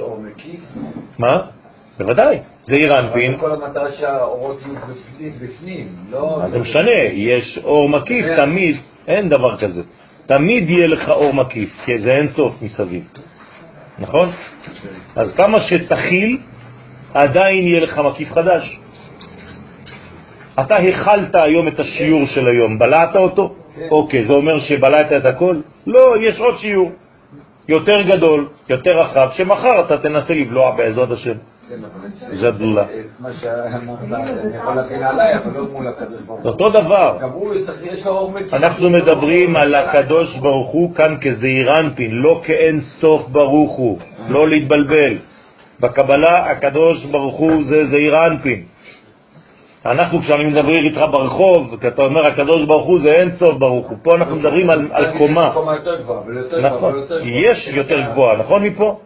[0.00, 0.60] אור מקיף?
[1.18, 1.40] מה?
[1.98, 3.38] בוודאי, זה עיר אנפין.
[3.38, 4.58] כל המטרה שהאורות
[5.18, 6.40] יהיו בפנים, לא...
[6.44, 9.82] אז זה משנה, יש אור מקיף, תמיד, אין דבר כזה.
[10.26, 13.08] תמיד יהיה לך אור מקיף, כי זה אין סוף מסביב.
[13.98, 14.30] נכון?
[15.16, 16.38] אז כמה שתכיל,
[17.14, 18.80] עדיין יהיה לך מקיף חדש.
[20.60, 23.54] אתה הכלת היום את השיעור של היום, בלעת אותו?
[23.90, 25.56] אוקיי, זה אומר שבלעת את הכל?
[25.86, 26.90] לא, יש עוד שיעור.
[27.68, 31.34] יותר גדול, יותר רחב, שמחר אתה תנסה לבלוע בעזרת השם.
[32.32, 32.84] ז'דולה.
[36.44, 37.18] אותו דבר.
[38.52, 43.98] אנחנו מדברים על הקדוש ברוך הוא כאן כזעיר אנפין, לא כאין סוף ברוך הוא,
[44.28, 45.16] לא להתבלבל.
[45.80, 48.62] בקבלה הקדוש ברוך הוא זה זעיר אנפין.
[49.86, 53.88] אנחנו כשאני מדבר איתך ברחוב, כי אתה אומר הקדוש ברוך הוא זה אין סוף ברוך
[53.88, 55.52] הוא, פה אנחנו מדברים על קומה.
[56.62, 56.94] נכון.
[57.24, 59.00] יש יותר גבוהה, נכון מפה?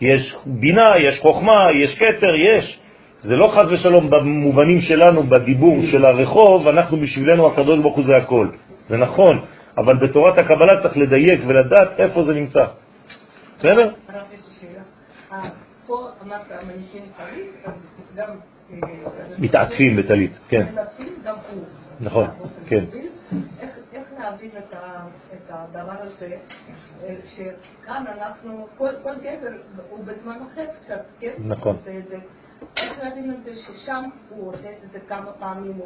[0.00, 2.78] יש בינה, יש חוכמה, יש קטר, יש.
[3.20, 8.16] זה לא חז ושלום במובנים שלנו, בדיבור של הרחוב, אנחנו בשבילנו הקדוש ברוך הוא זה
[8.16, 8.48] הכל.
[8.88, 9.44] זה נכון,
[9.78, 12.64] אבל בתורת הקבלה צריך לדייק ולדעת איפה זה נמצא.
[13.58, 13.90] בסדר?
[15.32, 15.38] אה,
[15.86, 17.72] פה אמרת מניחים טלית, אז
[18.16, 18.28] גם...
[18.72, 18.78] אה,
[19.38, 20.66] מתעטפים בטלית, כן.
[22.00, 22.26] נכון,
[22.66, 22.84] כן.
[22.92, 23.04] איך
[23.60, 23.75] איך
[24.18, 26.36] להבין את ה- את הדבר הזה,
[27.04, 29.56] אה, שכאן אנחנו, כל כל גבר
[29.90, 31.32] הוא בזמן אחר קצת, כן?
[31.38, 31.76] נכון.
[31.76, 32.16] עושה את זה.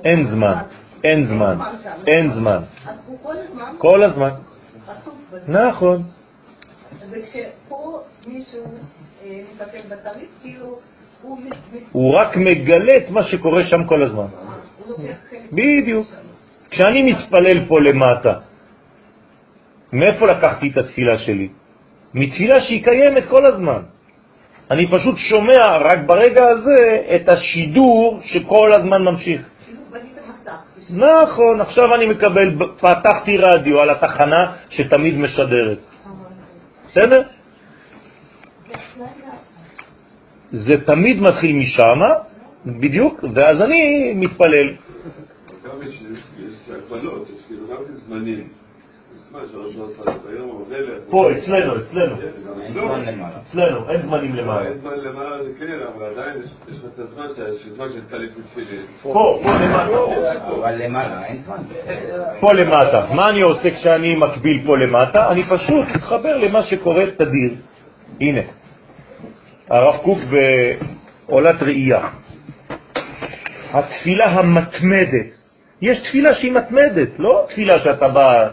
[0.04, 0.62] אין זמן,
[1.04, 1.58] אין זמן,
[2.06, 2.32] אין?
[2.32, 2.62] זמן.
[2.86, 4.30] אז הוא כל הזמן כל הזמן.
[5.48, 6.02] נכון.
[7.10, 8.64] וכשפה מישהו
[9.24, 10.78] אה, מטפל בטלית, כאילו
[11.92, 14.26] הוא רק מגלה את מה שקורה שם כל הזמן.
[15.52, 16.06] בדיוק.
[16.70, 18.34] כשאני מתפלל פה למטה,
[19.92, 21.48] מאיפה לקחתי את התפילה שלי?
[22.14, 23.82] מתפילה שהיא קיימת כל הזמן.
[24.70, 29.40] אני פשוט שומע רק ברגע הזה את השידור שכל הזמן ממשיך.
[30.90, 35.78] נכון, עכשיו אני מקבל, פתחתי רדיו על התחנה שתמיד משדרת.
[36.86, 37.22] בסדר?
[40.50, 42.00] זה תמיד מתחיל משם,
[42.66, 44.68] בדיוק, ואז אני מתפלל.
[46.92, 48.48] הגבלות, יש כאילו גם כן זמנים.
[51.10, 52.16] פה, אצלנו, אצלנו,
[53.42, 53.90] אצלנו.
[53.90, 54.68] אין זמנים למעלה.
[54.68, 58.00] אין זמן למעלה זה כן, אבל עדיין יש יש לך את הזמן, שיש זמן של
[58.00, 58.82] סטליק ותפילין.
[59.02, 59.86] פה, פה למטה.
[60.60, 61.56] אבל למעלה אין זמן.
[62.40, 63.06] פה למטה.
[63.14, 65.30] מה אני עושה כשאני מקביל פה למטה?
[65.30, 67.54] אני פשוט מתחבר למה שקורה תדיר.
[68.20, 68.40] הנה,
[69.70, 70.18] הרב קוק
[71.26, 72.08] בעולת ראייה.
[73.72, 75.39] התפילה המתמדת.
[75.82, 78.48] יש תפילה שהיא מתמדת, לא תפילה שאתה בא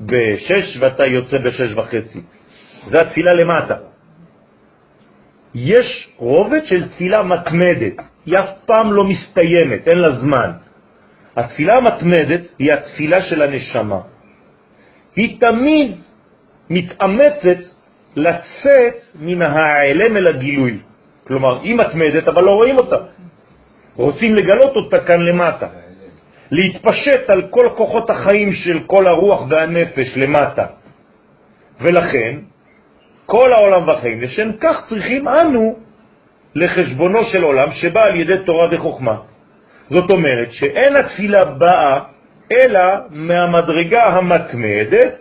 [0.00, 2.20] בשש ואתה יוצא בשש וחצי.
[2.86, 3.74] זה התפילה למטה.
[5.54, 7.96] יש רובד של תפילה מתמדת,
[8.26, 10.50] היא אף פעם לא מסתיימת, אין לה זמן.
[11.36, 14.00] התפילה המתמדת היא התפילה של הנשמה.
[15.16, 15.96] היא תמיד
[16.70, 17.58] מתאמצת
[18.16, 20.78] לצאת מן ההעלם אל הגילוי.
[21.26, 22.96] כלומר, היא מתמדת, אבל לא רואים אותה.
[23.96, 25.68] רוצים לגלות אותה כאן למטה.
[26.50, 30.66] להתפשט על כל כוחות החיים של כל הרוח והנפש למטה.
[31.80, 32.36] ולכן,
[33.26, 35.76] כל העולם והחיים, לשם כך צריכים אנו
[36.54, 39.16] לחשבונו של עולם שבא על ידי תורה וחוכמה.
[39.90, 42.00] זאת אומרת שאין התפילה באה
[42.52, 42.80] אלא
[43.10, 45.18] מהמדרגה המתמדת,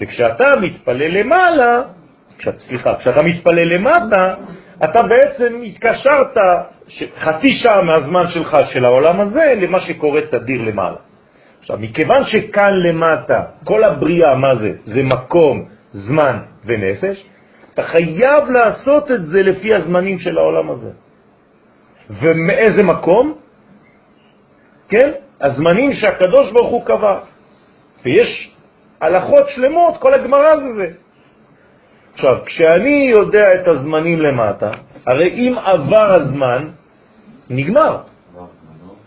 [0.00, 1.82] וכשאתה מתפלל למעלה,
[2.38, 4.34] כשאת, סליחה, כשאתה מתפלל למטה,
[4.84, 6.36] אתה בעצם התקשרת
[7.18, 10.96] חצי שעה מהזמן שלך, של העולם הזה, למה שקורה תדיר למעלה.
[11.60, 14.72] עכשיו, מכיוון שכאן למטה, כל הבריאה, מה זה?
[14.84, 17.26] זה מקום, זמן ונפש,
[17.74, 20.90] אתה חייב לעשות את זה לפי הזמנים של העולם הזה.
[22.10, 23.34] ומאיזה מקום?
[24.88, 25.10] כן?
[25.40, 27.18] הזמנים שהקדוש ברוך הוא קבע.
[28.04, 28.56] ויש
[29.00, 31.05] הלכות שלמות, כל הגמרא זה זה.
[32.16, 34.70] עכשיו, כשאני יודע את הזמנים למטה,
[35.06, 36.68] הרי אם עבר הזמן,
[37.50, 37.98] נגמר.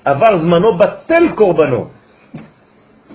[0.05, 1.87] עבר זמנו, בטל קורבנו.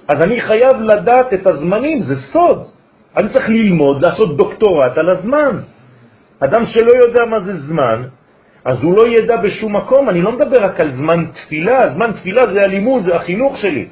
[0.08, 2.62] אז אני חייב לדעת את הזמנים, זה סוד.
[3.16, 5.60] אני צריך ללמוד, לעשות דוקטורט על הזמן.
[6.40, 8.02] אדם שלא יודע מה זה זמן,
[8.64, 12.52] אז הוא לא ידע בשום מקום, אני לא מדבר רק על זמן תפילה, זמן תפילה
[12.52, 13.86] זה הלימוד, זה החינוך שלי.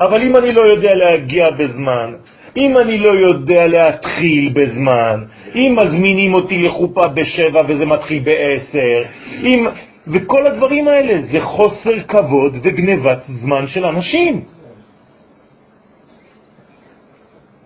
[0.00, 2.14] אבל אם אני לא יודע להגיע בזמן,
[2.56, 5.24] אם אני לא יודע להתחיל בזמן,
[5.54, 9.02] אם מזמינים אותי לחופה בשבע וזה מתחיל בעשר,
[9.42, 9.66] אם...
[10.06, 14.44] וכל הדברים האלה זה חוסר כבוד וגנבת זמן של אנשים.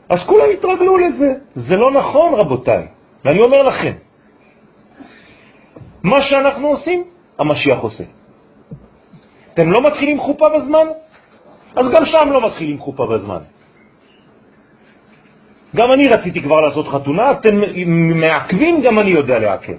[0.09, 1.35] אז כולם התרגלו לזה.
[1.55, 2.87] זה לא נכון, רבותיי.
[3.25, 3.93] ואני אומר לכם,
[6.03, 7.05] מה שאנחנו עושים,
[7.39, 8.05] המשיח עושה.
[9.55, 10.87] אתם לא מתחילים חופה בזמן?
[11.77, 13.41] אז גם שם לא מתחילים חופה בזמן.
[15.77, 17.61] גם אני רציתי כבר לעשות חתונה, אתם
[18.21, 19.77] מעכבים, גם אני יודע לעכב.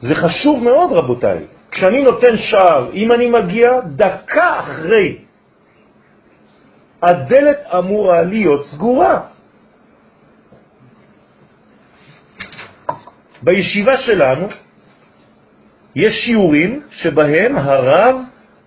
[0.00, 1.38] זה חשוב מאוד, רבותיי.
[1.70, 5.18] כשאני נותן שער, אם אני מגיע דקה אחרי,
[7.02, 9.20] הדלת אמורה להיות סגורה.
[13.42, 14.48] בישיבה שלנו
[15.96, 18.16] יש שיעורים שבהם הרב,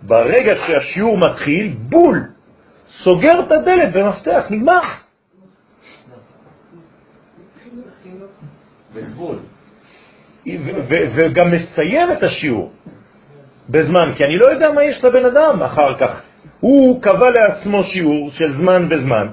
[0.02, 2.31] ברגע שהשיעור מתחיל, בול,
[2.92, 4.80] סוגר את הדלת במפתח, נגמר.
[11.16, 12.72] וגם מסיים את השיעור
[13.70, 16.22] בזמן, כי אני לא יודע מה יש לבן אדם אחר כך.
[16.60, 19.28] הוא קבע לעצמו שיעור של זמן בזמן.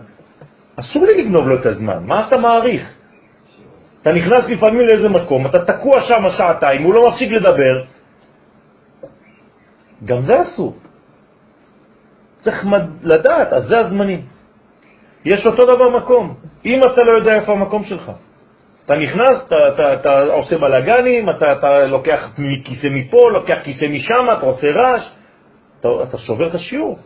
[0.77, 2.95] אסור לי לגנוב לו את הזמן, מה אתה מעריך?
[4.03, 7.85] אתה נכנס לפעמים לאיזה מקום, אתה תקוע שם שעתיים, הוא לא מפסיק לדבר.
[10.05, 10.77] גם זה אסור.
[12.39, 12.67] צריך
[13.03, 14.23] לדעת, אז זה הזמנים.
[15.25, 16.35] יש אותו דבר מקום.
[16.65, 18.13] אם אתה לא יודע איפה המקום שלך,
[18.85, 22.29] אתה נכנס, אתה, אתה, אתה עושה בלגנים, אתה, אתה לוקח
[22.65, 25.11] כיסא מפה, לוקח כיסא משם, אתה עושה רעש,
[25.81, 26.99] אתה, אתה שובר את השיעור.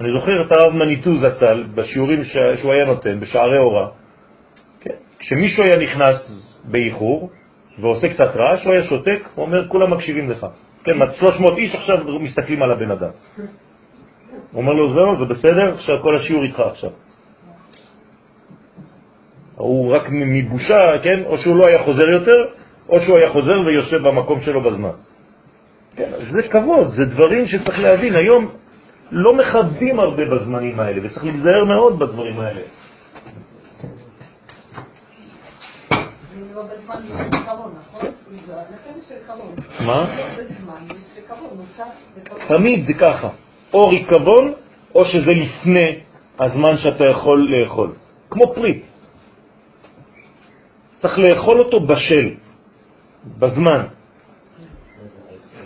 [0.00, 3.88] אני זוכר את הרב מניטו זצ"ל בשיעורים ש, שהוא היה נותן, בשערי הוראה.
[4.80, 4.94] כן?
[5.18, 6.16] כשמישהו היה נכנס
[6.64, 7.30] באיחור
[7.78, 10.46] ועושה קצת רעש, הוא היה שותק, הוא אומר, כולם מקשיבים לך.
[10.84, 13.10] כן, 300 איש עכשיו מסתכלים על הבן אדם.
[14.52, 16.90] הוא אומר לו, זהו, זה בסדר, עכשיו כל השיעור איתך עכשיו.
[19.56, 22.46] הוא רק מבושה, כן, או שהוא לא היה חוזר יותר,
[22.88, 24.96] או שהוא היה חוזר ויושב במקום שלו בזמן.
[25.96, 28.14] כן, זה כבוד, זה דברים שצריך להבין.
[28.14, 28.48] היום
[29.10, 32.60] לא מכבדים הרבה בזמנים האלה, וצריך להיזהר מאוד בדברים האלה.
[39.80, 40.06] מה?
[42.48, 43.28] תמיד זה ככה,
[43.74, 44.52] או ריקבון,
[44.94, 45.98] או שזה לפני
[46.38, 47.90] הזמן שאתה יכול לאכול.
[48.30, 48.80] כמו פרי.
[51.00, 52.30] צריך לאכול אותו בשל,
[53.38, 53.82] בזמן.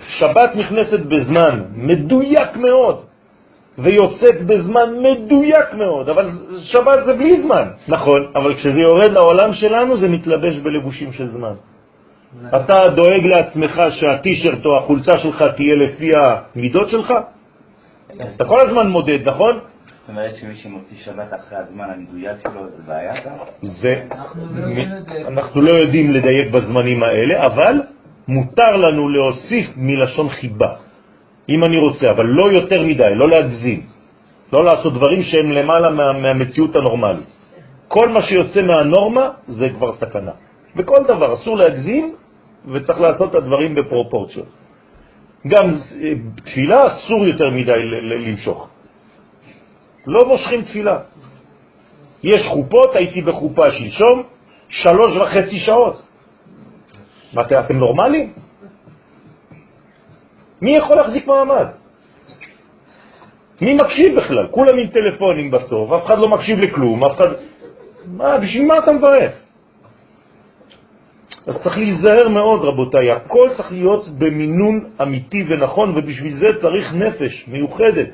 [0.09, 3.05] שבת נכנסת בזמן מדויק מאוד,
[3.78, 6.31] ויוצאת בזמן מדויק מאוד, אבל
[6.62, 11.55] שבת זה בלי זמן, נכון, אבל כשזה יורד לעולם שלנו זה מתלבש בלבושים של זמן.
[12.48, 17.14] אתה דואג לעצמך שהטישרט או החולצה שלך תהיה לפי המידות שלך?
[18.36, 19.59] אתה כל הזמן מודד, נכון?
[20.05, 23.15] זאת אומרת שמי שמוציא שבת אחרי הזמן המדויק שלו זה בעיה?
[23.62, 24.03] זה,
[25.28, 27.82] אנחנו לא יודעים לדייק בזמנים האלה, אבל
[28.28, 30.69] מותר לנו להוסיף מלשון חיבה,
[31.49, 33.81] אם אני רוצה, אבל לא יותר מדי, לא להגזים,
[34.53, 37.35] לא לעשות דברים שהם למעלה מה, מהמציאות הנורמלית.
[37.89, 40.32] כל מה שיוצא מהנורמה זה כבר סכנה.
[40.77, 42.15] בכל דבר אסור להגזים
[42.73, 44.47] וצריך לעשות את הדברים בפרופורציות.
[45.46, 46.12] גם אה,
[46.44, 47.72] תפילה אסור יותר מדי
[48.02, 48.68] למשוך.
[50.06, 50.98] לא מושכים תפילה.
[52.22, 54.22] יש חופות, הייתי בחופה שלשום,
[54.68, 56.02] שלוש וחצי שעות.
[57.32, 58.32] מה, אתם נורמלים?
[60.62, 61.66] מי יכול להחזיק מעמד?
[63.60, 64.46] מי מקשיב בכלל?
[64.50, 67.28] כולם עם טלפונים בסוף, אף אחד לא מקשיב לכלום, אף אחד...
[68.06, 69.43] מה, בשביל מה אתה מברך?
[71.46, 77.44] אז צריך להיזהר מאוד, רבותיי, הכל צריך להיות במינון אמיתי ונכון, ובשביל זה צריך נפש
[77.48, 78.08] מיוחדת.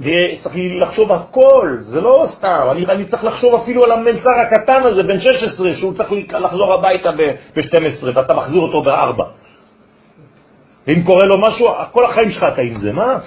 [0.00, 5.02] וצריך לחשוב הכל, זה לא סתם, אני, אני צריך לחשוב אפילו על המלצר הקטן הזה,
[5.02, 9.22] בן 16, שהוא צריך לחזור הביתה ב-12, ואתה מחזיר אותו ב-4.
[10.86, 13.18] ואם קורה לו משהו, כל החיים שלך אתה עם זה, מה?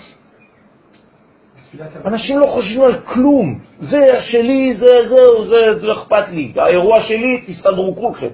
[2.06, 3.60] אנשים לא חושבים על כלום.
[3.80, 6.54] זה שלי, זה, זהו, זה, לא אכפת לי.
[6.56, 8.28] האירוע שלי, תסתדרו כולכם.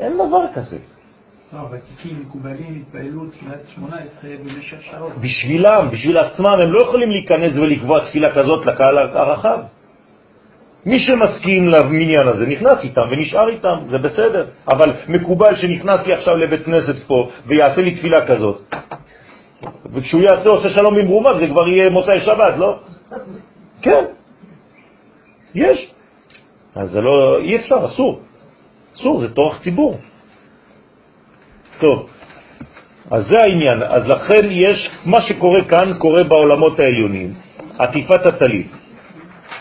[0.00, 0.78] אין דבר כזה.
[1.52, 5.12] לא, ותיקים מקובלים התפעלו תפילת 18 במשך שעות.
[5.22, 9.58] בשבילם, בשביל עצמם, הם לא יכולים להיכנס ולקבוע תפילה כזאת לקהל הרחב.
[10.86, 14.46] מי שמסכים למניין הזה נכנס איתם ונשאר איתם, זה בסדר.
[14.68, 18.74] אבל מקובל שנכנס לי עכשיו לבית כנסת פה ויעשה לי תפילה כזאת,
[19.92, 22.78] וכשהוא יעשה עושה שלום עם רומם זה כבר יהיה מוצאי שבת, לא?
[23.82, 24.04] כן,
[25.54, 25.90] יש.
[26.74, 28.20] אז זה לא, אי אפשר, אסור.
[28.96, 29.96] אסור, זה תורך ציבור.
[31.78, 32.08] טוב,
[33.10, 33.82] אז זה העניין.
[33.82, 37.32] אז לכן יש, מה שקורה כאן קורה בעולמות העליונים,
[37.78, 38.70] עטיפת הטלית.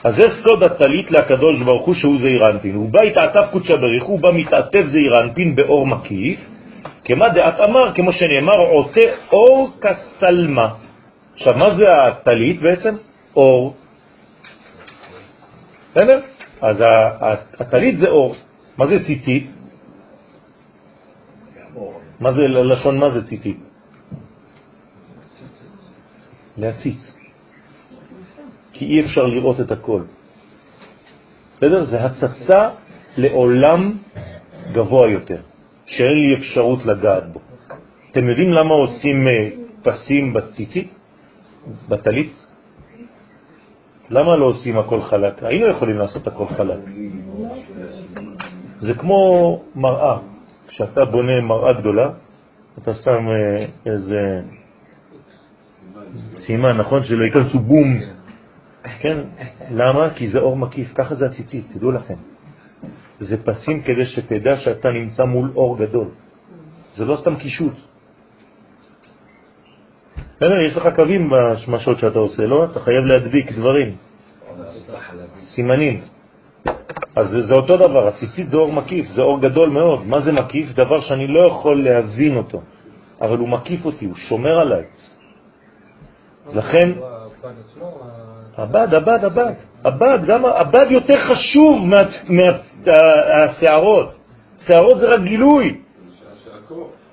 [0.03, 2.45] אז זה סוד הטלית לקדוש ברוך הוא שהוא זעיר.
[2.73, 5.13] הוא בא התעטף קודשא בריך הוא בא מתעטף זעיר
[5.55, 6.39] באור מקיף,
[7.03, 10.73] כמה דעת אמר, כמו שנאמר, עוטה אור כסלמה.
[11.33, 12.95] עכשיו, מה זה הטלית בעצם?
[13.35, 13.75] אור.
[15.91, 16.21] בסדר?
[16.61, 16.83] אז
[17.59, 18.35] הטלית זה אור.
[18.77, 19.47] מה זה ציצית?
[22.19, 23.57] מה זה לשון מה זה ציצית?
[26.57, 27.15] להציץ.
[28.73, 30.01] כי אי אפשר לראות את הכל.
[31.57, 31.83] בסדר?
[31.83, 32.69] זה הצצה
[33.17, 33.97] לעולם
[34.71, 35.41] גבוה יותר,
[35.85, 37.39] שאין לי אפשרות לגעת בו.
[38.11, 39.49] אתם יודעים למה עושים אה,
[39.83, 40.93] פסים בציצית?
[41.89, 42.45] בטלית?
[44.09, 45.43] למה לא עושים הכל חלק?
[45.43, 46.79] היינו יכולים לעשות הכל חלק.
[48.79, 50.17] זה כמו מראה.
[50.67, 52.09] כשאתה בונה מראה גדולה,
[52.77, 54.41] אתה שם אה, איזה
[56.35, 57.03] סימן, נכון?
[57.03, 57.99] שלא ייכנסו בום.
[58.99, 59.17] כן,
[59.71, 60.09] למה?
[60.15, 62.32] כי זה אור מקיף, ככה זה הציצית, תדעו לכם.
[63.19, 66.07] זה פסים כדי שתדע שאתה נמצא מול אור גדול.
[66.95, 67.73] זה לא סתם קישוט.
[70.35, 72.65] בסדר, יש לך קווים בשמשות שאתה עושה, לא?
[72.65, 73.95] אתה חייב להדביק דברים,
[75.39, 76.01] סימנים.
[77.15, 80.07] אז זה, זה אותו דבר, הציצית זה אור מקיף, זה אור גדול מאוד.
[80.07, 80.73] מה זה מקיף?
[80.73, 82.61] דבר שאני לא יכול להבין אותו,
[83.21, 84.83] אבל הוא מקיף אותי, הוא שומר עליי.
[86.45, 86.91] אז לכן,
[88.57, 89.53] הבד, הבד, הבד,
[89.85, 91.85] הבד, גם הבד יותר חשוב
[92.29, 94.17] מהשערות.
[94.67, 95.77] שערות זה רק גילוי.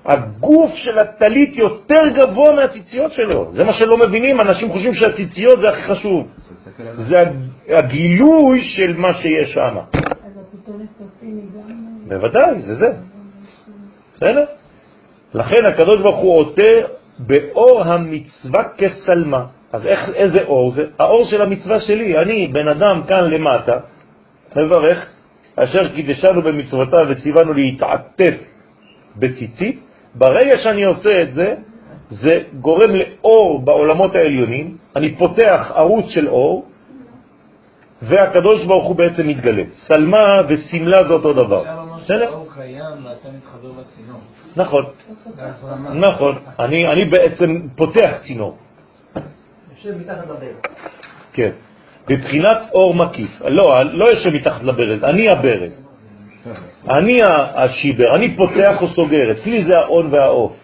[0.05, 3.51] הגוף של הטלית יותר גבוה מהציציות שלו.
[3.51, 6.27] זה מה שלא מבינים, אנשים חושבים שהציציות זה הכי חשוב.
[6.95, 7.23] זה
[7.69, 9.77] הגילוי של מה שיש שם.
[12.07, 12.91] בוודאי, זה זה.
[14.15, 14.45] בסדר?
[15.33, 16.73] לכן הקדוש ברוך הוא עוטה
[17.19, 19.45] באור המצווה כסלמה.
[19.73, 20.85] אז איך, איזה אור זה?
[20.99, 22.17] האור של המצווה שלי.
[22.17, 23.77] אני, בן אדם כאן למטה,
[24.55, 25.09] מברך,
[25.55, 28.35] אשר קידשנו במצוותיו וציוונו להתעטף
[29.15, 29.83] בציצית,
[30.15, 31.55] ברגע שאני עושה את זה,
[32.09, 36.65] זה גורם לאור בעולמות העליונים, אני פותח ערוץ של אור,
[38.01, 39.63] והקדוש ברוך הוא בעצם מתגלה.
[39.71, 41.63] סלמה וסמלה זה אותו דבר.
[44.55, 44.85] נכון,
[45.93, 46.35] נכון.
[46.59, 48.57] אני, אני בעצם פותח צינור.
[49.85, 50.55] יושב מתחת לברז.
[51.33, 51.49] כן.
[52.07, 53.41] בבחינת אור מקיף.
[53.41, 55.87] לא, לא יושב מתחת לברז, אני הברז.
[56.89, 57.17] אני
[57.55, 59.31] השיבר, אני פותח או סוגר.
[59.31, 60.55] אצלי זה האון והאוף.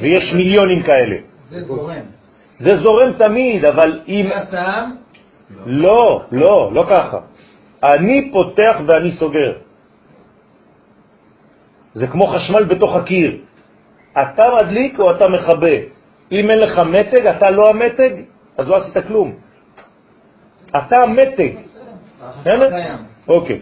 [0.00, 1.16] ויש מיליונים כאלה.
[1.50, 2.02] זה זורם.
[2.58, 4.30] זה זורם תמיד, אבל אם...
[4.34, 4.90] הסם,
[5.66, 7.18] לא, לא, לא ככה.
[7.84, 9.52] אני פותח ואני סוגר.
[11.92, 13.38] זה כמו חשמל בתוך הקיר.
[14.12, 15.76] אתה מדליק או אתה מכבה.
[16.32, 18.12] אם אין לך מתג, אתה לא המתג,
[18.58, 19.32] אז לא עשית כלום.
[20.70, 20.96] אתה.
[22.40, 22.68] בסדר?
[23.28, 23.60] אוקיי.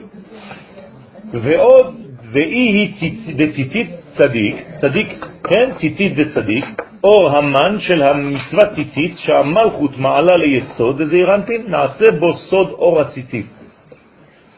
[1.32, 1.94] ועוד,
[2.32, 5.08] ואי היא ציצ- דציצית צדיק, צדיק,
[5.44, 6.64] כן, ציצית דצדיק,
[7.04, 13.46] אור המן של המצווה ציצית שהמלכות מעלה ליסוד, וזה אנפין, נעשה בו סוד אור הציצית.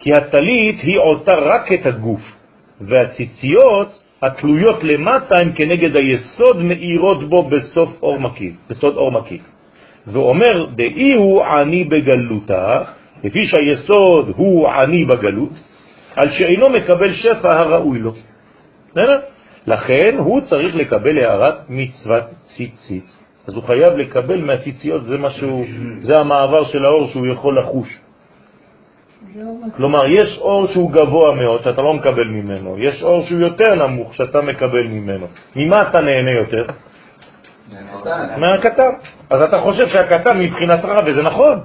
[0.00, 2.20] כי הטלית היא עוטה רק את הגוף,
[2.80, 3.88] והציציות
[4.22, 9.42] התלויות למטה הן כנגד היסוד מאירות בו בסוף אור מקיף, בסוד אור מקיף.
[10.12, 12.82] ואומר, דאי הוא עני בגלותה,
[13.24, 15.52] לפי שהיסוד הוא עני בגלות,
[16.16, 18.12] על שאינו מקבל שפע הראוי לו.
[19.66, 23.16] לכן הוא צריך לקבל הערת מצוות ציצית.
[23.46, 25.64] אז הוא חייב לקבל מהציציות, זה משהו,
[25.98, 27.98] זה המעבר של האור שהוא יכול לחוש.
[29.76, 34.14] כלומר, יש אור שהוא גבוה מאוד, שאתה לא מקבל ממנו, יש אור שהוא יותר נמוך,
[34.14, 35.26] שאתה מקבל ממנו.
[35.56, 36.64] ממה אתה נהנה יותר?
[38.36, 38.90] מהקטן.
[39.30, 41.60] אז אתה חושב שהקטן מבחינת רע, וזה נכון,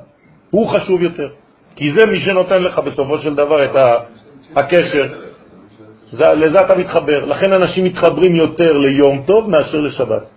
[0.50, 1.28] הוא חשוב יותר.
[1.76, 3.76] כי זה מי שנותן לך בסופו של דבר את
[4.56, 5.06] הקשר.
[6.12, 7.26] זה, לזה אתה מתחבר.
[7.26, 10.30] לכן אנשים מתחברים יותר ליום טוב מאשר לשבת.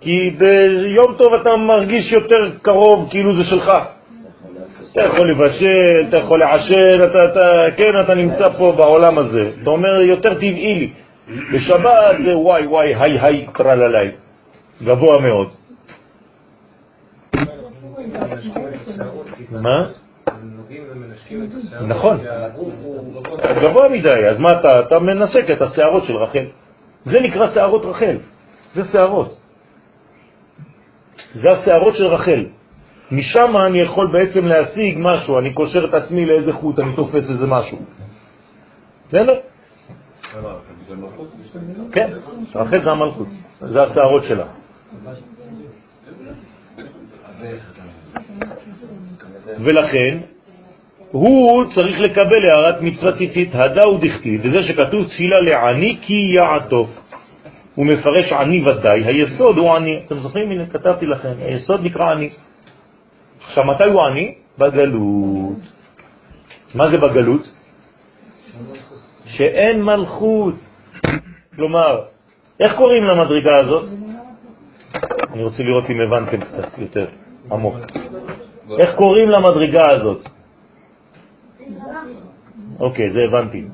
[0.00, 3.72] כי ביום טוב אתה מרגיש יותר קרוב, כאילו זה שלך.
[4.92, 9.50] אתה יכול לבשל, אתה יכול לעשן, אתה, אתה, כן, אתה נמצא פה בעולם הזה.
[9.62, 10.90] אתה אומר, יותר טבעי לי.
[11.26, 14.10] בשבת זה וואי וואי, היי היי, טרללי.
[14.82, 15.48] גבוה מאוד.
[19.50, 19.90] מה?
[21.86, 22.18] נכון.
[23.62, 26.44] גבוה מדי, אז מה אתה, אתה מנסק את השערות של רחל.
[27.04, 28.16] זה נקרא שערות רחל,
[28.72, 29.38] זה שערות.
[31.34, 32.46] זה השערות של רחל.
[33.10, 37.46] משם אני יכול בעצם להשיג משהו, אני קושר את עצמי לאיזה חוט, אני תופס איזה
[37.46, 37.78] משהו.
[39.08, 39.34] בסדר?
[41.92, 42.10] כן,
[42.54, 43.28] רחל זה המלכות,
[43.60, 44.46] זה השערות שלה.
[49.58, 50.18] ולכן,
[51.10, 56.90] הוא צריך לקבל הערת מצווה ציצית, הדה ודכתיב, וזה שכתוב תפילה לעני כי יעטוף.
[57.74, 60.02] הוא מפרש עני ודאי, היסוד הוא עני.
[60.06, 60.50] אתם זוכרים?
[60.50, 62.30] הנה, כתבתי לכם, היסוד נקרא עני.
[63.46, 64.34] עכשיו, מתי הוא עני?
[64.58, 65.58] בגלות.
[66.74, 67.52] מה זה בגלות?
[69.24, 70.54] שאין מלכות.
[71.56, 72.04] כלומר,
[72.60, 73.84] איך קוראים למדרגה הזאת?
[75.32, 77.06] אני רוצה לראות אם הבנתם קצת יותר
[77.50, 77.76] עמוק.
[78.78, 80.28] איך קוראים למדרגה הזאת?
[82.80, 83.64] אוקיי, זה הבנתי.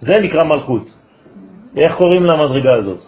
[0.00, 0.86] זה נקרא מלכות.
[1.76, 2.98] איך קוראים למדרגה הזאת?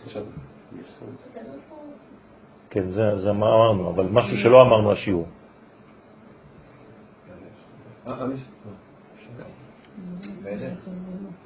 [2.70, 5.26] כן, זה, זה מה אמרנו, אבל משהו שלא אמרנו השיעור.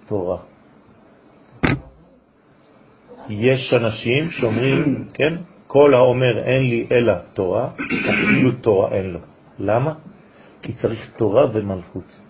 [0.07, 0.39] תורה.
[3.29, 5.35] יש אנשים שאומרים, כן,
[5.67, 7.69] כל האומר אין לי אלא תורה,
[8.01, 9.21] אפילו תורה אין לו.
[9.59, 9.93] למה?
[10.63, 12.21] כי צריך תורה ומלכות.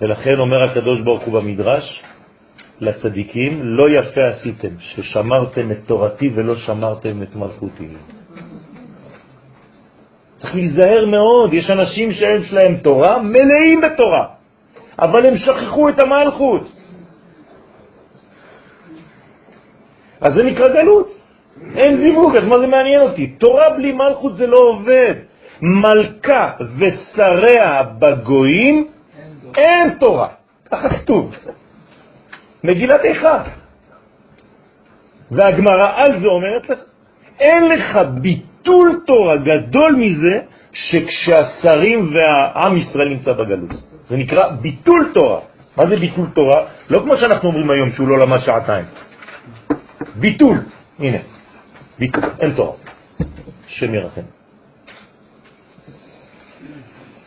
[0.00, 2.02] ולכן אומר הקדוש ברוך הוא במדרש
[2.80, 7.88] לצדיקים, לא יפה עשיתם ששמרתם את תורתי ולא שמרתם את מלכותי.
[10.36, 14.26] צריך להיזהר מאוד, יש אנשים שיש להם תורה, מלאים בתורה,
[14.98, 16.79] אבל הם שכחו את המלכות.
[20.20, 21.08] אז זה נקרא גלות.
[21.76, 23.26] אין זיווג, אז מה זה מעניין אותי?
[23.26, 25.14] תורה בלי מלכות זה לא עובד.
[25.62, 28.86] מלכה ושריה בגויים,
[29.56, 30.28] אין תורה.
[30.70, 31.34] ככה כתוב.
[32.64, 33.42] מגילת איכה.
[35.30, 36.78] והגמרא על זה אומרת לך,
[37.40, 40.40] אין לך ביטול תורה גדול מזה
[40.72, 43.70] שכשהשרים והעם ישראל נמצא בגלות.
[44.08, 45.40] זה נקרא ביטול תורה.
[45.76, 46.66] מה זה ביטול תורה?
[46.90, 48.84] לא כמו שאנחנו אומרים היום שהוא לא למד שעתיים.
[50.16, 50.58] ביטול,
[50.98, 51.18] הנה,
[51.98, 52.76] ביטול, אין תורה.
[53.66, 54.20] השם ירחם.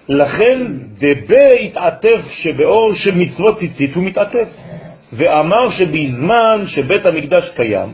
[0.09, 0.57] לכן
[0.97, 4.47] דבה התעטף שבאור של מצוות ציצית הוא מתעטף,
[5.13, 7.89] ואמר שבזמן שבית המקדש קיים,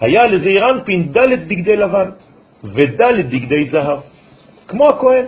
[0.00, 2.10] היה לזעיר אנפין ד' בגדי לבן
[2.64, 3.98] וד' בגדי זהב,
[4.68, 5.24] כמו הכהן.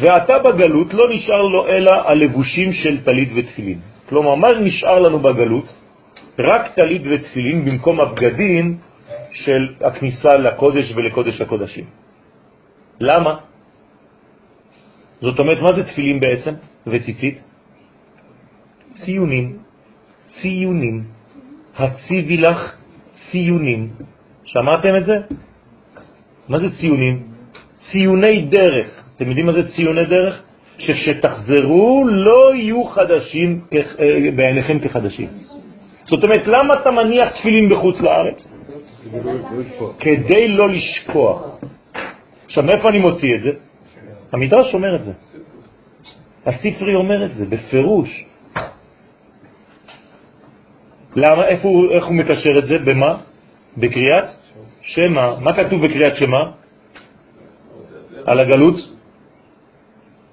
[0.00, 3.78] ועתה בגלות לא נשאר לו אלא הלבושים של טלית ותפילין.
[4.08, 5.81] כלומר, מה נשאר לנו בגלות?
[6.38, 8.78] רק טלית ותפילין במקום הבגדים
[9.32, 11.84] של הכניסה לקודש ולקודש הקודשים.
[13.00, 13.34] למה?
[15.20, 16.54] זאת אומרת, מה זה תפילין בעצם
[16.86, 17.38] וציצית?
[19.04, 19.58] ציונים,
[20.40, 21.04] ציונים.
[21.76, 22.74] הציבי לך
[23.30, 23.88] ציונים.
[24.44, 25.16] שמעתם את זה?
[26.48, 27.22] מה זה ציונים?
[27.90, 29.04] ציוני דרך.
[29.16, 30.42] אתם יודעים מה זה ציוני דרך?
[30.78, 33.80] שכשתחזרו לא יהיו חדשים אה,
[34.36, 35.28] בעיניכם כחדשים.
[36.12, 38.48] זאת אומרת, למה אתה מניח תפילין בחוץ לארץ?
[39.98, 41.42] כדי לא לשקוע.
[42.46, 43.50] עכשיו, מאיפה אני מוציא את זה?
[44.32, 45.12] המדרש אומר את זה.
[46.46, 48.24] הספרי אומר את זה, בפירוש.
[51.16, 52.78] למה, איפה איך הוא מקשר את זה?
[52.78, 53.16] במה?
[53.76, 54.24] בקריאת
[54.82, 55.40] שמה.
[55.40, 56.42] מה כתוב בקריאת שמה?
[58.26, 58.76] על הגלות?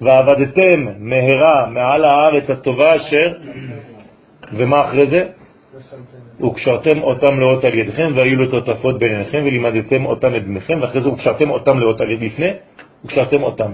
[0.01, 3.34] ועבדתם מהרה מעל הארץ הטובה אשר,
[4.53, 5.39] ומה אחרי זה?
[6.41, 11.10] וקשרתם אותם לאות על ידכם, והיו לו תותפות ביניכם, ולימדתם אותם את בניכם, ואחרי זה
[11.10, 12.50] וקשרתם אותם לאות על יד לפני,
[13.06, 13.72] וקשרתם אותם.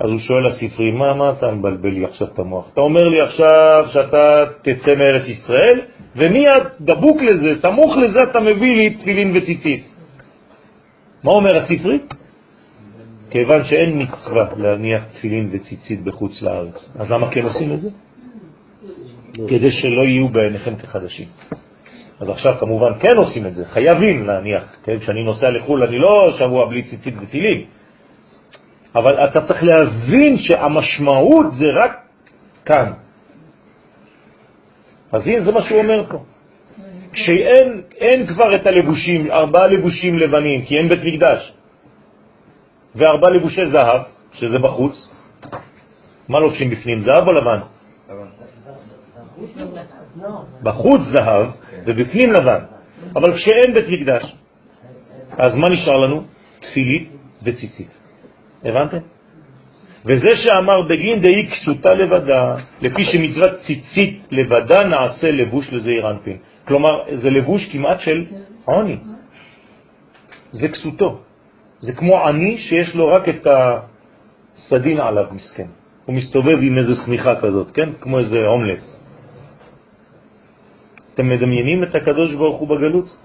[0.00, 2.70] אז הוא שואל לספרי, מה, מה אתה מבלבל לי עכשיו את המוח?
[2.72, 5.80] אתה אומר לי עכשיו שאתה תצא מארץ ישראל,
[6.16, 9.88] ומיד דבוק לזה, סמוך לזה אתה מביא לי תפילין וציצית.
[11.24, 11.98] מה אומר הספרי?
[13.30, 17.88] כיוון שאין מצווה להניח תפילין וציצית בחוץ לארץ, אז למה כן עושים את זה?
[19.48, 21.28] כדי שלא יהיו בעיניכם כחדשים.
[22.20, 24.98] אז עכשיו כמובן כן עושים את זה, חייבים להניח, כן?
[24.98, 27.64] כשאני נוסע לחו"ל אני לא שבוע בלי ציצית ותפילין,
[28.94, 31.92] אבל אתה צריך להבין שהמשמעות זה רק
[32.64, 32.92] כאן.
[35.12, 36.18] אז הנה זה מה שהוא אומר פה.
[37.12, 41.52] כשאין אין כבר את הלבושים, ארבעה לבושים לבנים, כי אין בית מקדש,
[42.94, 44.02] וארבעה לבושי זהב,
[44.32, 45.08] שזה בחוץ,
[46.28, 47.58] מה לובשים בפנים, זהב או לבן?
[50.62, 51.46] בחוץ זהב
[51.86, 52.60] ובפנים לבן.
[53.16, 54.34] אבל כשאין בית מקדש,
[55.38, 56.22] אז מה נשאר לנו?
[56.60, 57.10] תפילית
[57.44, 57.98] וציצית.
[58.64, 58.98] הבנתם?
[60.04, 66.36] וזה שאמר בגין דאי כסותה לבדה, לפי שמצוות ציצית לבדה נעשה לבוש לזעיר אנפין.
[66.68, 68.24] כלומר, זה לבוש כמעט של
[68.64, 68.96] עוני.
[70.52, 71.20] זה כסותו.
[71.80, 75.66] זה כמו עני שיש לו רק את הסדין עליו, מסכן.
[76.04, 77.88] הוא מסתובב עם איזה סמיכה כזאת, כן?
[78.00, 78.95] כמו איזה הומלס.
[81.16, 83.16] אתם מדמיינים את הקדוש ברוך הוא בגלות?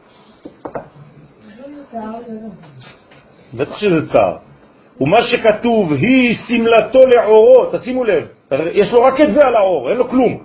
[3.54, 4.38] בטח שזה צער.
[5.02, 8.28] ומה שכתוב, היא סמלתו לעורו, תשימו לב,
[8.74, 10.44] יש לו רק את זה על העור, אין לו כלום.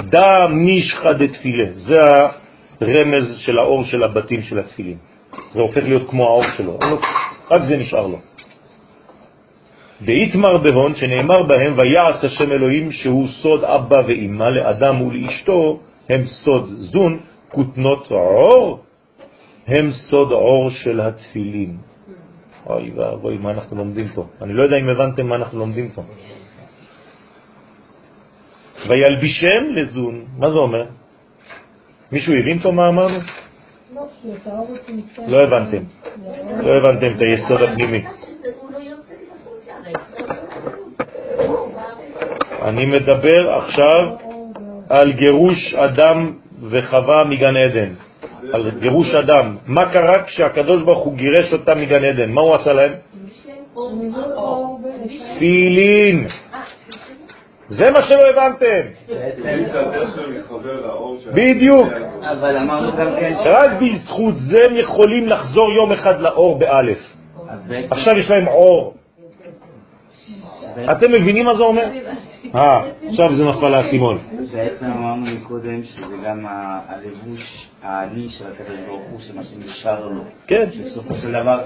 [0.00, 1.98] דם מישחא דתפילה, זה
[2.80, 4.96] הרמז של האור של הבתים של התפילין.
[5.52, 6.98] זה הופך להיות כמו האור שלו, לו,
[7.50, 8.18] רק זה נשאר לו.
[10.00, 16.64] באיתמר בהון, שנאמר בהם, ויעש השם אלוהים שהוא סוד אבא ואמא לאדם ולאשתו, הם סוד
[16.64, 17.18] זון,
[17.48, 18.80] כותנות עור,
[19.66, 21.76] הם סוד עור של התפילין.
[22.66, 24.26] אוי ואבוי, מה אנחנו לומדים פה?
[24.42, 26.02] אני לא יודע אם הבנתם מה אנחנו לומדים פה.
[28.88, 30.84] וילבישם לזון, מה זה אומר?
[32.12, 33.18] מישהו הבין פה מה אמרנו?
[35.28, 35.82] לא הבנתם.
[36.60, 38.04] לא הבנתם את היסוד הפנימי.
[42.66, 44.16] אני מדבר עכשיו
[44.88, 46.32] על גירוש אדם
[46.70, 47.88] וחווה מגן עדן.
[48.52, 49.56] על גירוש אדם.
[49.66, 52.30] מה קרה כשהקדוש ברוך הוא גירש אותם מגן עדן?
[52.30, 52.92] מה הוא עשה להם?
[55.36, 56.26] תפילין.
[57.68, 58.82] זה מה שלא הבנתם.
[61.34, 61.88] בדיוק.
[62.32, 63.34] אבל אמרנו גם כן...
[63.44, 66.98] רק בזכות זה הם יכולים לחזור יום אחד לאור באלף.
[67.90, 68.94] עכשיו יש להם אור.
[70.90, 71.84] אתם מבינים מה זה אומר?
[72.54, 74.18] אה, עכשיו זה נפל לאסימון.
[74.52, 76.46] בעצם אמרנו מקודם שזה גם
[76.88, 80.20] הלבוש העני של הקדוש ברוך הוא, שמה שנשאר לו.
[80.46, 80.64] כן.
[80.84, 81.58] בסופו של דבר,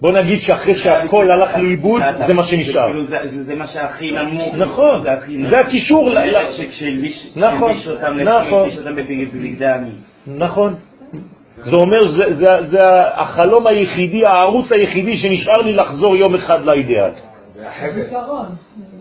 [0.00, 2.86] בוא נגיד שאחרי שהכל הלך לאיבוד, זה מה שנשאר.
[2.86, 4.54] כאילו זה מה שהכי נמוך.
[4.54, 5.04] נכון,
[5.50, 6.10] זה הקישור.
[6.56, 8.68] שכשהלביש נכון, אותם נכון.
[8.78, 9.90] אותם בבגדי עני.
[10.26, 10.74] נכון.
[11.62, 12.00] זה אומר,
[12.62, 12.78] זה
[13.14, 17.10] החלום היחידי, הערוץ היחידי שנשאר לי לחזור יום אחד לאידאל.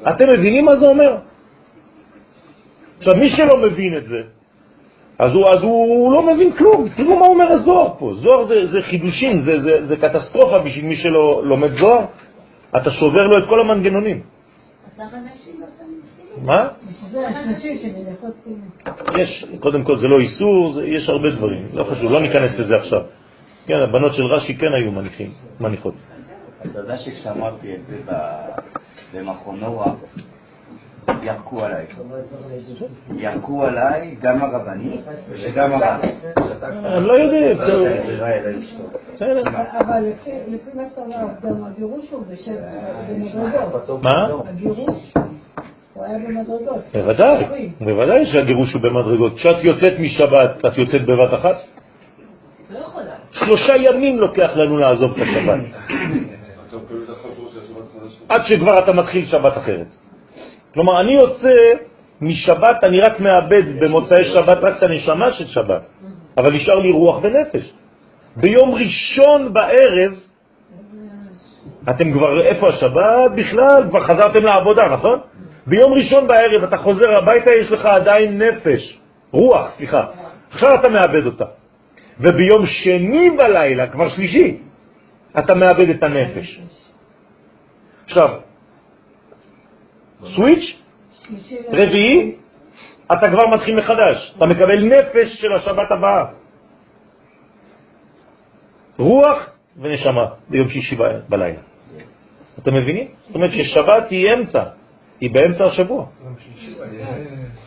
[0.10, 1.18] אתם מבינים מה זה אומר?
[2.98, 4.22] עכשיו, מי שלא מבין את זה,
[5.20, 6.90] אז הוא, אז הוא, הוא לא מבין כלום.
[6.98, 8.14] תראו מה אומר הזוהר פה.
[8.14, 12.06] זוהר זה, זה חידושים, זה, זה, זה קטסטרופה בשביל מי שלא לומד זוהר.
[12.78, 14.22] אתה שובר לו את כל המנגנונים.
[16.40, 16.44] לא?
[16.44, 16.68] מה?
[19.18, 22.76] יש, קודם כל זה לא איסור, זה, יש הרבה דברים, לא חשוב, לא ניכנס לזה
[22.76, 23.02] עכשיו.
[23.66, 25.30] כן, הבנות של רש"י כן היו מניחים,
[25.60, 25.94] מניחות.
[26.72, 28.60] אתה יודע שכשאמרתי את זה ב-
[29.14, 29.86] במכון נורא,
[31.24, 31.86] ירקו עליי.
[33.16, 35.02] ירקו עליי גם הרבנים
[35.46, 36.02] וגם הרב.
[36.86, 38.02] אני לא יודע, בסדר.
[39.16, 39.42] בסדר.
[39.80, 40.04] אבל
[40.48, 42.56] לפי מה שאתה אומר, גם הגירוש הוא בשם,
[43.10, 44.04] במדרגות.
[44.04, 44.28] מה?
[44.50, 45.14] הגירוש,
[45.94, 46.84] הוא היה במדרגות.
[46.94, 49.36] בוודאי, בוודאי שהגירוש הוא במדרגות.
[49.36, 51.56] כשאת יוצאת משבת, את יוצאת בבת אחת?
[52.70, 53.12] לא יכולה.
[53.32, 55.60] שלושה ימים לוקח לנו לעזוב את השבת,
[56.70, 58.15] אתה מקבל את החברות של השבת חדשה.
[58.30, 59.88] עד שכבר אתה מתחיל שבת אחרת.
[60.74, 61.56] כלומר, אני יוצא
[62.22, 65.82] משבת, אני רק מאבד במוצאי שבת רק את הנשמה של שבת,
[66.38, 67.74] אבל נשאר לי רוח ונפש.
[68.36, 70.12] ביום ראשון בערב,
[71.90, 73.84] אתם כבר, איפה השבת בכלל?
[73.90, 75.20] כבר חזרתם לעבודה, נכון?
[75.68, 79.00] ביום ראשון בערב אתה חוזר הביתה, יש לך עדיין נפש,
[79.32, 80.06] רוח, סליחה.
[80.52, 81.46] עכשיו אתה מאבד אותה.
[82.20, 84.58] וביום שני בלילה, כבר שלישי,
[85.40, 86.60] אתה מאבד את הנפש.
[88.06, 88.30] עכשיו,
[90.24, 90.82] סוויץ',
[91.72, 92.36] רביעי,
[93.14, 94.34] אתה כבר מתחיל מחדש.
[94.38, 96.26] אתה מקבל נפש של השבת הבאה.
[98.98, 100.98] רוח ונשמה ביום שישי
[101.30, 101.60] בלילה.
[102.60, 103.08] אתם מבינים?
[103.22, 104.64] זאת אומרת ששבת היא אמצע,
[105.22, 106.06] היא באמצע השבוע.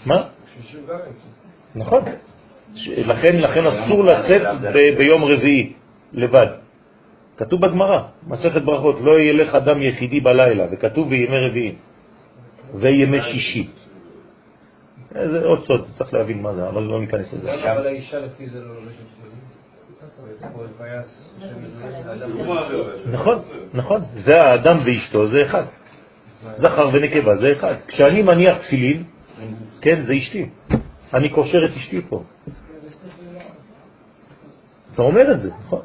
[0.06, 0.23] מה?
[1.74, 2.02] נכון.
[2.97, 4.43] לכן, אסור לצאת
[4.98, 5.73] ביום רביעי
[6.12, 6.47] לבד.
[7.39, 11.74] כתוב בגמרא, מסכת ברכות, לא ילך אדם יחידי בלילה, וכתוב בימי רביעי
[12.74, 13.69] וימי שישי.
[15.10, 17.73] זה עוד סוד, צריך להבין מה זה, אבל לא ניכנס לזה.
[17.73, 18.74] אבל האישה לפי זה לא.
[23.10, 23.39] נכון,
[23.74, 24.01] נכון.
[24.15, 25.65] זה האדם ואשתו, זה אחד.
[26.56, 27.74] זכר ונקבה, זה אחד.
[27.86, 29.05] כשאני מניח תפילין,
[29.81, 30.48] כן, זה אשתי.
[31.15, 32.23] אני קושר את אשתי פה.
[34.94, 35.81] אתה אומר את זה, נכון.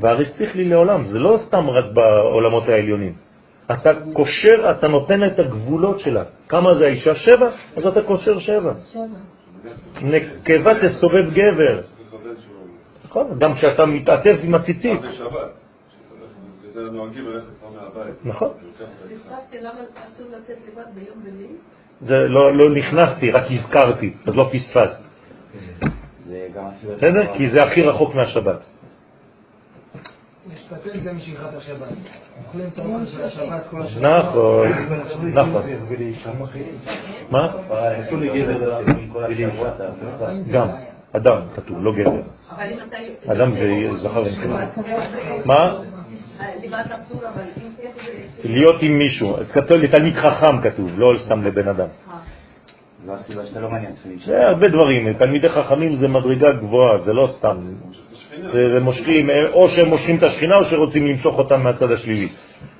[0.00, 3.12] והריסטיך לי לעולם, זה לא סתם רק בעולמות העליונים.
[3.72, 6.24] אתה קושר, אתה נותן את הגבולות שלה.
[6.48, 7.14] כמה זה האישה?
[7.14, 7.50] שבע?
[7.76, 8.72] אז אתה קושר שבע.
[8.92, 9.32] שבע.
[10.02, 11.80] נקבה תסובב גבר.
[13.04, 15.00] נכון, גם כשאתה מתעטף עם הציצית.
[18.24, 18.50] נכון.
[22.00, 25.02] זה לא, לא נכנסתי, רק הזכרתי, אז לא פספסת.
[26.24, 26.96] זה גם אפילו...
[26.96, 27.34] בסדר?
[27.36, 28.64] כי זה הכי רחוק מהשבת.
[30.46, 31.88] משתתף זה משכחת השבת.
[32.46, 34.02] אוכלים את האוכל של השבת כל השבת.
[34.02, 34.62] נכון,
[35.34, 35.62] נכון.
[37.30, 37.52] מה?
[39.30, 39.70] השבוע.
[40.50, 40.68] גם,
[41.12, 43.32] אדם כתוב, לא אתה...
[43.32, 44.66] אדם זה זכר ונקבה.
[45.44, 45.78] מה?
[48.42, 48.48] זה...
[48.48, 49.36] להיות עם מישהו.
[49.36, 51.88] אז כתוב לתלמיד חכם כתוב, לא סתם לבן אדם.
[53.04, 53.92] זו הסיבה שאתה לא מעניין.
[54.24, 57.56] זה הרבה דברים, תלמידי חכמים זה מדרגה גבוהה, זה לא סתם.
[58.80, 62.28] מושכים, או שהם מושכים את השכינה או שרוצים למשוך אותם מהצד השלילי.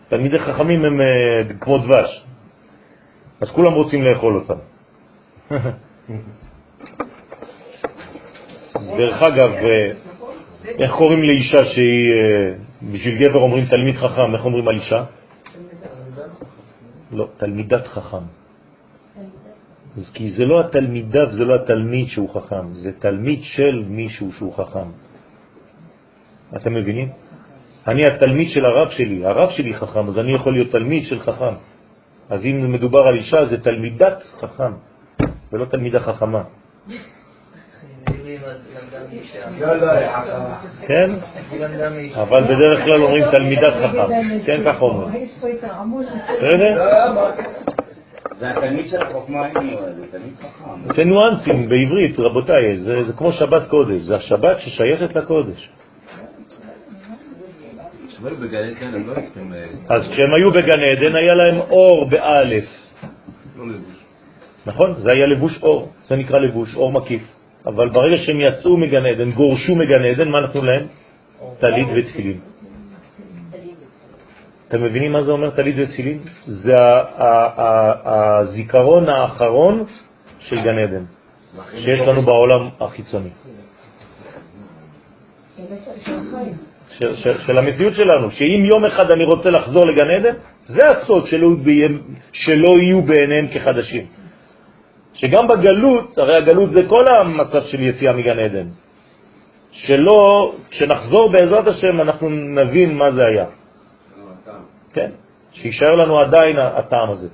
[0.08, 2.24] תלמידי חכמים הם אה, כמו דבש,
[3.40, 4.54] אז כולם רוצים לאכול אותם.
[8.98, 9.92] דרך אגב, אה,
[10.78, 12.52] איך קוראים לאישה שהיא, אה,
[12.92, 15.04] בשביל גבר אומרים תלמיד חכם, איך אומרים על אישה?
[17.12, 18.24] לא, תלמידת חכם.
[19.96, 24.54] אז כי זה לא התלמידה וזה לא התלמיד שהוא חכם, זה תלמיד של מישהו שהוא
[24.54, 25.11] חכם.
[26.56, 27.08] אתם מבינים?
[27.88, 31.54] אני התלמיד של הרב שלי, הרב שלי חכם, אז אני יכול להיות תלמיד של חכם.
[32.30, 34.72] אז אם מדובר על אישה, זה תלמידת חכם,
[35.52, 36.42] ולא תלמידה חכמה.
[40.86, 41.10] כן?
[42.14, 44.14] אבל בדרך כלל אומרים תלמידת חכם.
[44.46, 45.26] כן, ככה אומרים.
[46.36, 46.88] בסדר?
[48.38, 49.48] זה התלמיד של החוכמה,
[49.94, 50.92] זה תלמיד חכם.
[50.94, 55.68] זה ניואנסים בעברית, רבותיי, זה, זה כמו שבת קודש, זה השבת ששייכת לקודש.
[58.22, 59.52] אבל בגן עדן הם לא צריכים...
[59.88, 62.64] אז כשהם היו בגן עדן היה להם אור באלף,
[63.56, 63.64] לא.
[64.66, 64.94] נכון?
[64.98, 67.22] זה היה לבוש אור, זה נקרא לבוש, אור מקיף.
[67.66, 70.86] אבל ברגע שהם יצאו מגן עדן, גורשו מגן עדן, מה נתנו להם?
[71.58, 72.40] טלית ותפילין.
[74.68, 76.18] אתם מבינים מה זה אומר טלית ותפילין?
[76.46, 79.84] זה ה- ה- ה- הזיכרון האחרון
[80.38, 81.04] של גן עדן,
[81.78, 83.30] שיש לנו בעולם החיצוני.
[86.98, 87.16] של.
[87.16, 90.34] של, של, המציאות שלנו, שאם יום אחד אני רוצה לחזור לגן עדן,
[90.66, 91.48] זה הסוד שלא,
[92.32, 94.04] שלא יהיו בעיניהם כחדשים.
[95.14, 98.68] שגם בגלות, הרי הגלות זה כל המצב של יציאה מגן עדן,
[99.72, 103.46] שלא, כשנחזור בעזרת השם אנחנו נבין מה זה היה.
[104.92, 105.10] כן,
[105.52, 107.28] שישאר לנו עדיין הטעם הזה.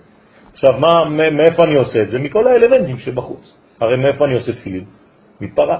[0.52, 2.18] עכשיו, מה, מאיפה אני עושה את זה?
[2.18, 3.54] מכל האלמנטים שבחוץ.
[3.80, 4.84] הרי מאיפה אני עושה תפילין?
[5.40, 5.78] מפרה.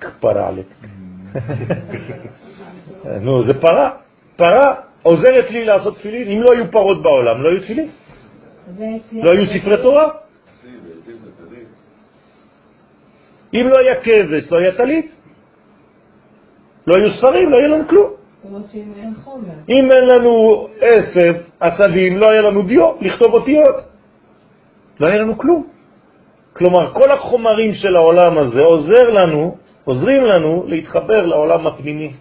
[0.00, 0.66] כפרה עליך.
[3.24, 3.90] נו, זה פרה.
[4.36, 6.28] פרה עוזרת לי לעשות תפילין.
[6.28, 7.88] אם לא היו פרות בעולם, לא היו תפילין.
[9.12, 10.08] לא היו ספרי תורה.
[13.54, 15.14] אם לא היה כבש, לא היה טלית.
[16.86, 18.10] לא היו ספרים, לא היה לנו כלום.
[19.68, 23.76] אם אין לנו עשב, עשבים, לא היה לנו דיו, לכתוב אותיות.
[25.00, 25.66] לא היה לנו כלום.
[26.52, 29.56] כלומר, כל החומרים של העולם הזה עוזר לנו,
[29.88, 32.12] עוזרים לנו להתחבר לעולם הפנימי.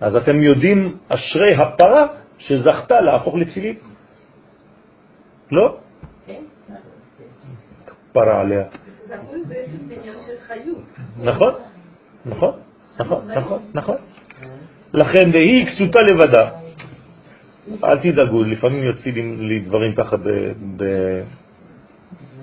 [0.00, 2.06] אז אתם יודעים, אשרי הפרה
[2.38, 3.76] שזכתה להפוך לתפילין.
[5.50, 5.76] לא?
[6.26, 6.42] כן.
[8.12, 8.64] פרה עליה.
[11.18, 11.52] נכון,
[12.26, 12.52] נכון,
[12.98, 13.96] נכון, נכון, נכון.
[14.94, 16.50] לכן דהי כסותה לבדה.
[17.84, 20.16] אל תדאגו, לפעמים יוצאים לי דברים ככה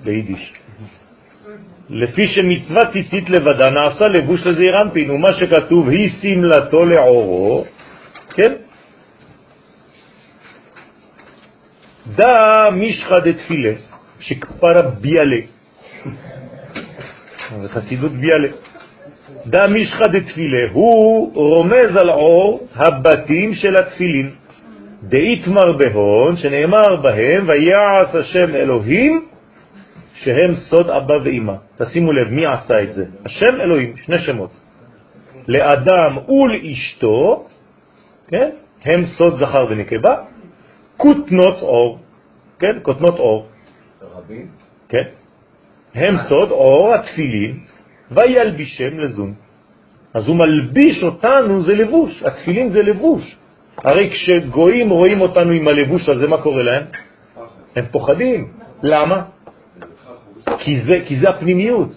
[0.04, 0.52] ביידיש.
[1.90, 7.64] לפי שמצווה ציצית לבדה נעשה לבוש לזעיר אנפין, ומה שכתוב היא סמלתו לעורו,
[8.34, 8.52] כן?
[12.16, 13.72] דא מישחא דתפילה,
[14.20, 15.40] שכפרה ביאלה.
[17.62, 18.48] זה חסידות ביאלה.
[19.46, 24.30] דא מישחא דתפילה, הוא רומז על אור הבתים של התפילין.
[25.02, 29.29] דאיתמר בהון, שנאמר בהם, ויעש השם אלוהים,
[30.24, 31.52] שהם סוד אבא ואמא.
[31.78, 33.04] תשימו לב, מי עשה את זה?
[33.24, 34.50] השם אלוהים, שני שמות.
[35.48, 37.46] לאדם ולאשתו,
[38.28, 38.50] כן?
[38.84, 40.14] הם סוד זכר ונקבה,
[40.96, 41.98] כותנות אור,
[42.58, 42.78] כן?
[42.82, 43.46] כותנות אור.
[44.16, 44.46] רבים?
[44.88, 45.04] כן?
[45.94, 47.60] הם סוד אור התפילין,
[48.10, 49.34] וילבישם לזון.
[50.14, 53.36] אז הוא מלביש אותנו, זה לבוש, התפילין זה לבוש.
[53.84, 56.84] הרי כשגויים רואים אותנו עם הלבוש הזה, מה קורה להם?
[57.76, 58.52] הם פוחדים.
[58.82, 59.22] למה?
[60.58, 61.88] כי זה, כי זה הפנימיות.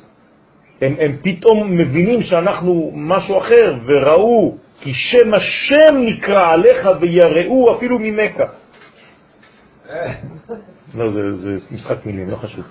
[0.81, 7.99] הם, הם פתאום מבינים שאנחנו משהו אחר, וראו, כי שם השם נקרא עליך ויראו אפילו
[7.99, 8.43] ממכה.
[10.95, 12.65] לא, זה, זה משחק מילים, לא חשוב.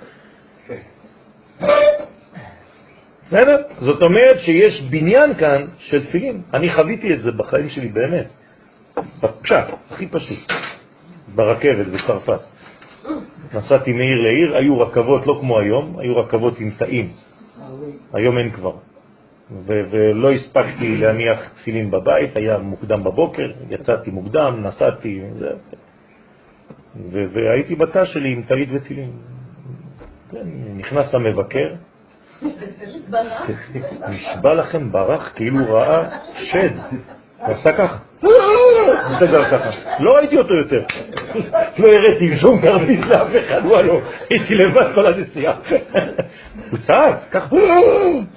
[3.26, 3.62] בסדר?
[3.78, 6.42] זאת אומרת שיש בניין כאן של תפילין.
[6.54, 8.26] אני חוויתי את זה בחיים שלי באמת.
[9.22, 10.38] בפשט, הכי פשוט.
[11.34, 12.40] ברכבת בצרפת.
[13.54, 17.08] נסעתי מעיר לעיר, היו רכבות לא כמו היום, היו רכבות עם תאים.
[18.12, 18.72] היום אין כבר.
[19.66, 25.22] ולא הספקתי להניח תפילין בבית, היה מוקדם בבוקר, יצאתי מוקדם, נסעתי,
[27.12, 29.10] והייתי בתא שלי עם טלית ותפילין.
[30.30, 30.46] כן,
[30.76, 31.74] נכנס המבקר,
[34.08, 36.70] נשבע לכם ברח כאילו ראה שד.
[37.38, 38.11] עשה ככה.
[38.22, 39.70] מסתגר ככה.
[40.00, 40.82] לא ראיתי אותו יותר.
[41.78, 44.00] לא הראיתי שום כרטיס לאף אחד, וואלו,
[44.30, 45.54] הייתי לבד כל הנסיעה.
[46.70, 47.56] הוא צעק, ככה.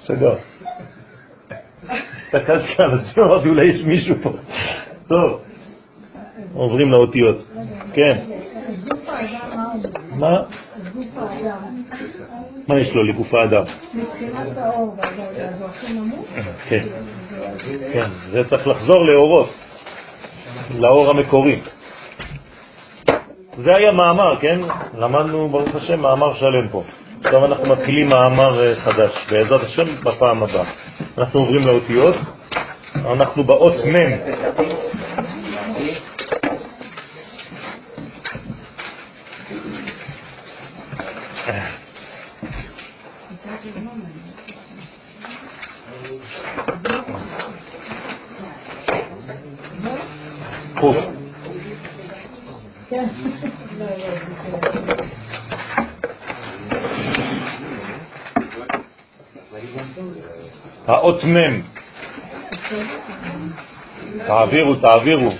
[0.06, 0.34] סגר.
[2.16, 4.32] הסתכלתי על עצמי, אמרתי, אולי יש מישהו פה.
[5.08, 5.40] טוב,
[6.54, 7.36] עוברים לאותיות.
[7.92, 8.18] כן.
[10.10, 10.42] מה?
[12.68, 13.62] מה יש לו לגוף האדם?
[13.94, 14.96] מבחינת האור
[15.36, 16.26] זה הכי נמוך?
[17.92, 19.50] כן, זה צריך לחזור לאורות,
[20.74, 21.60] לאור המקורי.
[23.58, 24.60] זה היה מאמר, כן?
[24.98, 26.82] למדנו, ברוך השם, מאמר שלם פה.
[27.24, 30.64] עכשיו אנחנו מתחילים מאמר אה, חדש, בעזרת השם, בפעם הבאה.
[31.18, 32.16] אנחנו עוברים לאותיות,
[32.94, 33.96] אנחנו באות מ'.
[50.92, 51.26] בסדר.
[60.86, 61.60] האות מ'.
[64.26, 65.30] תעבירו, תעבירו.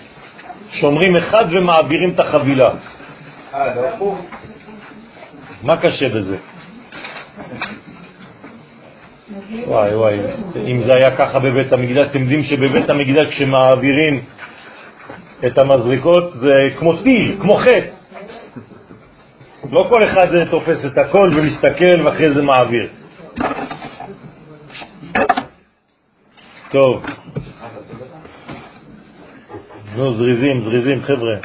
[0.71, 2.71] שומרים אחד ומעבירים את החבילה.
[3.53, 4.19] הפוך?
[5.63, 6.37] מה קשה בזה?
[9.67, 10.19] וואי וואי,
[10.67, 14.25] אם זה היה ככה בבית המקדש, אתם יודעים שבבית המקדש כשמעבירים
[15.47, 18.07] את המזריקות זה כמו טיל, כמו חץ.
[19.71, 22.89] לא כל אחד תופס את הכל ומסתכל ואחרי זה מעביר.
[26.71, 27.05] טוב.
[29.97, 31.37] נו, זריזים, זריזים, חבר'ה.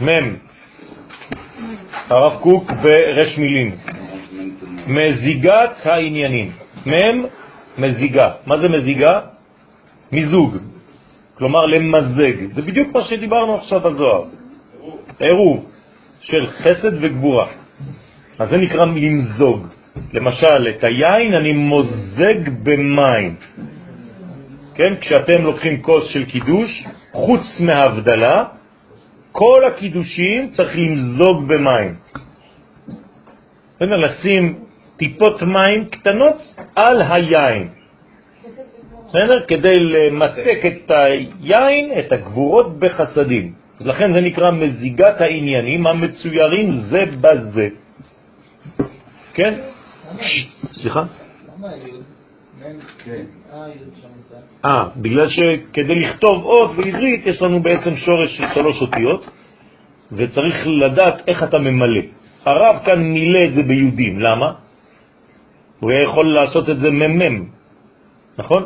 [0.00, 0.36] מם.
[2.08, 3.76] הרב קוק ברש מילים.
[4.86, 6.52] מזיגת העניינים.
[6.86, 7.24] מם,
[7.78, 8.30] מזיגה.
[8.46, 9.20] מה זה מזיגה?
[10.12, 10.56] מיזוג.
[11.38, 12.48] כלומר למזג.
[12.48, 14.24] זה בדיוק מה שדיברנו עכשיו בזוהר.
[15.18, 15.64] עירוב
[16.20, 17.46] של חסד וגבורה.
[18.38, 19.66] אז זה נקרא למזוג.
[20.12, 23.36] למשל, את היין אני מוזג במים.
[24.74, 24.94] כן?
[25.00, 28.44] כשאתם לוקחים כוס של קידוש, חוץ מהבדלה,
[29.32, 31.94] כל הקידושים צריך למזוג במים.
[33.80, 34.65] לשים
[34.96, 36.36] טיפות מים קטנות
[36.76, 37.68] על היין.
[39.08, 39.44] בסדר?
[39.48, 43.52] כדי למתק את היין, את הגבורות בחסדים.
[43.80, 47.68] אז לכן זה נקרא מזיגת העניינים המצוירים זה בזה.
[49.34, 49.60] כן?
[50.72, 51.02] סליחה?
[54.64, 59.26] אה, בגלל שכדי לכתוב אות בעברית יש לנו בעצם שורש של שלוש אותיות,
[60.12, 62.02] וצריך לדעת איך אתה ממלא.
[62.44, 64.65] הרב כאן מילא את זה ביהודים, למה?
[65.80, 67.44] הוא היה יכול לעשות את זה ממם,
[68.38, 68.62] נכון?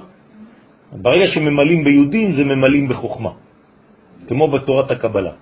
[0.93, 3.31] ברגע שממלאים ביהודים זה ממלאים בחוכמה,
[4.29, 5.33] כמו בתורת הקבלה.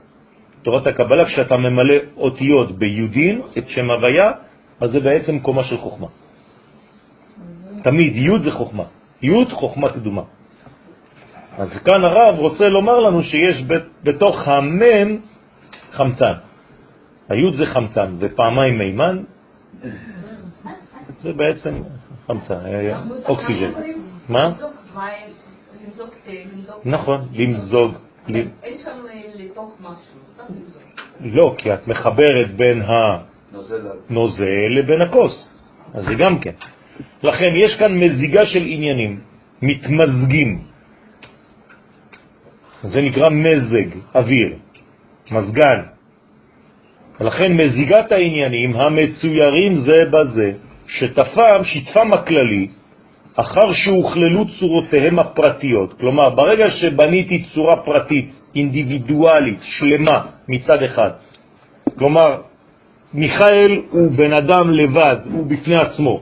[0.62, 4.32] תורת הקבלה, כשאתה ממלא אותיות ביהודים, את שם הוויה,
[4.80, 6.06] אז זה בעצם קומה של חוכמה.
[7.82, 8.84] תמיד י' זה חוכמה,
[9.22, 10.22] י' חוכמה קדומה.
[11.58, 13.64] אז כאן הרב רוצה לומר לנו שיש
[14.04, 15.08] בתוך המם
[15.92, 16.34] חמצן.
[17.28, 19.16] הי' זה חמצן, ופעמיים מימן
[21.16, 21.82] זה בעצם
[22.26, 22.60] חמצן,
[23.28, 23.72] אוקסיג'ן.
[24.28, 24.50] מה?
[26.84, 27.94] נכון, למזוג.
[28.62, 28.98] אין שם
[29.34, 30.18] לתוך משהו.
[31.20, 35.54] לא, כי את מחברת בין הנוזל לבין הכוס,
[35.94, 36.52] אז זה גם כן.
[37.22, 39.20] לכן יש כאן מזיגה של עניינים,
[39.62, 40.62] מתמזגים.
[42.84, 44.56] זה נקרא מזג, אוויר,
[45.30, 45.82] מזגן.
[47.20, 50.52] ולכן מזיגת העניינים המצוירים זה בזה,
[50.88, 52.68] שטפם, שטפם הכללי,
[53.36, 55.92] אחר שהוכללו צורותיהם הפרטיות.
[56.00, 61.10] כלומר, ברגע שבניתי צורה פרטית, אינדיבידואלית, שלמה, מצד אחד,
[61.98, 62.40] כלומר,
[63.14, 66.20] מיכאל הוא בן אדם לבד, הוא בפני עצמו.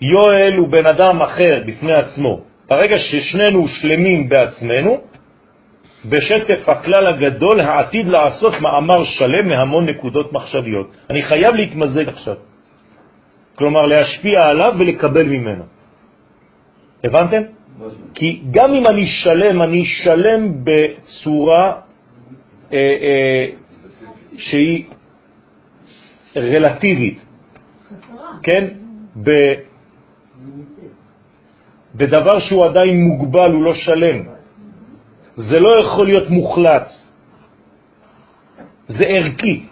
[0.00, 2.40] יואל הוא בן אדם אחר בפני עצמו.
[2.68, 5.00] ברגע ששנינו שלמים בעצמנו,
[6.04, 10.96] בשטף הכלל הגדול העתיד לעשות מאמר שלם מהמון נקודות מחשביות.
[11.10, 12.34] אני חייב להתמזג עכשיו.
[13.60, 15.64] כלומר, להשפיע עליו ולקבל ממנו.
[17.04, 17.42] הבנתם?
[18.14, 21.80] כי גם אם אני שלם, אני שלם בצורה
[22.72, 23.46] אה, אה,
[24.36, 24.84] שהיא
[26.36, 27.18] רלטיבית,
[28.42, 28.64] כן?
[29.22, 29.30] ב,
[31.94, 34.18] בדבר שהוא עדיין מוגבל, הוא לא שלם.
[35.36, 36.88] זה לא יכול להיות מוחלט.
[38.86, 39.69] זה ערכי.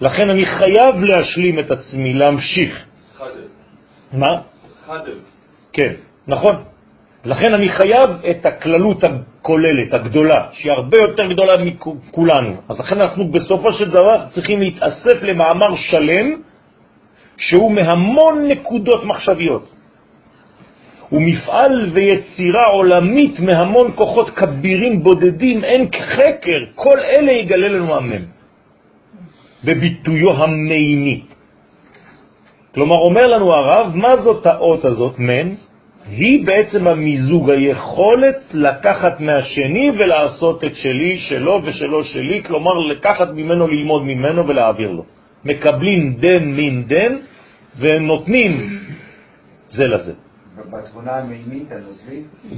[0.00, 2.84] לכן אני חייב להשלים את עצמי, להמשיך.
[3.18, 3.28] חדר.
[4.12, 4.40] מה?
[4.86, 5.18] חדר.
[5.72, 5.92] כן,
[6.26, 6.54] נכון.
[7.24, 12.56] לכן אני חייב את הכללות הכוללת, הגדולה, שהיא הרבה יותר גדולה מכולנו.
[12.68, 16.26] אז לכן אנחנו בסופו של דבר צריכים להתאסף למאמר שלם,
[17.36, 19.68] שהוא מהמון נקודות מחשביות.
[21.08, 28.35] הוא מפעל ויצירה עולמית מהמון כוחות כבירים בודדים, אין חקר, כל אלה יגלה לנו המם,
[29.64, 31.22] בביטויו המימי.
[32.74, 35.54] כלומר, אומר לנו הרב, מה זאת האות הזאת, מן?
[36.08, 43.68] היא בעצם המיזוג, היכולת לקחת מהשני ולעשות את שלי, שלו ושלו שלי, כלומר לקחת ממנו,
[43.68, 45.04] ללמוד ממנו ולהעביר לו.
[45.44, 47.12] מקבלים דן מן דן
[47.78, 48.52] ונותנים
[49.68, 50.12] זה לזה.
[50.70, 51.68] בתכונה המימית?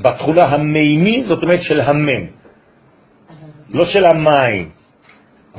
[0.03, 2.25] בתכונה המימי, זאת אומרת של המם,
[3.70, 4.77] לא של המים.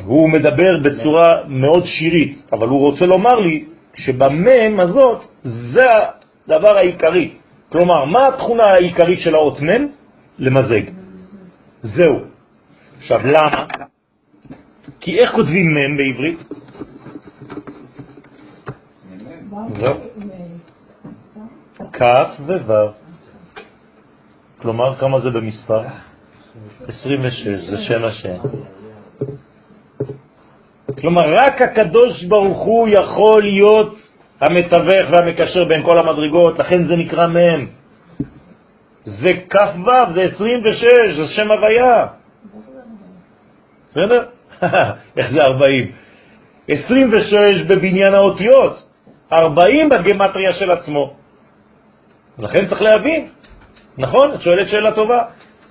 [0.06, 3.66] הוא מדבר בצורה מאוד שירית, אבל הוא רוצה לומר לי
[3.96, 5.88] שבמם הזאת זה
[6.48, 7.32] הדבר העיקרי.
[7.72, 9.88] כלומר, מה התכונה העיקרית של האות מם?
[10.40, 10.82] למזג.
[11.82, 12.16] זהו.
[12.98, 13.66] עכשיו, למה?
[15.00, 16.40] כי איך כותבים מם בעברית?
[19.80, 19.96] זהו.
[21.94, 22.92] כ' וו'.
[24.62, 25.82] כלומר, כמה זה במספר?
[26.88, 28.38] 26, זה שם השם.
[31.02, 33.96] כלומר, רק הקדוש ברוך הוא יכול להיות
[34.42, 37.68] המתווך והמקשר בין כל המדרגות, לכן זה נקרא מהם.
[39.04, 40.84] זה כ"ו, זה 26,
[41.18, 42.06] זה שם הוויה.
[43.90, 44.26] בסדר?
[45.18, 45.92] איך זה 40?
[46.68, 48.84] 26 בבניין האותיות,
[49.34, 51.14] 40 בגמטריה של עצמו.
[52.40, 53.28] לכן צריך להבין,
[53.98, 54.34] נכון?
[54.34, 55.24] את שואלת שאלה טובה.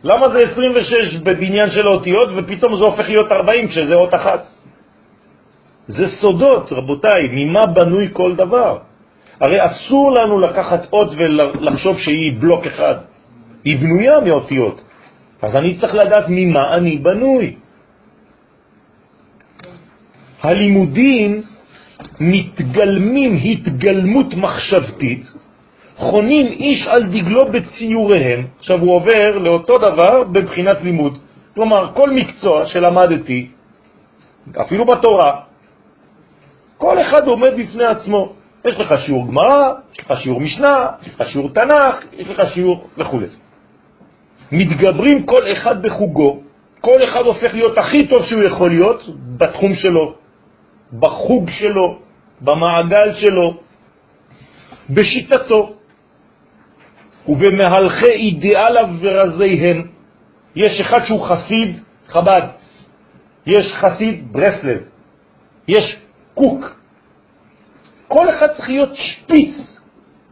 [0.04, 4.57] למה זה 26 בבניין של האותיות ופתאום זה הופך להיות 40 כשזה אות אחת?
[5.88, 8.78] זה סודות, רבותיי, ממה בנוי כל דבר.
[9.40, 12.94] הרי אסור לנו לקחת אות ולחשוב שהיא בלוק אחד.
[13.64, 14.84] היא בנויה מאותיות.
[15.42, 17.56] אז אני צריך לדעת ממה אני בנוי.
[20.42, 21.42] הלימודים
[22.20, 25.22] מתגלמים התגלמות מחשבתית,
[25.96, 28.46] חונים איש על דגלו בציוריהם.
[28.58, 31.18] עכשיו הוא עובר לאותו דבר בבחינת לימוד.
[31.54, 33.46] כלומר, כל מקצוע שלמדתי,
[34.60, 35.47] אפילו בתורה,
[36.78, 38.32] כל אחד עומד בפני עצמו.
[38.64, 42.86] יש לך שיעור גמרא, יש לך שיעור משנה, יש לך שיעור תנ"ך, יש לך שיעור
[42.98, 43.20] וכו'.
[44.52, 46.40] מתגברים כל אחד בחוגו,
[46.80, 49.02] כל אחד הופך להיות הכי טוב שהוא יכול להיות
[49.36, 50.14] בתחום שלו,
[50.98, 51.98] בחוג שלו,
[52.40, 53.56] במעגל שלו,
[54.90, 55.72] בשיטתו
[57.28, 59.86] ובמהלכי אידיאליו ורזיהם.
[60.56, 61.76] יש אחד שהוא חסיד
[62.08, 62.42] חב"ד,
[63.46, 64.78] יש חסיד ברסלב,
[65.68, 66.07] יש
[66.38, 66.76] קוק.
[68.08, 69.54] כל אחד צריך להיות שפיץ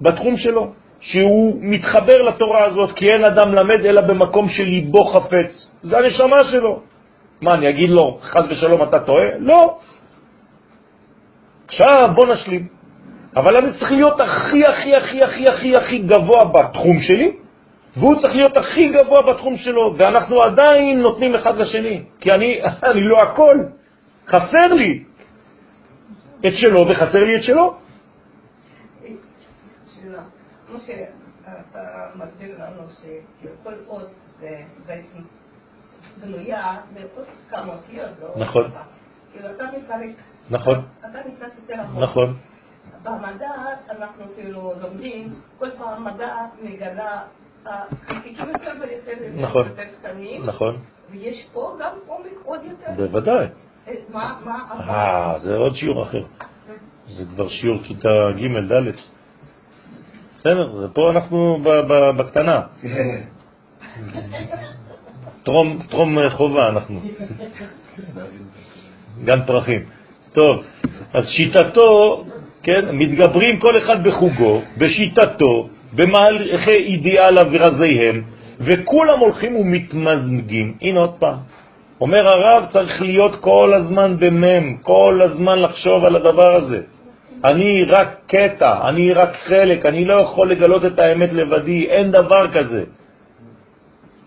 [0.01, 5.51] בתחום שלו, שהוא מתחבר לתורה הזאת, כי אין אדם למד אלא במקום שליבו חפץ.
[5.83, 6.81] זה הנשמה שלו.
[7.41, 9.27] מה, אני אגיד לו, חז ושלום, אתה טועה?
[9.39, 9.79] לא.
[11.67, 12.67] עכשיו בוא נשלים.
[13.37, 17.33] אבל אני צריך להיות הכי הכי הכי הכי הכי הכי גבוה בתחום שלי,
[17.97, 22.61] והוא צריך להיות הכי גבוה בתחום שלו, ואנחנו עדיין נותנים אחד לשני, כי אני,
[22.91, 23.57] אני לא הכל,
[24.27, 25.05] חסר לי
[26.39, 27.75] את שלו וחסר לי את שלו.
[29.87, 30.23] שאלה,
[30.67, 34.11] כמו שאתה מסביר לנו שכל אות
[34.41, 35.19] זה בעצם
[36.21, 38.37] בנויה בעוד כמה אותיות?
[38.37, 38.65] נכון.
[39.33, 40.17] כאילו אתה מפרק,
[40.51, 42.03] נכון, אתה נכנס יותר עמוק.
[42.03, 42.37] נכון,
[43.03, 43.51] במדע
[43.91, 47.23] אנחנו כאילו לומדים, כל פעם מדע מגלה
[47.67, 49.69] אה, חלקיקים יותר ויותר נכון.
[49.99, 50.77] קטנים, נכון,
[51.11, 52.93] ויש פה גם עומק עוד יותר.
[52.97, 53.47] בוודאי.
[53.89, 53.95] אה,
[54.89, 56.25] אה, זה עוד שיעור אחר.
[57.09, 58.93] זה כבר שיעור כיתה ג' ד'.
[60.37, 61.59] בסדר, זה פה אנחנו
[62.17, 62.61] בקטנה.
[65.43, 67.01] טרום, טרום חובה אנחנו.
[69.25, 69.81] גן פרחים.
[70.33, 70.65] טוב,
[71.15, 72.25] אז שיטתו,
[72.63, 78.23] כן, מתגברים כל אחד בחוגו, בשיטתו, במהלכי אידיאליו ורזיהם,
[78.61, 80.75] וכולם הולכים ומתמזגים.
[80.81, 81.39] הנה עוד פעם.
[82.01, 86.81] אומר הרב, צריך להיות כל הזמן במם, כל הזמן לחשוב על הדבר הזה.
[87.45, 92.53] אני רק קטע, אני רק חלק, אני לא יכול לגלות את האמת לבדי, אין דבר
[92.53, 92.85] כזה.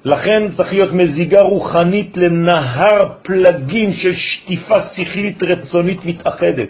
[0.05, 6.69] לכן צריך להיות מזיגה רוחנית לנהר פלגים של שטיפה שכלית רצונית מתאחדת.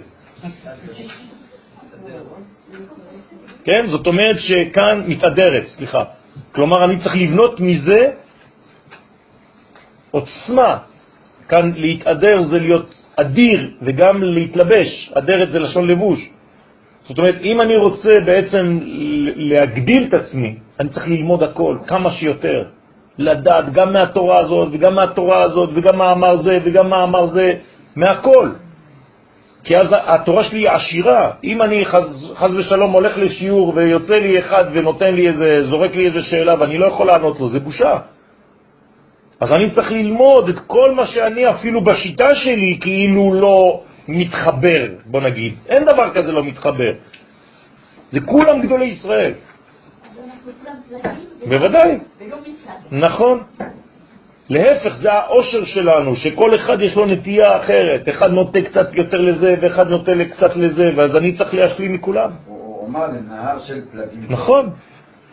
[3.63, 3.87] כן?
[3.87, 6.03] זאת אומרת שכאן מתעדרת, סליחה.
[6.51, 8.11] כלומר, אני צריך לבנות מזה
[10.11, 10.88] עוצמה.
[11.49, 16.29] כאן להתעדר זה להיות אדיר וגם להתלבש, אדרת זה לשון לבוש.
[17.03, 18.79] זאת אומרת, אם אני רוצה בעצם
[19.35, 22.63] להגדיל את עצמי, אני צריך ללמוד הכל, כמה שיותר.
[23.17, 27.53] לדעת גם מהתורה הזאת וגם מהתורה הזאת וגם מאמר זה וגם מאמר זה,
[27.95, 28.49] מהכל.
[29.63, 31.31] כי אז התורה שלי היא עשירה.
[31.43, 36.05] אם אני חז, חז ושלום הולך לשיעור ויוצא לי אחד ונותן לי איזה, זורק לי
[36.05, 37.97] איזה שאלה ואני לא יכול לענות לו, זה בושה.
[39.39, 45.21] אז אני צריך ללמוד את כל מה שאני אפילו בשיטה שלי כאילו לא מתחבר, בוא
[45.21, 45.53] נגיד.
[45.69, 46.93] אין דבר כזה לא מתחבר.
[48.11, 49.33] זה כולם גדולי ישראל.
[51.49, 51.97] בוודאי.
[52.91, 53.43] נכון.
[54.49, 58.09] להפך, זה האושר שלנו, שכל אחד יש לו נטייה אחרת.
[58.09, 62.31] אחד נוטה קצת יותר לזה, ואחד נוטה קצת לזה, ואז אני צריך להשלים מכולם.
[62.45, 64.25] הוא אמר לנהר של פלגים.
[64.29, 64.69] נכון.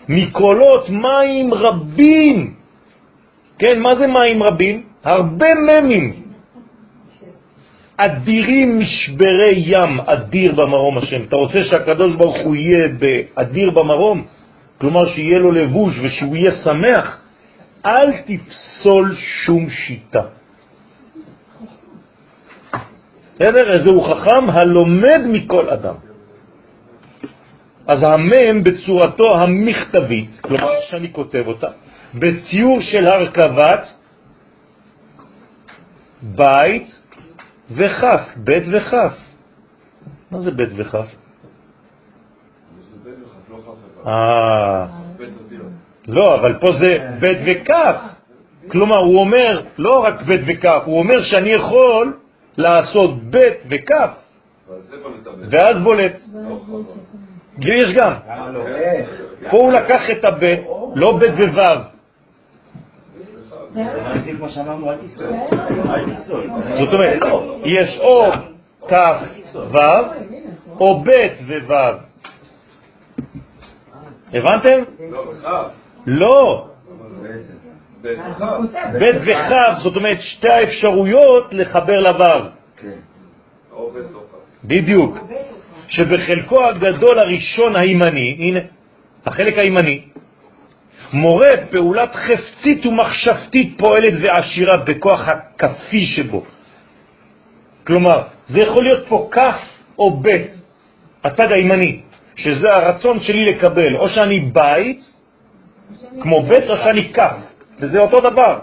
[0.09, 2.65] מקולות מים רבים.
[3.59, 4.83] כן, מה זה מים רבים?
[5.05, 6.23] הרבה ממים.
[7.97, 11.23] אדירים משברי ים, אדיר במרום השם.
[11.28, 14.24] אתה רוצה שהקדוש ברוך הוא יהיה באדיר במרום?
[14.78, 17.20] כלומר שיהיה לו לבוש ושהוא יהיה שמח?
[17.87, 20.23] אל תפסול שום שיטה.
[23.35, 23.73] בסדר?
[23.73, 25.95] איזה הוא חכם הלומד מכל אדם.
[27.87, 31.69] אז המם בצורתו המכתבית, כלומר שאני כותב אותה,
[32.18, 33.88] בציור של הרכבת
[36.22, 37.01] בית
[37.70, 39.12] וכף, בית וכף.
[40.30, 41.06] מה זה בית וכף?
[44.06, 44.86] אה,
[46.09, 48.01] לא, אבל פה זה בית וכף.
[48.68, 52.18] כלומר, הוא אומר, לא רק בית וכף, הוא אומר שאני יכול
[52.56, 54.10] לעשות בית וכף,
[55.51, 56.20] ואז בולט.
[57.59, 58.12] יש גם.
[59.51, 60.60] פה הוא לקח את הבית,
[60.94, 61.95] לא בית ווו.
[66.78, 67.22] זאת אומרת,
[67.64, 68.20] יש או
[68.88, 68.93] כ'
[69.55, 69.76] ו'
[70.80, 71.10] או ב'
[71.66, 71.74] וו'.
[74.32, 74.82] הבנתם?
[76.06, 76.68] לא.
[79.01, 82.48] ב' וכ', זאת אומרת שתי האפשרויות לחבר לו'.
[84.64, 85.18] בדיוק.
[85.88, 88.60] שבחלקו הגדול הראשון הימני, הנה,
[89.26, 90.02] החלק הימני,
[91.12, 96.45] מורה פעולת חפצית ומחשבתית פועלת ועשירה בכוח הכפי שבו.
[97.87, 99.61] כלומר, זה יכול להיות פה כף
[99.99, 100.51] או בית,
[101.24, 102.01] הצד הימני,
[102.37, 105.01] שזה הרצון שלי לקבל, או שאני בית,
[106.20, 107.37] כמו בית, או שאני כף,
[107.81, 108.59] וזה אותו דבר.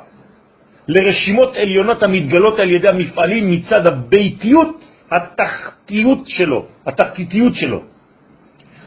[0.87, 7.92] לרשימות עליונות המתגלות על ידי המפעלים מצד הביתיות, התחתיות שלו, התחתיתיות שלו.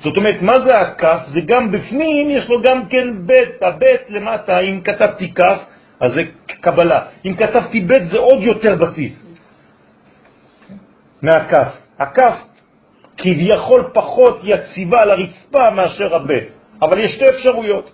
[0.01, 1.21] זאת אומרת, מה זה הכף?
[1.27, 5.61] זה גם בפנים, יש לו גם כן בית, הבית למטה, אם כתבתי כף,
[6.01, 6.23] אז זה
[6.61, 7.01] קבלה.
[7.25, 9.27] אם כתבתי בית זה עוד יותר בסיס
[11.23, 11.69] מהכף.
[11.99, 12.37] הכף
[13.17, 16.49] כביכול פחות יציבה על הרצפה מאשר הבית,
[16.83, 17.91] אבל יש שתי אפשרויות.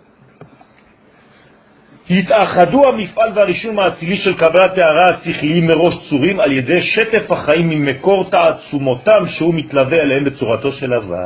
[2.10, 8.30] התאחדו המפעל והרישום האצילי של קבלת הערה השכליים מראש צורים על ידי שטף החיים ממקור
[8.30, 11.16] תעצומותם שהוא מתלווה אליהם בצורתו של הוו.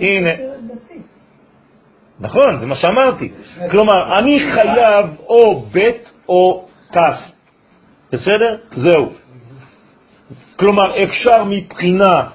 [0.00, 0.30] הנה,
[2.20, 3.32] נכון, זה מה שאמרתי.
[3.70, 7.18] כלומר, אני חייב או בית או כף.
[8.12, 8.56] בסדר?
[8.72, 9.12] זהו.
[10.56, 12.28] כלומר, אפשר מבחינה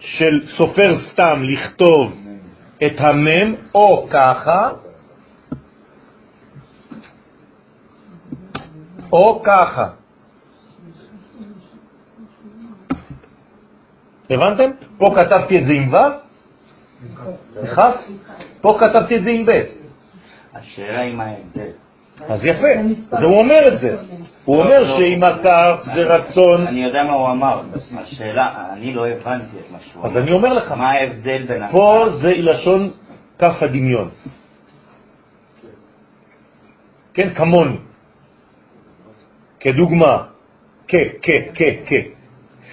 [0.00, 2.14] של סופר סתם לכתוב
[2.86, 4.70] את המם או ככה,
[9.12, 9.88] או ככה.
[14.30, 14.70] הבנתם?
[14.98, 15.96] פה כתבתי את זה עם ו',
[17.62, 17.78] בכ',
[18.60, 19.50] פה כתבתי את זה עם ב'.
[20.54, 21.70] השאלה היא מה ההבדל.
[22.28, 22.68] אז יפה,
[23.12, 23.96] אז הוא אומר את זה.
[24.44, 27.62] הוא אומר שעם הכף זה רצון, אני יודע מה הוא אמר,
[27.98, 30.20] השאלה, אני לא הבנתי את מה שהוא אז אמר.
[30.20, 32.90] אני אומר לך, מה ההבדל בין פה זה לשון
[33.38, 34.08] כף הדמיון.
[37.14, 37.76] כן, כמוני.
[39.60, 40.22] כדוגמה,
[40.88, 41.92] כ, כ, כ, כ.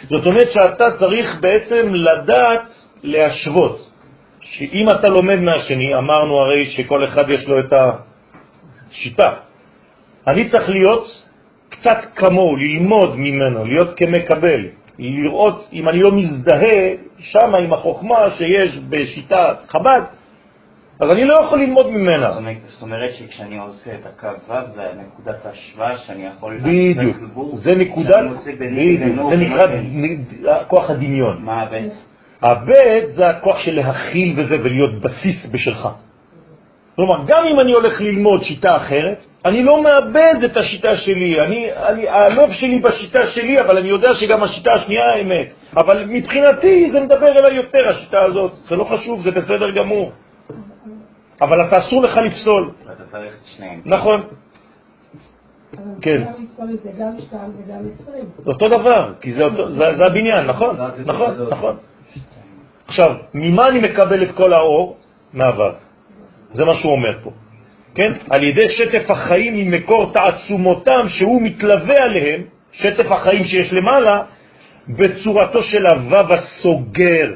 [0.10, 2.62] זאת אומרת שאתה צריך בעצם לדעת
[3.04, 3.92] להשוות.
[4.42, 9.34] שאם אתה לומד מהשני, אמרנו הרי שכל אחד יש לו את השיטה.
[10.28, 11.26] אני צריך להיות
[11.70, 14.62] קצת כמוהו, ללמוד ממנו, להיות כמקבל,
[15.00, 16.90] לראות אם אני לא מזדהה
[17.20, 20.02] שם עם החוכמה שיש בשיטה חב"ד,
[21.00, 22.32] אז אני לא יכול ללמוד ממנה.
[22.68, 26.58] זאת אומרת- שכשאני עושה את הקו ו' זה נקודת השוואה שאני יכול...
[26.64, 27.18] בדיוק,
[27.54, 28.20] זה נקודת,
[28.62, 31.38] בדיוק, זה נקרא כוח הדמיון.
[31.42, 31.92] מה הבית?
[32.42, 35.88] הבית זה הכוח של להכיל וזה ולהיות בסיס בשלך.
[36.96, 41.42] כלומר, גם אם אני הולך ללמוד שיטה אחרת, אני לא מאבד את השיטה שלי.
[41.42, 45.54] אני, אני, הלב שלי בשיטה שלי, אבל אני יודע שגם השיטה השנייה האמת.
[45.78, 48.56] אבל מבחינתי זה מדבר אליי יותר, השיטה הזאת.
[48.56, 50.12] זה לא חשוב, זה בסדר גמור.
[51.42, 52.72] אבל אתה אסור לך לפסול.
[52.86, 53.82] ואתה צריך שניהם.
[53.86, 54.24] נכון,
[56.02, 56.22] כן.
[56.22, 58.26] מבחינה מספרית זה גם 2 וגם 20.
[58.48, 60.76] אותו דבר, כי זה, אותו, זה, זה הבניין, נכון?
[61.06, 61.78] נכון, נכון.
[62.88, 64.98] עכשיו, ממה אני מקבל את כל האור?
[65.34, 65.72] מהוו.
[66.52, 67.32] זה מה שהוא אומר פה.
[67.96, 68.14] כן?
[68.30, 72.42] על ידי שטף החיים ממקור תעצומותם שהוא מתלווה עליהם,
[72.72, 74.22] שטף החיים שיש למעלה,
[74.90, 77.34] בצורתו של הוו הסוגר,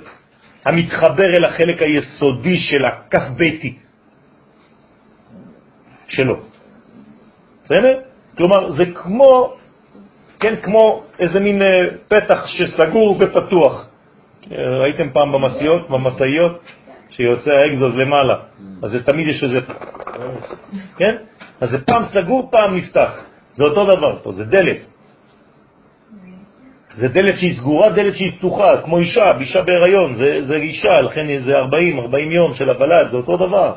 [0.65, 3.77] המתחבר אל החלק היסודי של הכף ביתי
[6.09, 6.35] שלו.
[7.65, 7.99] בסדר?
[8.37, 9.53] כלומר, זה כמו,
[10.39, 13.89] כן, כמו איזה מין אה, פתח שסגור ופתוח.
[14.51, 16.63] אה, ראיתם פעם במשאיות, במשאיות,
[17.09, 18.35] שיוצא האקזוז למעלה,
[18.83, 19.59] אז זה תמיד יש איזה,
[20.97, 21.15] כן?
[21.61, 23.23] אז זה פעם סגור, פעם נפתח.
[23.53, 24.77] זה אותו דבר פה, זה דלת.
[26.93, 31.41] זה דלת שהיא סגורה, דלת שהיא פתוחה, כמו אישה, אישה בהיריון, זה, זה אישה, לכן
[31.45, 33.73] זה 40, 40 יום של הוולד, זה אותו דבר.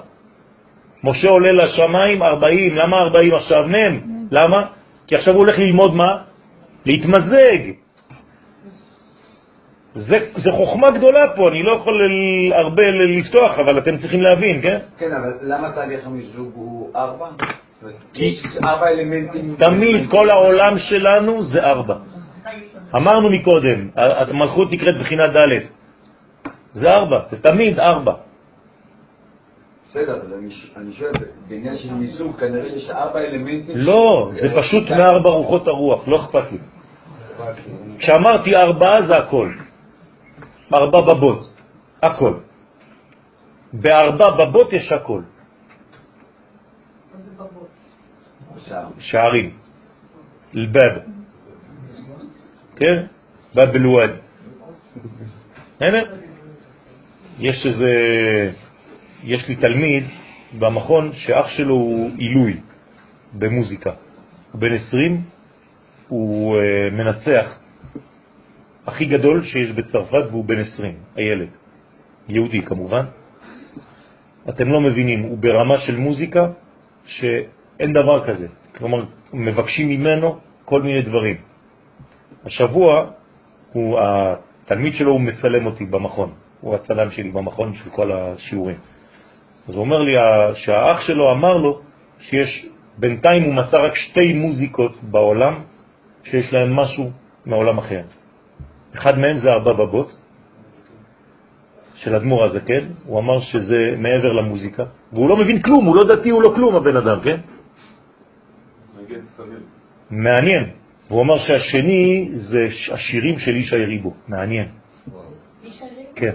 [1.05, 3.63] משה עולה לשמיים 40, למה 40 עכשיו?
[3.67, 4.01] מם.
[4.31, 4.65] למה?
[5.07, 6.17] כי עכשיו הוא הולך ללמוד מה?
[6.87, 7.59] להתמזג.
[9.95, 14.23] זה, זה חוכמה גדולה פה, אני לא יכול ל- הרבה ל- לפתוח, אבל אתם צריכים
[14.23, 14.79] להבין, כן?
[14.99, 17.27] כן, אבל למה תהליך המיזוג הוא ארבע?
[18.15, 19.55] כי- ארבע אלמנטים.
[19.59, 21.95] תמיד כל העולם שלנו זה ארבע.
[22.95, 25.59] אמרנו מקודם, המלכות נקראת בחינה ד',
[26.73, 28.13] זה ארבע, זה תמיד ארבע.
[29.93, 30.35] בסדר, אבל
[30.77, 31.13] אני שואל,
[31.49, 33.77] בעניין של מיזוג, כנראה יש ארבע אלמנטים.
[33.77, 36.59] לא, זה פשוט מארבע רוחות הרוח, לא אכפת לי.
[37.99, 39.53] כשאמרתי ארבעה זה הכל.
[40.75, 41.53] ארבע בבות,
[42.03, 42.35] הכל.
[43.73, 45.23] בארבע בבות יש הכל.
[48.99, 49.57] שערים.
[50.57, 50.95] אל-בב.
[52.77, 53.07] כן?
[53.55, 54.11] בב אל-וואד.
[57.39, 57.93] יש איזה,
[59.25, 60.05] יש לי תלמיד
[60.59, 62.57] במכון שאח שלו הוא עילוי
[63.39, 63.93] במוזיקה.
[64.53, 65.21] הוא בן 20,
[66.09, 66.57] הוא
[66.93, 67.59] מנצח
[68.87, 71.49] הכי גדול שיש בצרפת והוא בן 20, הילד.
[72.29, 73.05] יהודי כמובן.
[74.49, 76.47] אתם לא מבינים, הוא ברמה של מוזיקה
[77.07, 78.49] שאין דבר כזה.
[78.79, 81.37] כלומר, מבקשים ממנו כל מיני דברים.
[82.45, 83.11] השבוע,
[83.73, 86.33] הוא, התלמיד שלו הוא מצלם אותי במכון.
[86.61, 88.77] הוא הצלם שלי במכון של כל השיעורים.
[89.69, 90.13] אז הוא אומר לי
[90.55, 91.81] שהאח שלו אמר לו
[92.19, 92.67] שיש,
[92.99, 95.55] בינתיים הוא מצא רק שתי מוזיקות בעולם
[96.25, 97.11] שיש להם משהו
[97.47, 98.03] מעולם אחר.
[98.95, 100.11] אחד מהם זה ארבע בבות
[101.95, 106.31] של אדמו"ר הזקן, הוא אמר שזה מעבר למוזיקה, והוא לא מבין כלום, הוא לא דתי,
[106.31, 107.41] הוא לא כלום הבן אדם, כן?
[110.11, 110.65] מעניין.
[111.11, 114.69] והוא אמר שהשני זה השירים של איש היריבו, מעניין.
[116.15, 116.35] כן.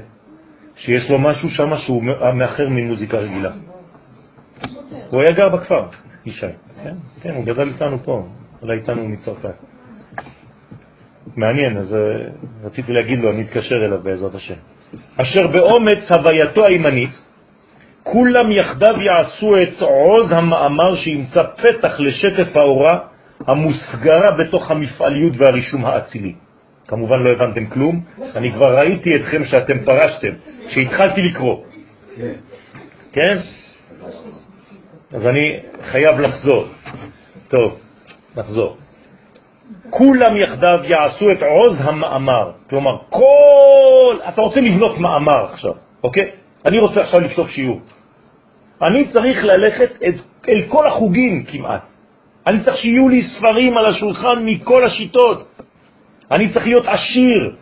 [0.78, 3.52] שיש לו משהו שם שהוא מאחר ממוזיקה רגילה.
[5.10, 5.86] הוא היה גר בכפר,
[6.26, 6.46] ישי.
[6.84, 8.28] כן, כן, הוא גדל איתנו פה,
[8.62, 9.56] עלה איתנו מצרפת.
[11.36, 12.00] מעניין, אז אה,
[12.64, 14.54] רציתי להגיד לו, אני אתקשר אליו בעזרת השם.
[15.18, 17.10] אשר באומץ הווייתו הימנית,
[18.04, 23.00] כולם יחדיו יעשו את עוז המאמר שימצא פתח לשטף האורה
[23.48, 26.34] המוסגרה בתוך המפעליות והרישום האצילי.
[26.88, 28.04] כמובן לא הבנתם כלום,
[28.36, 30.34] אני כבר ראיתי אתכם שאתם פרשתם,
[30.70, 31.64] שהתחלתי לקרוא.
[33.12, 33.38] כן?
[35.14, 36.66] אז אני חייב לחזור.
[37.48, 37.80] טוב,
[38.36, 38.78] נחזור.
[39.90, 42.52] כולם יחדיו יעשו את עוז המאמר.
[42.70, 44.18] כלומר, כל...
[44.30, 45.74] אתה רוצה לבנות מאמר עכשיו,
[46.04, 46.32] אוקיי?
[46.66, 47.80] אני רוצה עכשיו לכתוב שיעור.
[48.82, 50.16] אני צריך ללכת את,
[50.50, 51.90] אל כל החוגים כמעט.
[52.48, 55.57] אני צריך שיהיו לי ספרים על השולחן מכל השיטות.
[56.32, 57.56] אני צריך להיות עשיר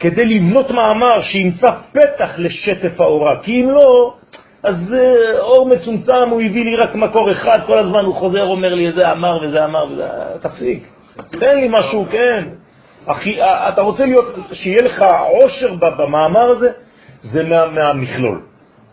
[0.00, 4.14] כדי לבנות מאמר שימצא פתח לשטף האורה, כי אם לא,
[4.62, 8.74] אז אה, אור מצומצם, הוא הביא לי רק מקור אחד, כל הזמן הוא חוזר, אומר
[8.74, 10.08] לי, זה אמר וזה אמר וזה...
[10.40, 10.86] תפסיק,
[11.30, 12.44] תן לי משהו, כן.
[13.06, 16.70] אחי, אה, אתה רוצה להיות, שיהיה לך עושר במאמר הזה,
[17.22, 18.42] זה מה, מהמכלול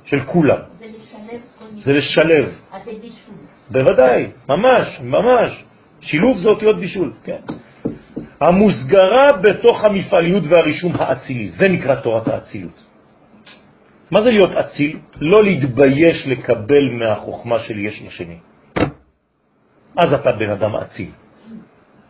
[0.05, 0.57] של כולם.
[0.79, 1.41] זה לשלב.
[1.77, 2.45] זה לשלב.
[2.71, 3.35] אז זה בישול.
[3.71, 5.63] בוודאי, ממש, ממש.
[6.01, 7.41] שילוב זה אותיות בישול, כן.
[8.41, 12.85] המוסגרה בתוך המפעליות והרישום האצילי, זה נקרא תורת האצילות.
[14.11, 14.99] מה זה להיות אציל?
[15.21, 18.37] לא להתבייש לקבל מהחוכמה של יש לשני.
[19.97, 21.11] אז אתה בן אדם אציל.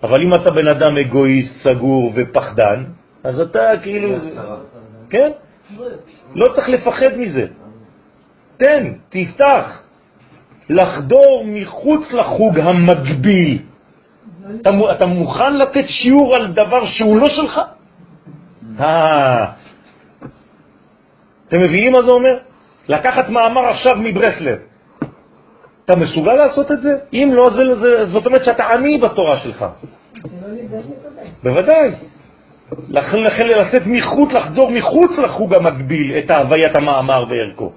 [0.04, 2.84] אבל אם אתה בן אדם אגואיסט, סגור ופחדן,
[3.24, 4.16] אז אתה כאילו...
[5.10, 5.32] כן?
[6.36, 7.46] לא צריך לפחד מזה.
[8.58, 9.82] תן, תפתח.
[10.70, 13.69] לחדור מחוץ לחוג המקביל.
[14.62, 17.60] אתה, אתה מוכן לתת שיעור על דבר שהוא לא שלך?
[18.80, 19.46] אה,
[21.48, 22.38] אתם מבינים מה זה אומר?
[22.88, 24.58] לקחת מאמר עכשיו מברסלב.
[25.86, 26.98] אתה מסוגל לעשות את זה?
[27.14, 29.66] אם לא, זה, זה, זאת אומרת שאתה עני בתורה שלך.
[31.44, 31.92] בוודאי.
[32.90, 37.72] לכן, לכן לצאת מחוץ, לחזור מחוץ לחוג המקביל את הוויית המאמר וערכו.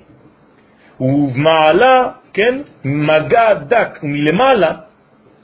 [1.00, 4.72] ומעלה, כן, מגע דק, מלמעלה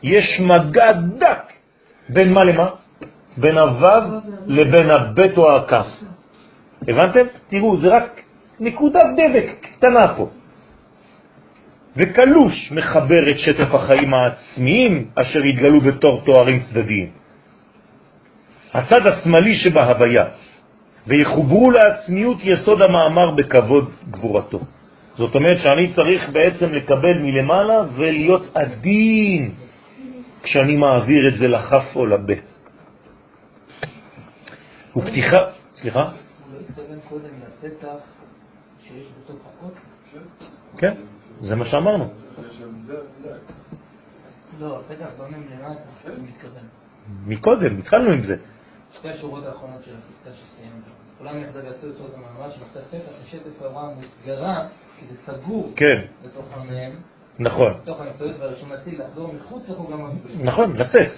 [0.02, 1.52] יש מגע דק
[2.08, 2.68] בין מה למה?
[3.36, 5.86] בין הוו לבין הבית או הכף.
[6.88, 7.24] הבנתם?
[7.48, 8.20] תראו, זה רק
[8.60, 10.28] נקודת דבק קטנה פה.
[11.96, 17.10] וקלוש מחבר את שטף החיים העצמיים אשר התגלו בתור תוארים צדדיים.
[18.74, 20.24] הצד השמאלי שבהוויה,
[21.06, 24.60] ויחוברו לעצמיות יסוד המאמר בכבוד גבורתו.
[25.14, 29.50] זאת אומרת שאני צריך בעצם לקבל מלמעלה ולהיות עדין
[30.48, 32.60] כשאני מעביר את זה לחף או לבית.
[34.96, 35.38] ופתיחה,
[35.74, 36.00] סליחה?
[36.00, 36.10] הוא
[36.52, 37.88] לא
[38.82, 39.74] שיש בתוך האות?
[40.78, 40.94] כן,
[41.40, 42.12] זה מה שאמרנו.
[44.60, 45.06] לא, הפתח
[46.22, 46.64] מתכוון.
[47.26, 48.36] מקודם, התחלנו עם זה.
[48.92, 50.84] שתי השורות האחרונות של הפסקה שסיימת.
[51.18, 54.66] כולם יחדיו יעשו את זאת המאמר שנושא פתח לשטף ההוראה המוסגרה,
[54.98, 56.92] כי זה סגור כן, בתוך המהם,
[57.38, 57.72] נכון.
[60.42, 61.08] נכון, לצאת,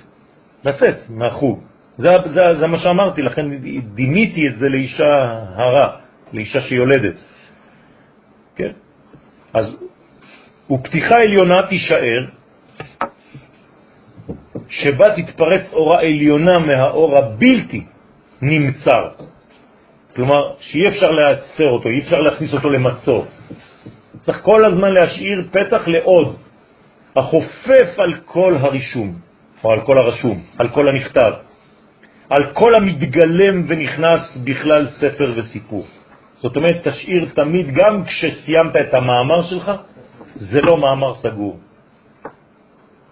[0.65, 1.61] לצאת מהחוג.
[1.97, 3.47] זה, זה, זה מה שאמרתי, לכן
[3.95, 5.15] דימיתי את זה לאישה
[5.55, 5.97] הרה,
[6.33, 7.25] לאישה שיולדת.
[8.57, 8.73] כן?
[9.55, 9.77] אז,
[10.71, 12.27] ופתיחה עליונה תישאר,
[14.69, 17.85] שבה תתפרץ אורה עליונה מהאור הבלתי
[18.43, 19.09] נמצר.
[20.17, 23.27] כלומר, שאי אפשר לעצר אותו, אי אפשר להכניס אותו למצור.
[24.23, 26.37] צריך כל הזמן להשאיר פתח לעוד.
[27.17, 29.15] החופף על כל הרישום,
[29.65, 31.33] או על כל הרשום, על כל הנכתב,
[32.31, 35.85] על כל המתגלם ונכנס בכלל ספר וסיפור.
[36.43, 39.73] זאת אומרת, תשאיר תמיד, גם כשסיימת את המאמר שלך,
[40.37, 41.59] זה לא מאמר סגור.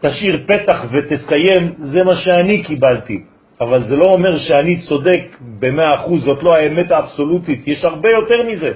[0.01, 3.25] תשאיר פתח ותסיים, זה מה שאני קיבלתי.
[3.61, 5.23] אבל זה לא אומר שאני צודק
[5.59, 8.73] במאה אחוז, זאת לא האמת האבסולוטית, יש הרבה יותר מזה.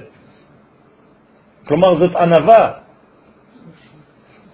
[1.67, 2.71] כלומר, זאת ענבה.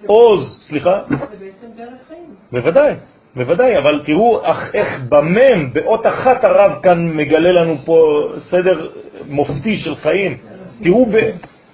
[0.06, 1.02] עוז, סליחה?
[1.10, 2.36] זה בעצם דרך חיים.
[2.52, 2.94] בוודאי,
[3.36, 4.42] בוודאי, אבל תראו
[4.74, 8.90] איך במם, באות אחת הרב כאן מגלה לנו פה סדר
[9.28, 10.38] מופתי של חיים.
[10.84, 11.16] תראו ב,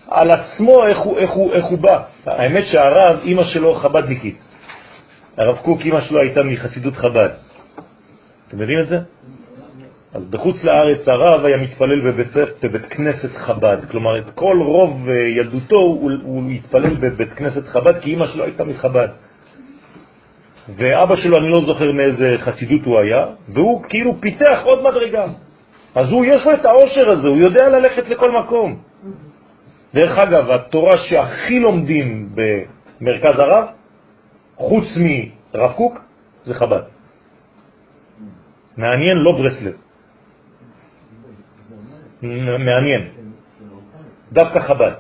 [0.10, 2.04] על עצמו איך הוא, איך, הוא, איך הוא בא.
[2.26, 4.38] האמת שהרב, אימא שלו חבדניקית.
[5.38, 7.30] הרב קוק, אימא שלו הייתה מחסידות חב"ד.
[8.48, 9.00] אתם יודעים את זה?
[10.16, 12.28] אז בחוץ לארץ הרב היה מתפלל בבית,
[12.64, 18.14] בבית כנסת חב"ד, כלומר את כל רוב ילדותו הוא, הוא התפלל בבית כנסת חב"ד כי
[18.14, 19.08] אמא שלו הייתה מחב"ד.
[20.76, 25.26] ואבא שלו, אני לא זוכר מאיזה חסידות הוא היה, והוא כאילו פיתח עוד מדרגה.
[25.96, 28.80] אז הוא, יש לו את העושר הזה, הוא יודע ללכת לכל מקום.
[29.94, 33.66] דרך אגב, התורה שהכי לומדים במרכז הרב,
[34.56, 36.00] חוץ מרב קוק,
[36.44, 36.82] זה חב"ד.
[38.78, 39.85] מעניין, לא ברסלב.
[42.22, 43.08] מעניין.
[44.32, 44.92] דווקא חב"ד.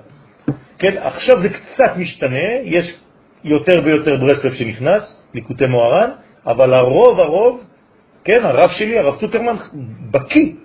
[0.80, 3.00] כן, עכשיו זה קצת משתנה, יש
[3.44, 6.10] יותר ויותר ברסלב שנכנס, ליקוטי מוהר"ן,
[6.46, 7.64] אבל הרוב הרוב,
[8.24, 9.56] כן, הרב שלי, הרב צוקרמן,
[10.12, 10.56] בקי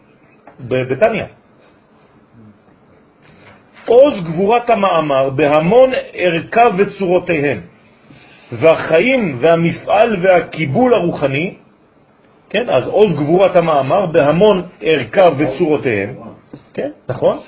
[0.61, 1.27] בבטניה.
[3.87, 7.61] עוז גבורת המאמר בהמון ערכיו וצורותיהם,
[8.53, 11.55] והחיים והמפעל והקיבול הרוחני,
[12.51, 16.15] כן, אז עוז גבורת המאמר בהמון ערכיו וצורותיהם,
[16.75, 17.39] כן, נכון?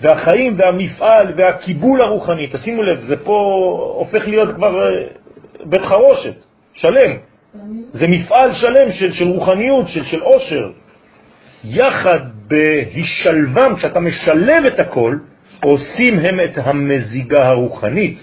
[0.00, 3.38] והחיים והמפעל והקיבול הרוחני, תשימו לב, זה פה
[3.98, 5.06] הופך להיות כבר אה,
[5.64, 6.34] בית חרושת,
[6.74, 7.16] שלם.
[7.92, 10.70] זה מפעל שלם של, של רוחניות, של, של עושר.
[11.64, 15.16] יחד בהשלבם, כשאתה משלב את הכל,
[15.64, 18.18] עושים הם את המזיגה הרוחנית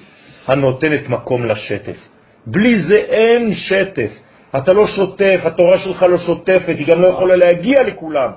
[0.48, 1.98] הנותנת מקום לשטף.
[2.46, 4.12] בלי זה אין שטף.
[4.58, 8.32] אתה לא שוטף, התורה שלך לא שוטפת, היא גם לא יכולה להגיע לכולם.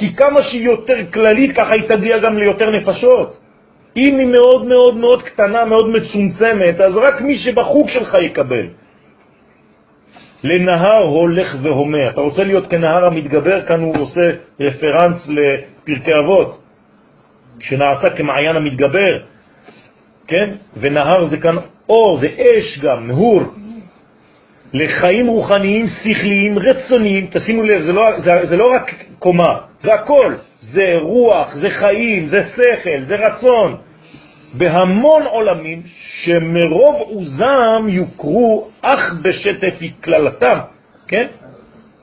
[0.00, 3.36] כי כמה שהיא יותר כללית, ככה היא תגיע גם ליותר נפשות.
[3.96, 8.66] אם היא מאוד מאוד מאוד קטנה, מאוד מצומצמת, אז רק מי שבחוג שלך יקבל.
[10.44, 12.08] לנהר הולך והומה.
[12.10, 16.62] אתה רוצה להיות כנהר המתגבר, כאן הוא עושה רפרנס לפרקי אבות,
[17.60, 19.12] שנעשה כמעיין המתגבר,
[20.26, 20.50] כן?
[20.80, 21.56] ונהר זה כאן
[21.88, 23.42] אור, זה אש גם, נהור.
[24.72, 30.34] לחיים רוחניים, שכליים, רצוניים, תשימו לב, זה לא, זה, זה לא רק קומה, זה הכל,
[30.60, 33.76] זה רוח, זה חיים, זה שכל, זה רצון.
[34.54, 35.82] בהמון עולמים
[36.22, 40.58] שמרוב עוזם יוכרו אך בשטף כללתם,
[41.08, 41.26] כן?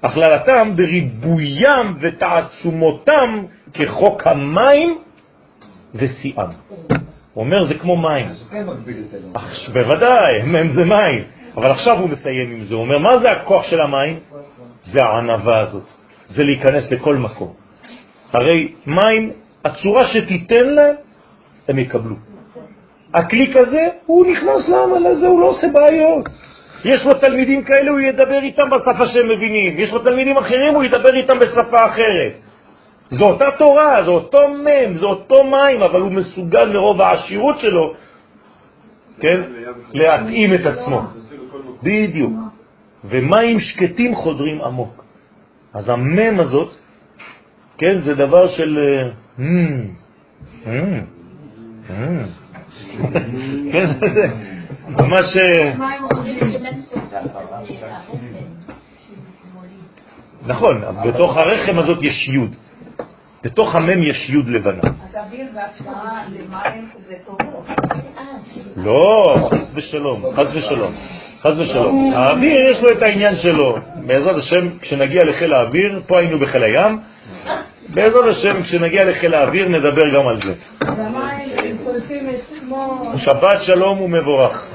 [0.04, 4.98] הכללתם בריבוים ותעצומותם כחוק המים
[5.96, 6.50] ושיאם.
[7.34, 8.28] הוא אומר, זה כמו מים.
[9.74, 11.24] בוודאי, מים זה מים.
[11.58, 14.20] אבל עכשיו הוא מסיים עם זה, הוא אומר, מה זה הכוח של המים?
[14.86, 15.88] זה הענבה הזאת,
[16.28, 17.54] זה להיכנס לכל מקום.
[18.34, 19.32] הרי מים,
[19.66, 20.96] הצורה שתיתן להם,
[21.68, 22.16] הם יקבלו.
[23.14, 26.26] הקליק הזה, הוא נכנס לעמל הזה, הוא לא עושה בעיות.
[26.86, 29.80] יש לו תלמידים כאלה, הוא ידבר איתם בשפה שהם מבינים.
[29.80, 32.34] יש לו תלמידים אחרים, הוא ידבר איתם בשפה אחרת.
[33.10, 37.94] זו אותה תורה, זה אותו מם, זה אותו מים, אבל הוא מסוגל מרוב העשירות שלו,
[39.20, 39.42] כן,
[39.94, 41.02] להתאים את עצמו.
[41.84, 42.34] בדיוק.
[43.06, 45.06] ומים שקטים חודרים עמוק.
[45.74, 46.74] אז המם הזאת,
[47.78, 48.78] כן, זה דבר של...
[49.40, 49.44] אה,
[53.72, 54.28] כן, זה
[54.90, 55.38] ממש...
[55.38, 55.74] אה,
[60.46, 62.56] נכון, בתוך הרחם הזאת יש יוד.
[63.44, 64.82] בתוך המם יש יוד לבנה.
[64.82, 67.68] אז אוויר בהשוואה למים זה טובות.
[68.76, 70.94] לא, חס ושלום, חס ושלום.
[71.42, 72.14] חס ושלום.
[72.16, 73.76] האוויר יש לו את העניין שלו.
[73.96, 77.00] בעזרת השם, כשנגיע לחיל האוויר, פה היינו בחיל הים,
[77.90, 80.54] בעזרת השם, כשנגיע לחיל האוויר נדבר גם על זה.
[83.18, 84.66] שבת שלום ומבורך.